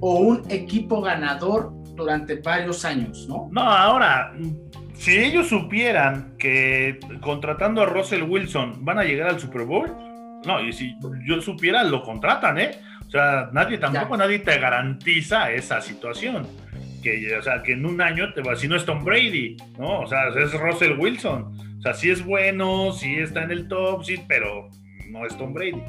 o 0.00 0.16
un 0.16 0.42
equipo 0.50 1.00
ganador 1.00 1.72
durante 1.94 2.36
varios 2.36 2.84
años, 2.84 3.26
¿no? 3.28 3.48
No, 3.50 3.62
ahora, 3.62 4.32
si 4.98 5.18
ellos 5.18 5.48
supieran 5.48 6.34
que 6.38 6.98
contratando 7.20 7.82
a 7.82 7.86
Russell 7.86 8.22
Wilson 8.22 8.84
van 8.84 8.98
a 8.98 9.04
llegar 9.04 9.28
al 9.28 9.40
Super 9.40 9.62
Bowl, 9.62 9.92
no, 10.44 10.62
y 10.62 10.72
si 10.72 10.96
yo 11.24 11.40
supiera, 11.40 11.82
lo 11.84 12.02
contratan, 12.02 12.58
¿eh? 12.58 12.70
O 13.06 13.10
sea, 13.10 13.50
nadie, 13.52 13.78
tampoco 13.78 14.16
nadie 14.16 14.38
te 14.40 14.58
garantiza 14.58 15.50
esa 15.52 15.80
situación. 15.80 16.46
Que, 17.02 17.36
o 17.36 17.42
sea, 17.42 17.62
que 17.62 17.72
en 17.72 17.86
un 17.86 18.00
año 18.00 18.32
te 18.32 18.42
va, 18.42 18.56
si 18.56 18.66
no 18.66 18.76
es 18.76 18.84
Tom 18.84 19.04
Brady, 19.04 19.56
¿no? 19.78 20.00
O 20.00 20.06
sea, 20.06 20.28
es 20.28 20.52
Russell 20.52 20.98
Wilson. 20.98 21.56
O 21.78 21.82
sea, 21.82 21.94
sí 21.94 22.10
es 22.10 22.24
bueno, 22.24 22.92
sí 22.92 23.16
está 23.16 23.44
en 23.44 23.52
el 23.52 23.68
top, 23.68 24.04
sí, 24.04 24.20
pero 24.26 24.68
no 25.08 25.24
es 25.24 25.36
Tom 25.36 25.52
Brady. 25.52 25.82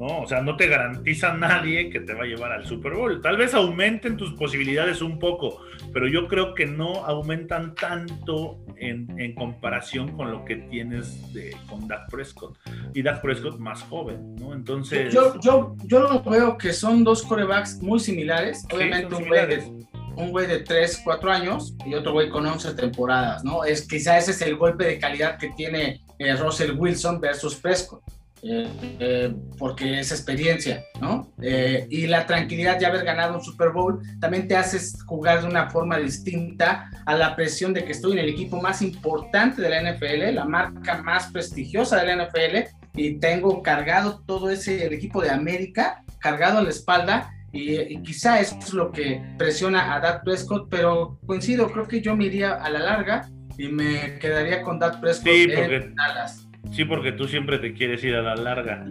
¿No? 0.00 0.22
O 0.22 0.26
sea, 0.26 0.40
no 0.40 0.56
te 0.56 0.66
garantiza 0.66 1.34
nadie 1.34 1.90
que 1.90 2.00
te 2.00 2.14
va 2.14 2.24
a 2.24 2.26
llevar 2.26 2.52
al 2.52 2.66
Super 2.66 2.94
Bowl. 2.94 3.20
Tal 3.20 3.36
vez 3.36 3.52
aumenten 3.52 4.16
tus 4.16 4.32
posibilidades 4.32 5.02
un 5.02 5.18
poco, 5.18 5.60
pero 5.92 6.08
yo 6.08 6.26
creo 6.26 6.54
que 6.54 6.64
no 6.64 7.04
aumentan 7.04 7.74
tanto 7.74 8.58
en, 8.76 9.34
comparación 9.34 10.16
con 10.16 10.30
lo 10.30 10.44
que 10.44 10.56
tienes 10.56 11.32
de, 11.34 11.54
con 11.68 11.86
Dak 11.86 12.10
Prescott. 12.10 12.58
Y 12.94 13.02
Dak 13.02 13.20
Prescott 13.20 13.58
más 13.58 13.82
joven, 13.82 14.34
¿no? 14.36 14.54
Entonces... 14.54 15.12
Yo, 15.12 15.38
yo, 15.40 15.76
yo 15.84 16.00
lo 16.00 16.22
veo 16.22 16.56
que 16.56 16.72
son 16.72 17.04
dos 17.04 17.22
corebacks 17.22 17.80
muy 17.82 18.00
similares. 18.00 18.66
Obviamente 18.72 19.14
un 19.14 19.28
güey 19.28 19.46
de 19.46 19.80
un 20.16 20.32
güey 20.32 20.46
de 20.46 20.58
3, 20.60 21.02
4 21.04 21.30
años 21.30 21.74
y 21.86 21.94
otro 21.94 22.12
güey 22.12 22.28
con 22.28 22.46
11 22.46 22.74
temporadas, 22.74 23.44
¿no? 23.44 23.64
Es, 23.64 23.86
quizá 23.86 24.18
ese 24.18 24.32
es 24.32 24.42
el 24.42 24.56
golpe 24.56 24.84
de 24.84 24.98
calidad 24.98 25.38
que 25.38 25.50
tiene 25.50 26.02
eh, 26.18 26.34
Russell 26.36 26.72
Wilson 26.76 27.20
versus 27.20 27.54
Prescott. 27.54 28.02
Eh, 28.42 28.68
eh, 29.00 29.34
porque 29.58 30.00
es 30.00 30.12
experiencia, 30.12 30.82
¿no? 30.98 31.30
Eh, 31.42 31.86
y 31.90 32.06
la 32.06 32.26
tranquilidad 32.26 32.78
de 32.78 32.86
haber 32.86 33.04
ganado 33.04 33.34
un 33.34 33.44
Super 33.44 33.68
Bowl 33.68 34.00
también 34.18 34.48
te 34.48 34.56
haces 34.56 35.02
jugar 35.04 35.42
de 35.42 35.48
una 35.48 35.68
forma 35.68 35.98
distinta 35.98 36.90
a 37.04 37.14
la 37.16 37.36
presión 37.36 37.74
de 37.74 37.84
que 37.84 37.92
estoy 37.92 38.12
en 38.12 38.20
el 38.20 38.30
equipo 38.30 38.60
más 38.60 38.80
importante 38.80 39.60
de 39.60 39.68
la 39.68 39.92
NFL, 39.92 40.34
la 40.34 40.46
marca 40.46 41.02
más 41.02 41.30
prestigiosa 41.30 41.98
de 41.98 42.06
la 42.06 42.24
NFL, 42.24 42.70
y 42.94 43.18
tengo 43.18 43.62
cargado 43.62 44.22
todo 44.26 44.48
ese 44.48 44.86
el 44.86 44.94
equipo 44.94 45.20
de 45.20 45.30
América, 45.30 46.02
cargado 46.18 46.58
a 46.58 46.62
la 46.62 46.70
espalda, 46.70 47.34
y, 47.52 48.00
quizá 48.02 48.40
eso 48.40 48.56
es 48.58 48.72
lo 48.72 48.90
que 48.90 49.22
presiona 49.36 49.94
a 49.94 50.00
Dak 50.00 50.24
Prescott, 50.24 50.68
pero 50.70 51.18
coincido, 51.26 51.70
creo 51.70 51.86
que 51.86 52.00
yo 52.00 52.16
me 52.16 52.24
iría 52.24 52.54
a 52.54 52.70
la 52.70 52.78
larga 52.78 53.28
y 53.58 53.68
me 53.68 54.18
quedaría 54.18 54.62
con 54.62 54.78
Dak 54.78 55.00
Prescott 55.00 55.26
en 55.26 55.94
Dallas. 55.94 56.49
Sí, 56.72 56.84
porque 56.84 57.12
tú 57.12 57.26
siempre 57.26 57.58
te 57.58 57.72
quieres 57.72 58.02
ir 58.04 58.14
a 58.14 58.22
la 58.22 58.36
larga. 58.36 58.86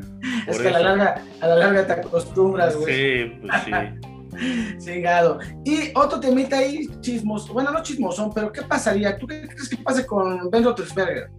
es 0.48 0.60
que 0.60 0.68
a 0.68 0.72
la 0.72 0.80
larga, 0.80 1.24
a 1.42 1.48
la 1.48 1.56
larga 1.56 1.88
te 1.88 1.94
acostumbras, 1.94 2.76
güey. 2.76 2.94
Sí, 2.94 3.40
pues 3.42 3.64
sí. 3.64 3.72
Sí, 4.78 5.04
Y 5.66 5.92
otro 5.96 6.20
temita 6.20 6.60
ahí, 6.60 6.88
chismos, 7.02 7.50
bueno, 7.50 7.72
no 7.72 7.84
chismosón, 7.84 8.32
pero 8.34 8.52
¿qué 8.52 8.62
pasaría? 8.62 9.18
¿Tú 9.18 9.28
qué 9.28 9.42
crees 9.48 9.70
que 9.70 9.78
pase 9.78 10.06
con 10.06 10.50
Ben 10.50 10.64
Roethlisberger? 10.64 11.30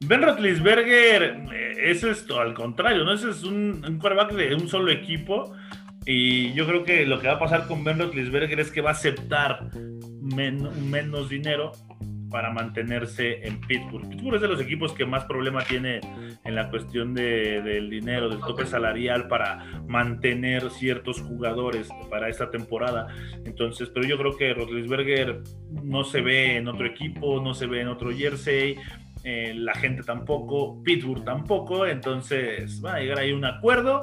Ben 0.00 0.22
Roethlisberger 0.22 1.22
eh, 1.52 1.90
es 1.90 2.04
esto, 2.04 2.40
al 2.40 2.52
contrario, 2.52 3.04
¿no? 3.04 3.14
Ese 3.14 3.30
es 3.30 3.42
un, 3.42 3.82
un 3.86 3.98
quarterback 3.98 4.32
de 4.32 4.54
un 4.54 4.68
solo 4.68 4.90
equipo 4.90 5.54
y 6.04 6.52
yo 6.52 6.66
creo 6.66 6.84
que 6.84 7.06
lo 7.06 7.18
que 7.20 7.28
va 7.28 7.34
a 7.34 7.38
pasar 7.38 7.66
con 7.66 7.84
Ben 7.84 7.98
Roethlisberger 7.98 8.60
es 8.60 8.70
que 8.70 8.82
va 8.82 8.90
a 8.90 8.94
aceptar 8.94 9.70
menos 10.20 11.28
dinero 11.28 11.72
para 12.34 12.50
mantenerse 12.50 13.46
en 13.46 13.60
Pittsburgh. 13.60 14.08
Pittsburgh 14.08 14.34
es 14.34 14.40
de 14.40 14.48
los 14.48 14.60
equipos 14.60 14.92
que 14.92 15.06
más 15.06 15.24
problema 15.26 15.62
tiene 15.62 16.00
en 16.42 16.54
la 16.56 16.68
cuestión 16.68 17.14
de, 17.14 17.62
del 17.62 17.88
dinero, 17.88 18.28
del 18.28 18.40
tope 18.40 18.66
salarial 18.66 19.28
para 19.28 19.64
mantener 19.86 20.68
ciertos 20.70 21.20
jugadores 21.20 21.88
para 22.10 22.28
esta 22.28 22.50
temporada. 22.50 23.06
Entonces, 23.44 23.88
pero 23.94 24.04
yo 24.04 24.18
creo 24.18 24.36
que 24.36 24.52
Rodlisberger 24.52 25.42
no 25.84 26.02
se 26.02 26.22
ve 26.22 26.56
en 26.56 26.66
otro 26.66 26.86
equipo, 26.86 27.40
no 27.40 27.54
se 27.54 27.66
ve 27.66 27.82
en 27.82 27.86
otro 27.86 28.10
jersey. 28.10 28.78
Eh, 29.22 29.54
la 29.54 29.74
gente 29.74 30.02
tampoco, 30.02 30.82
Pittsburgh 30.82 31.24
tampoco, 31.24 31.86
entonces 31.86 32.82
va 32.84 32.96
a 32.96 32.98
llegar 32.98 33.20
ahí 33.20 33.30
un 33.30 33.44
acuerdo, 33.44 34.02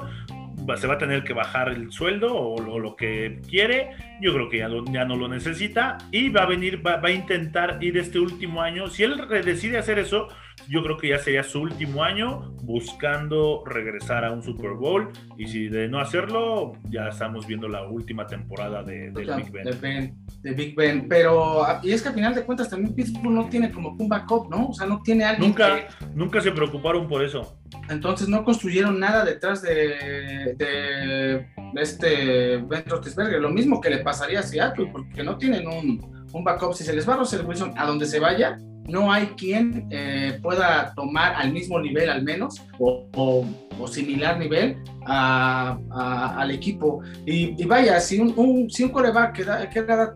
se 0.76 0.86
va 0.86 0.94
a 0.94 0.98
tener 0.98 1.24
que 1.24 1.32
bajar 1.32 1.68
el 1.68 1.90
sueldo 1.90 2.34
o, 2.34 2.78
lo 2.78 2.96
que 2.96 3.40
quiere. 3.48 3.90
Yo 4.20 4.32
creo 4.32 4.48
que 4.48 4.58
ya, 4.58 4.68
ya, 4.90 5.04
no 5.04 5.16
lo 5.16 5.28
necesita 5.28 5.98
y 6.10 6.28
va 6.28 6.42
a 6.42 6.46
venir, 6.46 6.84
va, 6.84 6.96
va, 6.96 7.08
a 7.08 7.12
intentar 7.12 7.78
ir 7.80 7.96
este 7.98 8.18
último 8.18 8.62
año. 8.62 8.88
Si 8.88 9.02
él 9.02 9.20
decide 9.44 9.78
hacer 9.78 9.98
eso, 9.98 10.28
yo 10.68 10.82
creo 10.82 10.96
que 10.96 11.08
ya 11.08 11.18
sería 11.18 11.42
su 11.42 11.60
último 11.60 12.04
año 12.04 12.52
buscando 12.62 13.62
regresar 13.66 14.24
a 14.24 14.32
un 14.32 14.42
Super 14.42 14.72
Bowl. 14.72 15.10
Y 15.36 15.46
si 15.46 15.68
de 15.68 15.88
no 15.88 16.00
hacerlo, 16.00 16.72
ya 16.90 17.08
estamos 17.08 17.46
viendo 17.46 17.68
la 17.68 17.86
última 17.88 18.26
temporada 18.26 18.82
de, 18.82 19.10
del 19.10 19.34
Big 19.36 19.50
Ben. 19.50 20.16
De, 20.42 20.52
Big 20.52 20.74
Ben. 20.74 21.08
Pero, 21.08 21.64
y 21.82 21.92
es 21.92 22.02
que 22.02 22.08
al 22.08 22.14
final 22.14 22.34
de 22.34 22.44
cuentas 22.44 22.70
también 22.70 22.94
Pittsburgh 22.94 23.32
no 23.32 23.48
tiene 23.48 23.70
como 23.70 23.90
un 23.90 24.08
backup, 24.08 24.50
¿no? 24.50 24.68
O 24.68 24.74
sea, 24.74 24.86
no 24.86 25.02
tiene 25.02 25.24
alguien. 25.24 25.50
Nunca, 25.50 25.88
nunca 26.14 26.40
se 26.40 26.52
preocuparon 26.52 27.08
por 27.08 27.24
eso. 27.24 27.58
Entonces 27.88 28.28
no 28.28 28.44
construyeron 28.44 28.98
nada 28.98 29.24
detrás 29.24 29.62
de, 29.62 30.54
de 30.56 31.46
este 31.76 32.58
Ben 32.58 32.84
Roethlisberger. 32.86 33.40
Lo 33.40 33.50
mismo 33.50 33.80
que 33.80 33.90
le 33.90 33.98
pasaría 33.98 34.40
a 34.40 34.42
Seattle, 34.42 34.90
porque 34.92 35.22
no 35.22 35.36
tienen 35.36 35.66
un, 35.66 36.26
un 36.32 36.44
backup. 36.44 36.74
Si 36.74 36.84
se 36.84 36.92
les 36.92 37.08
va 37.08 37.14
a 37.14 37.16
Russell 37.18 37.44
Wilson 37.44 37.74
a 37.76 37.86
donde 37.86 38.06
se 38.06 38.20
vaya, 38.20 38.58
no 38.88 39.12
hay 39.12 39.26
quien 39.28 39.86
eh, 39.90 40.38
pueda 40.42 40.92
tomar 40.94 41.34
al 41.34 41.52
mismo 41.52 41.78
nivel 41.80 42.10
al 42.10 42.22
menos 42.22 42.60
o, 42.78 43.46
similar 43.86 44.38
nivel 44.38 44.76
al 45.06 46.50
equipo. 46.50 47.02
Y, 47.26 47.64
vaya, 47.64 48.00
si 48.00 48.20
un, 48.20 48.32
un, 48.36 48.70
si 48.70 48.84
un 48.84 48.90
coreback 48.90 49.32
que, 49.34 49.44
da, 49.44 49.68
que 49.68 49.78
era 49.80 50.14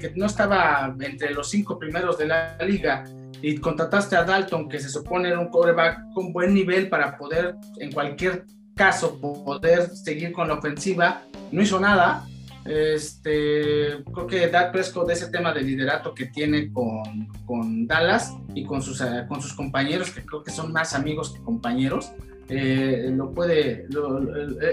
que 0.00 0.12
no 0.16 0.26
estaba 0.26 0.94
entre 1.00 1.32
los 1.32 1.48
cinco 1.48 1.78
primeros 1.78 2.18
de 2.18 2.26
la 2.26 2.56
liga, 2.66 3.04
y 3.42 3.58
contrataste 3.58 4.16
a 4.16 4.24
Dalton, 4.24 4.68
que 4.68 4.80
se 4.80 4.88
supone 4.88 5.28
era 5.28 5.38
un 5.38 5.48
coreback 5.48 6.12
con 6.14 6.32
buen 6.32 6.54
nivel 6.54 6.88
para 6.88 7.16
poder, 7.16 7.54
en 7.78 7.92
cualquier 7.92 8.44
caso, 8.74 9.20
poder 9.20 9.88
seguir 9.90 10.32
con 10.32 10.48
la 10.48 10.54
ofensiva, 10.54 11.22
no 11.52 11.62
hizo 11.62 11.78
nada 11.78 12.26
este, 12.68 14.02
creo 14.12 14.26
que 14.26 14.48
Dak 14.48 14.72
Prescott, 14.72 15.08
de 15.08 15.14
ese 15.14 15.28
tema 15.28 15.52
de 15.52 15.62
liderato 15.62 16.14
que 16.14 16.26
tiene 16.26 16.72
con, 16.72 17.28
con 17.46 17.86
Dallas 17.86 18.34
y 18.54 18.64
con 18.64 18.82
sus, 18.82 19.00
eh, 19.00 19.24
con 19.28 19.40
sus 19.40 19.52
compañeros, 19.54 20.10
que 20.10 20.24
creo 20.24 20.42
que 20.42 20.50
son 20.50 20.72
más 20.72 20.94
amigos 20.94 21.32
que 21.32 21.42
compañeros, 21.42 22.12
eh, 22.48 23.10
lo 23.12 23.32
puede, 23.32 23.86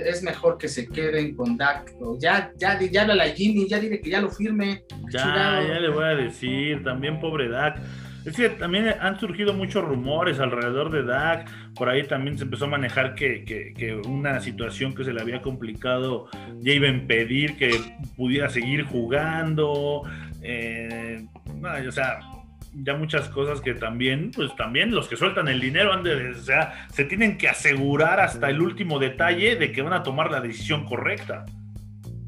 es 0.05 0.21
mejor 0.21 0.57
que 0.57 0.67
se 0.67 0.87
queden 0.87 1.35
con 1.35 1.57
Dak. 1.57 1.91
Ya, 2.19 2.51
ya, 2.57 2.79
ya 2.79 3.01
habla 3.01 3.23
a 3.23 3.29
Jimmy, 3.29 3.67
ya 3.67 3.79
dile 3.79 3.99
que 3.99 4.11
ya 4.11 4.21
lo 4.21 4.29
firme. 4.29 4.83
Ya, 5.09 5.63
ya 5.67 5.79
le 5.79 5.89
voy 5.89 6.03
a 6.03 6.15
decir, 6.15 6.83
también 6.83 7.19
pobre 7.19 7.49
Dak. 7.49 7.81
Es 8.25 8.37
que 8.37 8.49
también 8.49 8.93
han 9.01 9.19
surgido 9.19 9.53
muchos 9.53 9.83
rumores 9.83 10.39
alrededor 10.39 10.91
de 10.91 11.03
Dak. 11.03 11.49
Por 11.75 11.89
ahí 11.89 12.03
también 12.03 12.37
se 12.37 12.45
empezó 12.45 12.65
a 12.65 12.69
manejar 12.69 13.15
que, 13.15 14.01
una 14.07 14.39
situación 14.39 14.95
que 14.95 15.03
se 15.03 15.13
le 15.13 15.21
había 15.21 15.41
complicado 15.41 16.27
ya 16.59 16.73
iba 16.73 16.87
a 16.87 16.91
impedir 16.91 17.57
que 17.57 17.71
pudiera 18.15 18.49
seguir 18.49 18.83
jugando. 18.83 20.03
Eh, 20.41 21.25
o 21.87 21.91
sea, 21.91 22.19
ya 22.73 22.95
muchas 22.95 23.27
cosas 23.29 23.61
que 23.61 23.73
también, 23.73 24.31
pues 24.33 24.55
también 24.55 24.95
los 24.95 25.07
que 25.07 25.17
sueltan 25.17 25.47
el 25.47 25.59
dinero 25.59 25.93
han 25.93 26.03
de, 26.03 26.31
o 26.31 26.35
sea, 26.35 26.87
se 26.91 27.03
tienen 27.03 27.37
que 27.37 27.49
asegurar 27.49 28.19
hasta 28.19 28.49
el 28.49 28.61
último 28.61 28.99
detalle 28.99 29.55
de 29.57 29.71
que 29.71 29.81
van 29.81 29.93
a 29.93 30.03
tomar 30.03 30.31
la 30.31 30.39
decisión 30.39 30.85
correcta. 30.85 31.45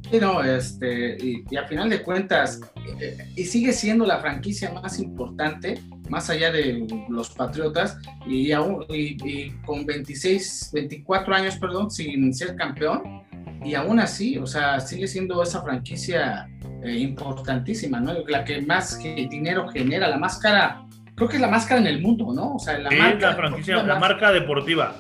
Sí, 0.10 0.20
no, 0.20 0.44
este, 0.44 1.18
y, 1.20 1.56
a 1.56 1.66
final 1.66 1.90
de 1.90 2.02
cuentas, 2.04 2.62
eh, 3.00 3.18
y 3.36 3.44
sigue 3.44 3.74
siendo 3.74 4.06
la 4.06 4.20
franquicia 4.20 4.72
más 4.72 5.00
importante, 5.00 5.82
más 6.10 6.30
allá 6.30 6.52
de 6.52 6.86
los 7.10 7.32
Patriotas, 7.32 7.98
y, 8.28 8.52
aún, 8.52 8.86
y, 8.90 9.50
con 9.66 9.86
26, 9.86 10.72
24 10.74 11.36
años, 11.36 11.58
perdón, 11.58 11.90
sin 11.90 12.34
ser 12.34 12.56
campeón, 12.56 13.24
y 13.64 13.74
aún 13.74 14.00
así, 14.00 14.38
o 14.38 14.46
sea, 14.46 14.80
sigue 14.80 15.08
siendo 15.08 15.42
esa 15.42 15.64
franquicia 15.64 16.48
eh, 16.84 16.98
importantísima, 17.00 18.00
¿no? 18.00 18.14
La 18.28 18.44
que 18.44 18.62
más 18.62 19.00
dinero 19.00 19.68
genera, 19.70 20.08
la 20.08 20.18
más 20.18 20.38
cara, 20.38 20.86
creo 21.16 21.28
que 21.28 21.38
es 21.38 21.42
la 21.42 21.48
más 21.48 21.66
cara 21.66 21.82
en 21.82 21.88
el 21.88 22.00
mundo, 22.00 22.32
¿no? 22.32 22.56
O 22.56 22.60
sea, 22.60 22.78
la 22.78 22.92
marca. 22.92 23.30
La 23.32 23.36
franquicia, 23.36 23.84
la 23.84 23.98
marca 23.98 24.32
deportiva. 24.32 24.96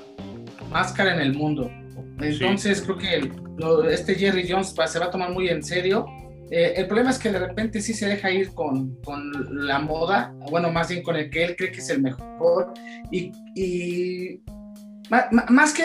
Más 0.71 0.91
cara 0.93 1.13
en 1.13 1.21
el 1.21 1.35
mundo. 1.35 1.69
Entonces, 2.19 2.81
creo 2.81 2.97
que 2.97 3.31
este 3.91 4.15
Jerry 4.15 4.47
Jones 4.49 4.73
se 4.87 4.99
va 4.99 5.05
a 5.05 5.11
tomar 5.11 5.31
muy 5.31 5.49
en 5.49 5.63
serio. 5.63 6.05
Eh, 6.51 6.73
el 6.77 6.87
problema 6.87 7.09
es 7.09 7.17
que 7.17 7.31
de 7.31 7.39
repente 7.39 7.81
sí 7.81 7.93
se 7.93 8.07
deja 8.07 8.29
ir 8.29 8.51
con, 8.53 8.95
con, 9.01 9.31
la 9.65 9.79
moda, 9.79 10.33
bueno, 10.51 10.71
más 10.71 10.89
bien 10.89 11.01
con 11.01 11.15
el 11.15 11.29
que 11.29 11.43
él 11.43 11.55
cree 11.55 11.71
que 11.71 11.79
es 11.79 11.89
el 11.89 12.01
mejor. 12.01 12.71
Y, 13.11 13.31
y 13.55 14.41
más 15.09 15.73
que 15.73 15.83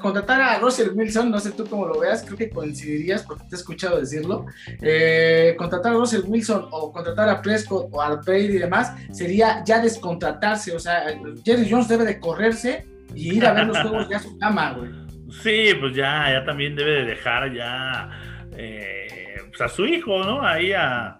contratar 0.00 0.40
a 0.40 0.58
Russell 0.58 0.90
Wilson, 0.94 1.30
no 1.30 1.40
sé 1.40 1.52
tú 1.52 1.66
cómo 1.66 1.86
lo 1.86 1.98
veas, 1.98 2.22
creo 2.22 2.36
que 2.36 2.50
coincidirías 2.50 3.22
porque 3.22 3.44
te 3.48 3.56
he 3.56 3.58
escuchado 3.58 3.98
decirlo. 3.98 4.46
Eh, 4.80 5.54
contratar 5.56 5.92
a 5.92 5.96
Russell 5.96 6.22
Wilson 6.26 6.68
o 6.70 6.92
contratar 6.92 7.28
a 7.28 7.40
Prescott 7.40 7.88
o 7.90 8.02
a 8.02 8.16
Brady 8.16 8.56
y 8.56 8.58
demás 8.58 8.92
sería 9.10 9.62
ya 9.64 9.80
descontratarse. 9.80 10.74
O 10.74 10.78
sea, 10.78 11.04
Jerry 11.44 11.68
Jones 11.70 11.88
debe 11.88 12.04
de 12.04 12.20
correrse 12.20 12.86
y 13.14 13.36
ir 13.36 13.46
a 13.46 13.52
ver 13.52 13.66
los 13.66 13.78
juegos 13.78 14.08
ya 14.08 14.18
a 14.18 14.22
su 14.22 14.38
cama, 14.38 14.72
güey. 14.72 15.01
Sí, 15.40 15.72
pues 15.80 15.94
ya, 15.94 16.30
ya 16.30 16.44
también 16.44 16.76
debe 16.76 16.92
de 16.92 17.04
dejar 17.04 17.52
ya 17.52 18.10
eh, 18.56 19.38
pues 19.48 19.60
a 19.60 19.68
su 19.68 19.86
hijo, 19.86 20.22
¿no? 20.24 20.46
Ahí 20.46 20.72
a, 20.72 21.18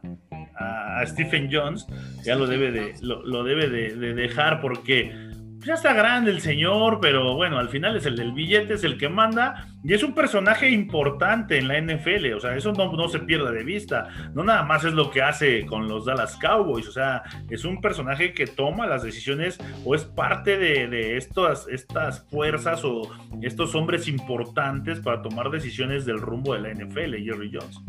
a 0.56 1.06
Stephen 1.06 1.48
Jones, 1.50 1.86
ya 2.24 2.36
lo 2.36 2.46
debe 2.46 2.70
de, 2.70 2.94
lo, 3.00 3.42
debe 3.44 3.68
de 3.68 4.14
dejar 4.14 4.60
porque 4.60 5.31
ya 5.64 5.74
está 5.74 5.92
grande 5.92 6.30
el 6.30 6.40
señor, 6.40 6.98
pero 7.00 7.34
bueno, 7.34 7.58
al 7.58 7.68
final 7.68 7.96
es 7.96 8.06
el 8.06 8.16
del 8.16 8.32
billete, 8.32 8.74
es 8.74 8.84
el 8.84 8.98
que 8.98 9.08
manda 9.08 9.66
y 9.84 9.94
es 9.94 10.02
un 10.02 10.14
personaje 10.14 10.70
importante 10.70 11.58
en 11.58 11.68
la 11.68 11.80
NFL, 11.80 12.32
o 12.34 12.40
sea, 12.40 12.56
eso 12.56 12.72
no, 12.72 13.08
se 13.08 13.20
pierda 13.20 13.50
de 13.50 13.64
vista, 13.64 14.08
no 14.34 14.42
nada 14.42 14.62
más 14.62 14.84
es 14.84 14.92
lo 14.92 15.10
que 15.10 15.22
hace 15.22 15.64
con 15.66 15.88
los 15.88 16.04
Dallas 16.04 16.36
Cowboys, 16.36 16.88
o 16.88 16.92
sea, 16.92 17.22
es 17.50 17.64
un 17.64 17.80
personaje 17.80 18.34
que 18.34 18.46
toma 18.46 18.86
las 18.86 19.02
decisiones 19.02 19.58
o 19.84 19.94
es 19.94 20.04
parte 20.04 20.58
de, 20.58 20.88
de 20.88 21.16
estas, 21.16 21.66
estas 21.68 22.26
fuerzas 22.28 22.84
o 22.84 23.10
estos 23.40 23.74
hombres 23.74 24.08
importantes 24.08 25.00
para 25.00 25.22
tomar 25.22 25.50
decisiones 25.50 26.04
del 26.04 26.18
rumbo 26.18 26.54
de 26.54 26.60
la 26.60 26.74
NFL, 26.74 27.14
Jerry 27.24 27.50
Jones. 27.52 27.80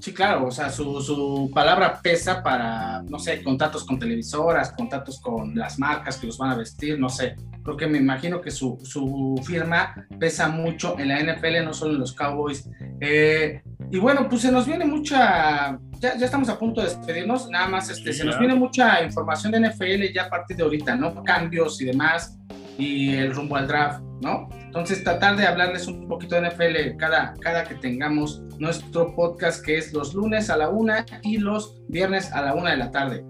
Sí, 0.00 0.14
claro, 0.14 0.46
o 0.46 0.50
sea, 0.50 0.70
su, 0.70 1.00
su, 1.02 1.50
palabra 1.52 2.00
pesa 2.02 2.42
para, 2.42 3.02
no 3.02 3.18
sé, 3.18 3.42
contratos 3.42 3.84
con 3.84 3.98
televisoras, 3.98 4.72
contratos 4.72 5.20
con 5.20 5.54
las 5.54 5.78
marcas 5.78 6.16
que 6.16 6.26
los 6.26 6.38
van 6.38 6.52
a 6.52 6.56
vestir, 6.56 6.98
no 6.98 7.10
sé. 7.10 7.36
Creo 7.62 7.76
que 7.76 7.86
me 7.86 7.98
imagino 7.98 8.40
que 8.40 8.50
su, 8.50 8.78
su 8.82 9.38
firma 9.44 9.94
pesa 10.18 10.48
mucho 10.48 10.98
en 10.98 11.08
la 11.08 11.20
NFL, 11.20 11.64
no 11.64 11.74
solo 11.74 11.92
en 11.92 12.00
los 12.00 12.14
Cowboys. 12.14 12.66
Eh, 13.00 13.62
y 13.90 13.98
bueno, 13.98 14.26
pues 14.26 14.40
se 14.40 14.50
nos 14.50 14.66
viene 14.66 14.86
mucha, 14.86 15.78
ya, 15.98 16.16
ya, 16.16 16.24
estamos 16.24 16.48
a 16.48 16.58
punto 16.58 16.80
de 16.80 16.88
despedirnos, 16.88 17.50
nada 17.50 17.68
más, 17.68 17.90
este, 17.90 18.14
se 18.14 18.24
nos 18.24 18.38
viene 18.38 18.54
mucha 18.54 19.02
información 19.02 19.52
de 19.52 19.68
NFL 19.68 20.14
ya 20.14 20.24
a 20.24 20.30
partir 20.30 20.56
de 20.56 20.62
ahorita, 20.62 20.96
¿no? 20.96 21.22
Cambios 21.22 21.78
y 21.82 21.84
demás 21.84 22.38
y 22.80 23.14
el 23.14 23.34
rumbo 23.34 23.56
al 23.56 23.68
draft, 23.68 24.02
¿no? 24.22 24.48
Entonces, 24.64 25.02
tratar 25.02 25.36
de 25.36 25.46
hablarles 25.46 25.86
un 25.86 26.06
poquito 26.06 26.40
de 26.40 26.48
NFL 26.48 26.96
cada, 26.96 27.34
cada 27.40 27.64
que 27.64 27.74
tengamos 27.74 28.42
nuestro 28.58 29.14
podcast, 29.14 29.64
que 29.64 29.78
es 29.78 29.92
los 29.92 30.14
lunes 30.14 30.48
a 30.50 30.56
la 30.56 30.68
una 30.68 31.04
y 31.22 31.38
los 31.38 31.76
viernes 31.88 32.32
a 32.32 32.42
la 32.42 32.54
una 32.54 32.70
de 32.70 32.76
la 32.76 32.90
tarde. 32.90 33.24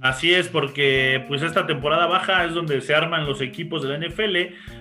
Así 0.00 0.32
es, 0.32 0.48
porque 0.48 1.24
pues 1.26 1.42
esta 1.42 1.66
temporada 1.66 2.06
baja 2.06 2.44
es 2.44 2.54
donde 2.54 2.80
se 2.80 2.94
arman 2.94 3.26
los 3.26 3.40
equipos 3.40 3.82
de 3.82 3.88
la 3.88 3.98
NFL 3.98 4.36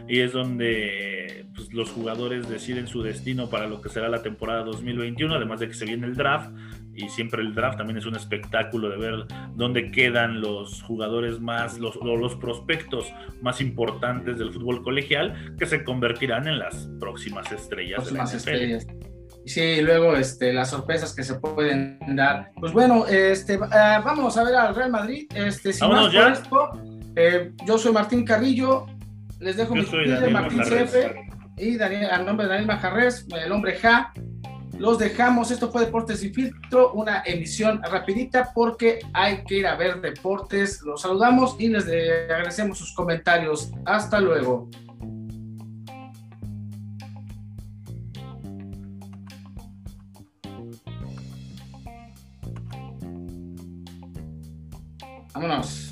y 0.07 0.19
es 0.19 0.31
donde 0.31 1.45
pues, 1.55 1.73
los 1.73 1.89
jugadores 1.89 2.47
deciden 2.47 2.87
su 2.87 3.01
destino 3.01 3.49
para 3.49 3.65
lo 3.65 3.81
que 3.81 3.89
será 3.89 4.09
la 4.09 4.21
temporada 4.21 4.63
2021, 4.63 5.33
además 5.33 5.59
de 5.59 5.69
que 5.69 5.73
se 5.73 5.85
viene 5.85 6.05
el 6.05 6.15
draft 6.15 6.51
y 6.97 7.09
siempre 7.09 7.41
el 7.41 7.53
draft 7.53 7.77
también 7.77 7.97
es 7.97 8.05
un 8.05 8.15
espectáculo 8.15 8.89
de 8.89 8.97
ver 8.97 9.25
dónde 9.55 9.91
quedan 9.91 10.41
los 10.41 10.81
jugadores 10.81 11.39
más, 11.39 11.77
los, 11.77 11.95
los 11.95 12.35
prospectos 12.35 13.13
más 13.41 13.61
importantes 13.61 14.39
del 14.39 14.51
fútbol 14.51 14.83
colegial 14.83 15.55
que 15.57 15.67
se 15.67 15.83
convertirán 15.83 16.47
en 16.47 16.59
las 16.59 16.89
próximas 16.99 17.51
estrellas 17.51 17.99
próximas 17.99 18.33
Estrellas. 18.33 18.87
Sí, 19.45 19.81
luego 19.81 20.15
este, 20.15 20.51
las 20.51 20.71
sorpresas 20.71 21.15
que 21.15 21.23
se 21.23 21.35
pueden 21.35 21.99
dar. 22.15 22.51
Pues 22.59 22.73
bueno, 22.73 23.05
este, 23.07 23.57
uh, 23.57 23.69
vamos 24.03 24.37
a 24.37 24.43
ver 24.43 24.55
al 24.55 24.75
Real 24.75 24.91
Madrid. 24.91 25.25
Este, 25.33 25.71
sin 25.71 25.87
más 25.87 26.11
ya. 26.11 26.29
Esto, 26.29 26.71
eh, 27.15 27.51
yo 27.65 27.77
soy 27.77 27.93
Martín 27.93 28.25
Carrillo, 28.25 28.87
les 29.39 29.55
dejo 29.55 29.73
mi 29.73 29.85
de 29.85 30.29
Martín 30.29 30.61
CF 30.61 30.95
y 31.57 31.77
Daniel, 31.77 32.09
al 32.11 32.25
nombre 32.25 32.45
de 32.45 32.51
Daniel 32.51 32.67
Majarres, 32.67 33.25
el 33.41 33.51
hombre 33.51 33.77
Ja. 33.77 34.11
Los 34.79 34.99
dejamos, 34.99 35.49
esto 35.49 35.71
fue 35.71 35.85
Deportes 35.85 36.23
y 36.23 36.29
Filtro, 36.29 36.93
una 36.93 37.23
emisión 37.25 37.81
rapidita 37.81 38.51
porque 38.53 38.99
hay 39.11 39.43
que 39.43 39.55
ir 39.59 39.67
a 39.67 39.75
ver 39.75 40.01
deportes. 40.01 40.81
Los 40.83 41.01
saludamos 41.01 41.55
y 41.57 41.69
les 41.69 41.85
agradecemos 41.85 42.77
sus 42.77 42.93
comentarios. 42.93 43.71
Hasta 43.85 44.19
luego. 44.19 44.69
Vámonos. 55.33 55.86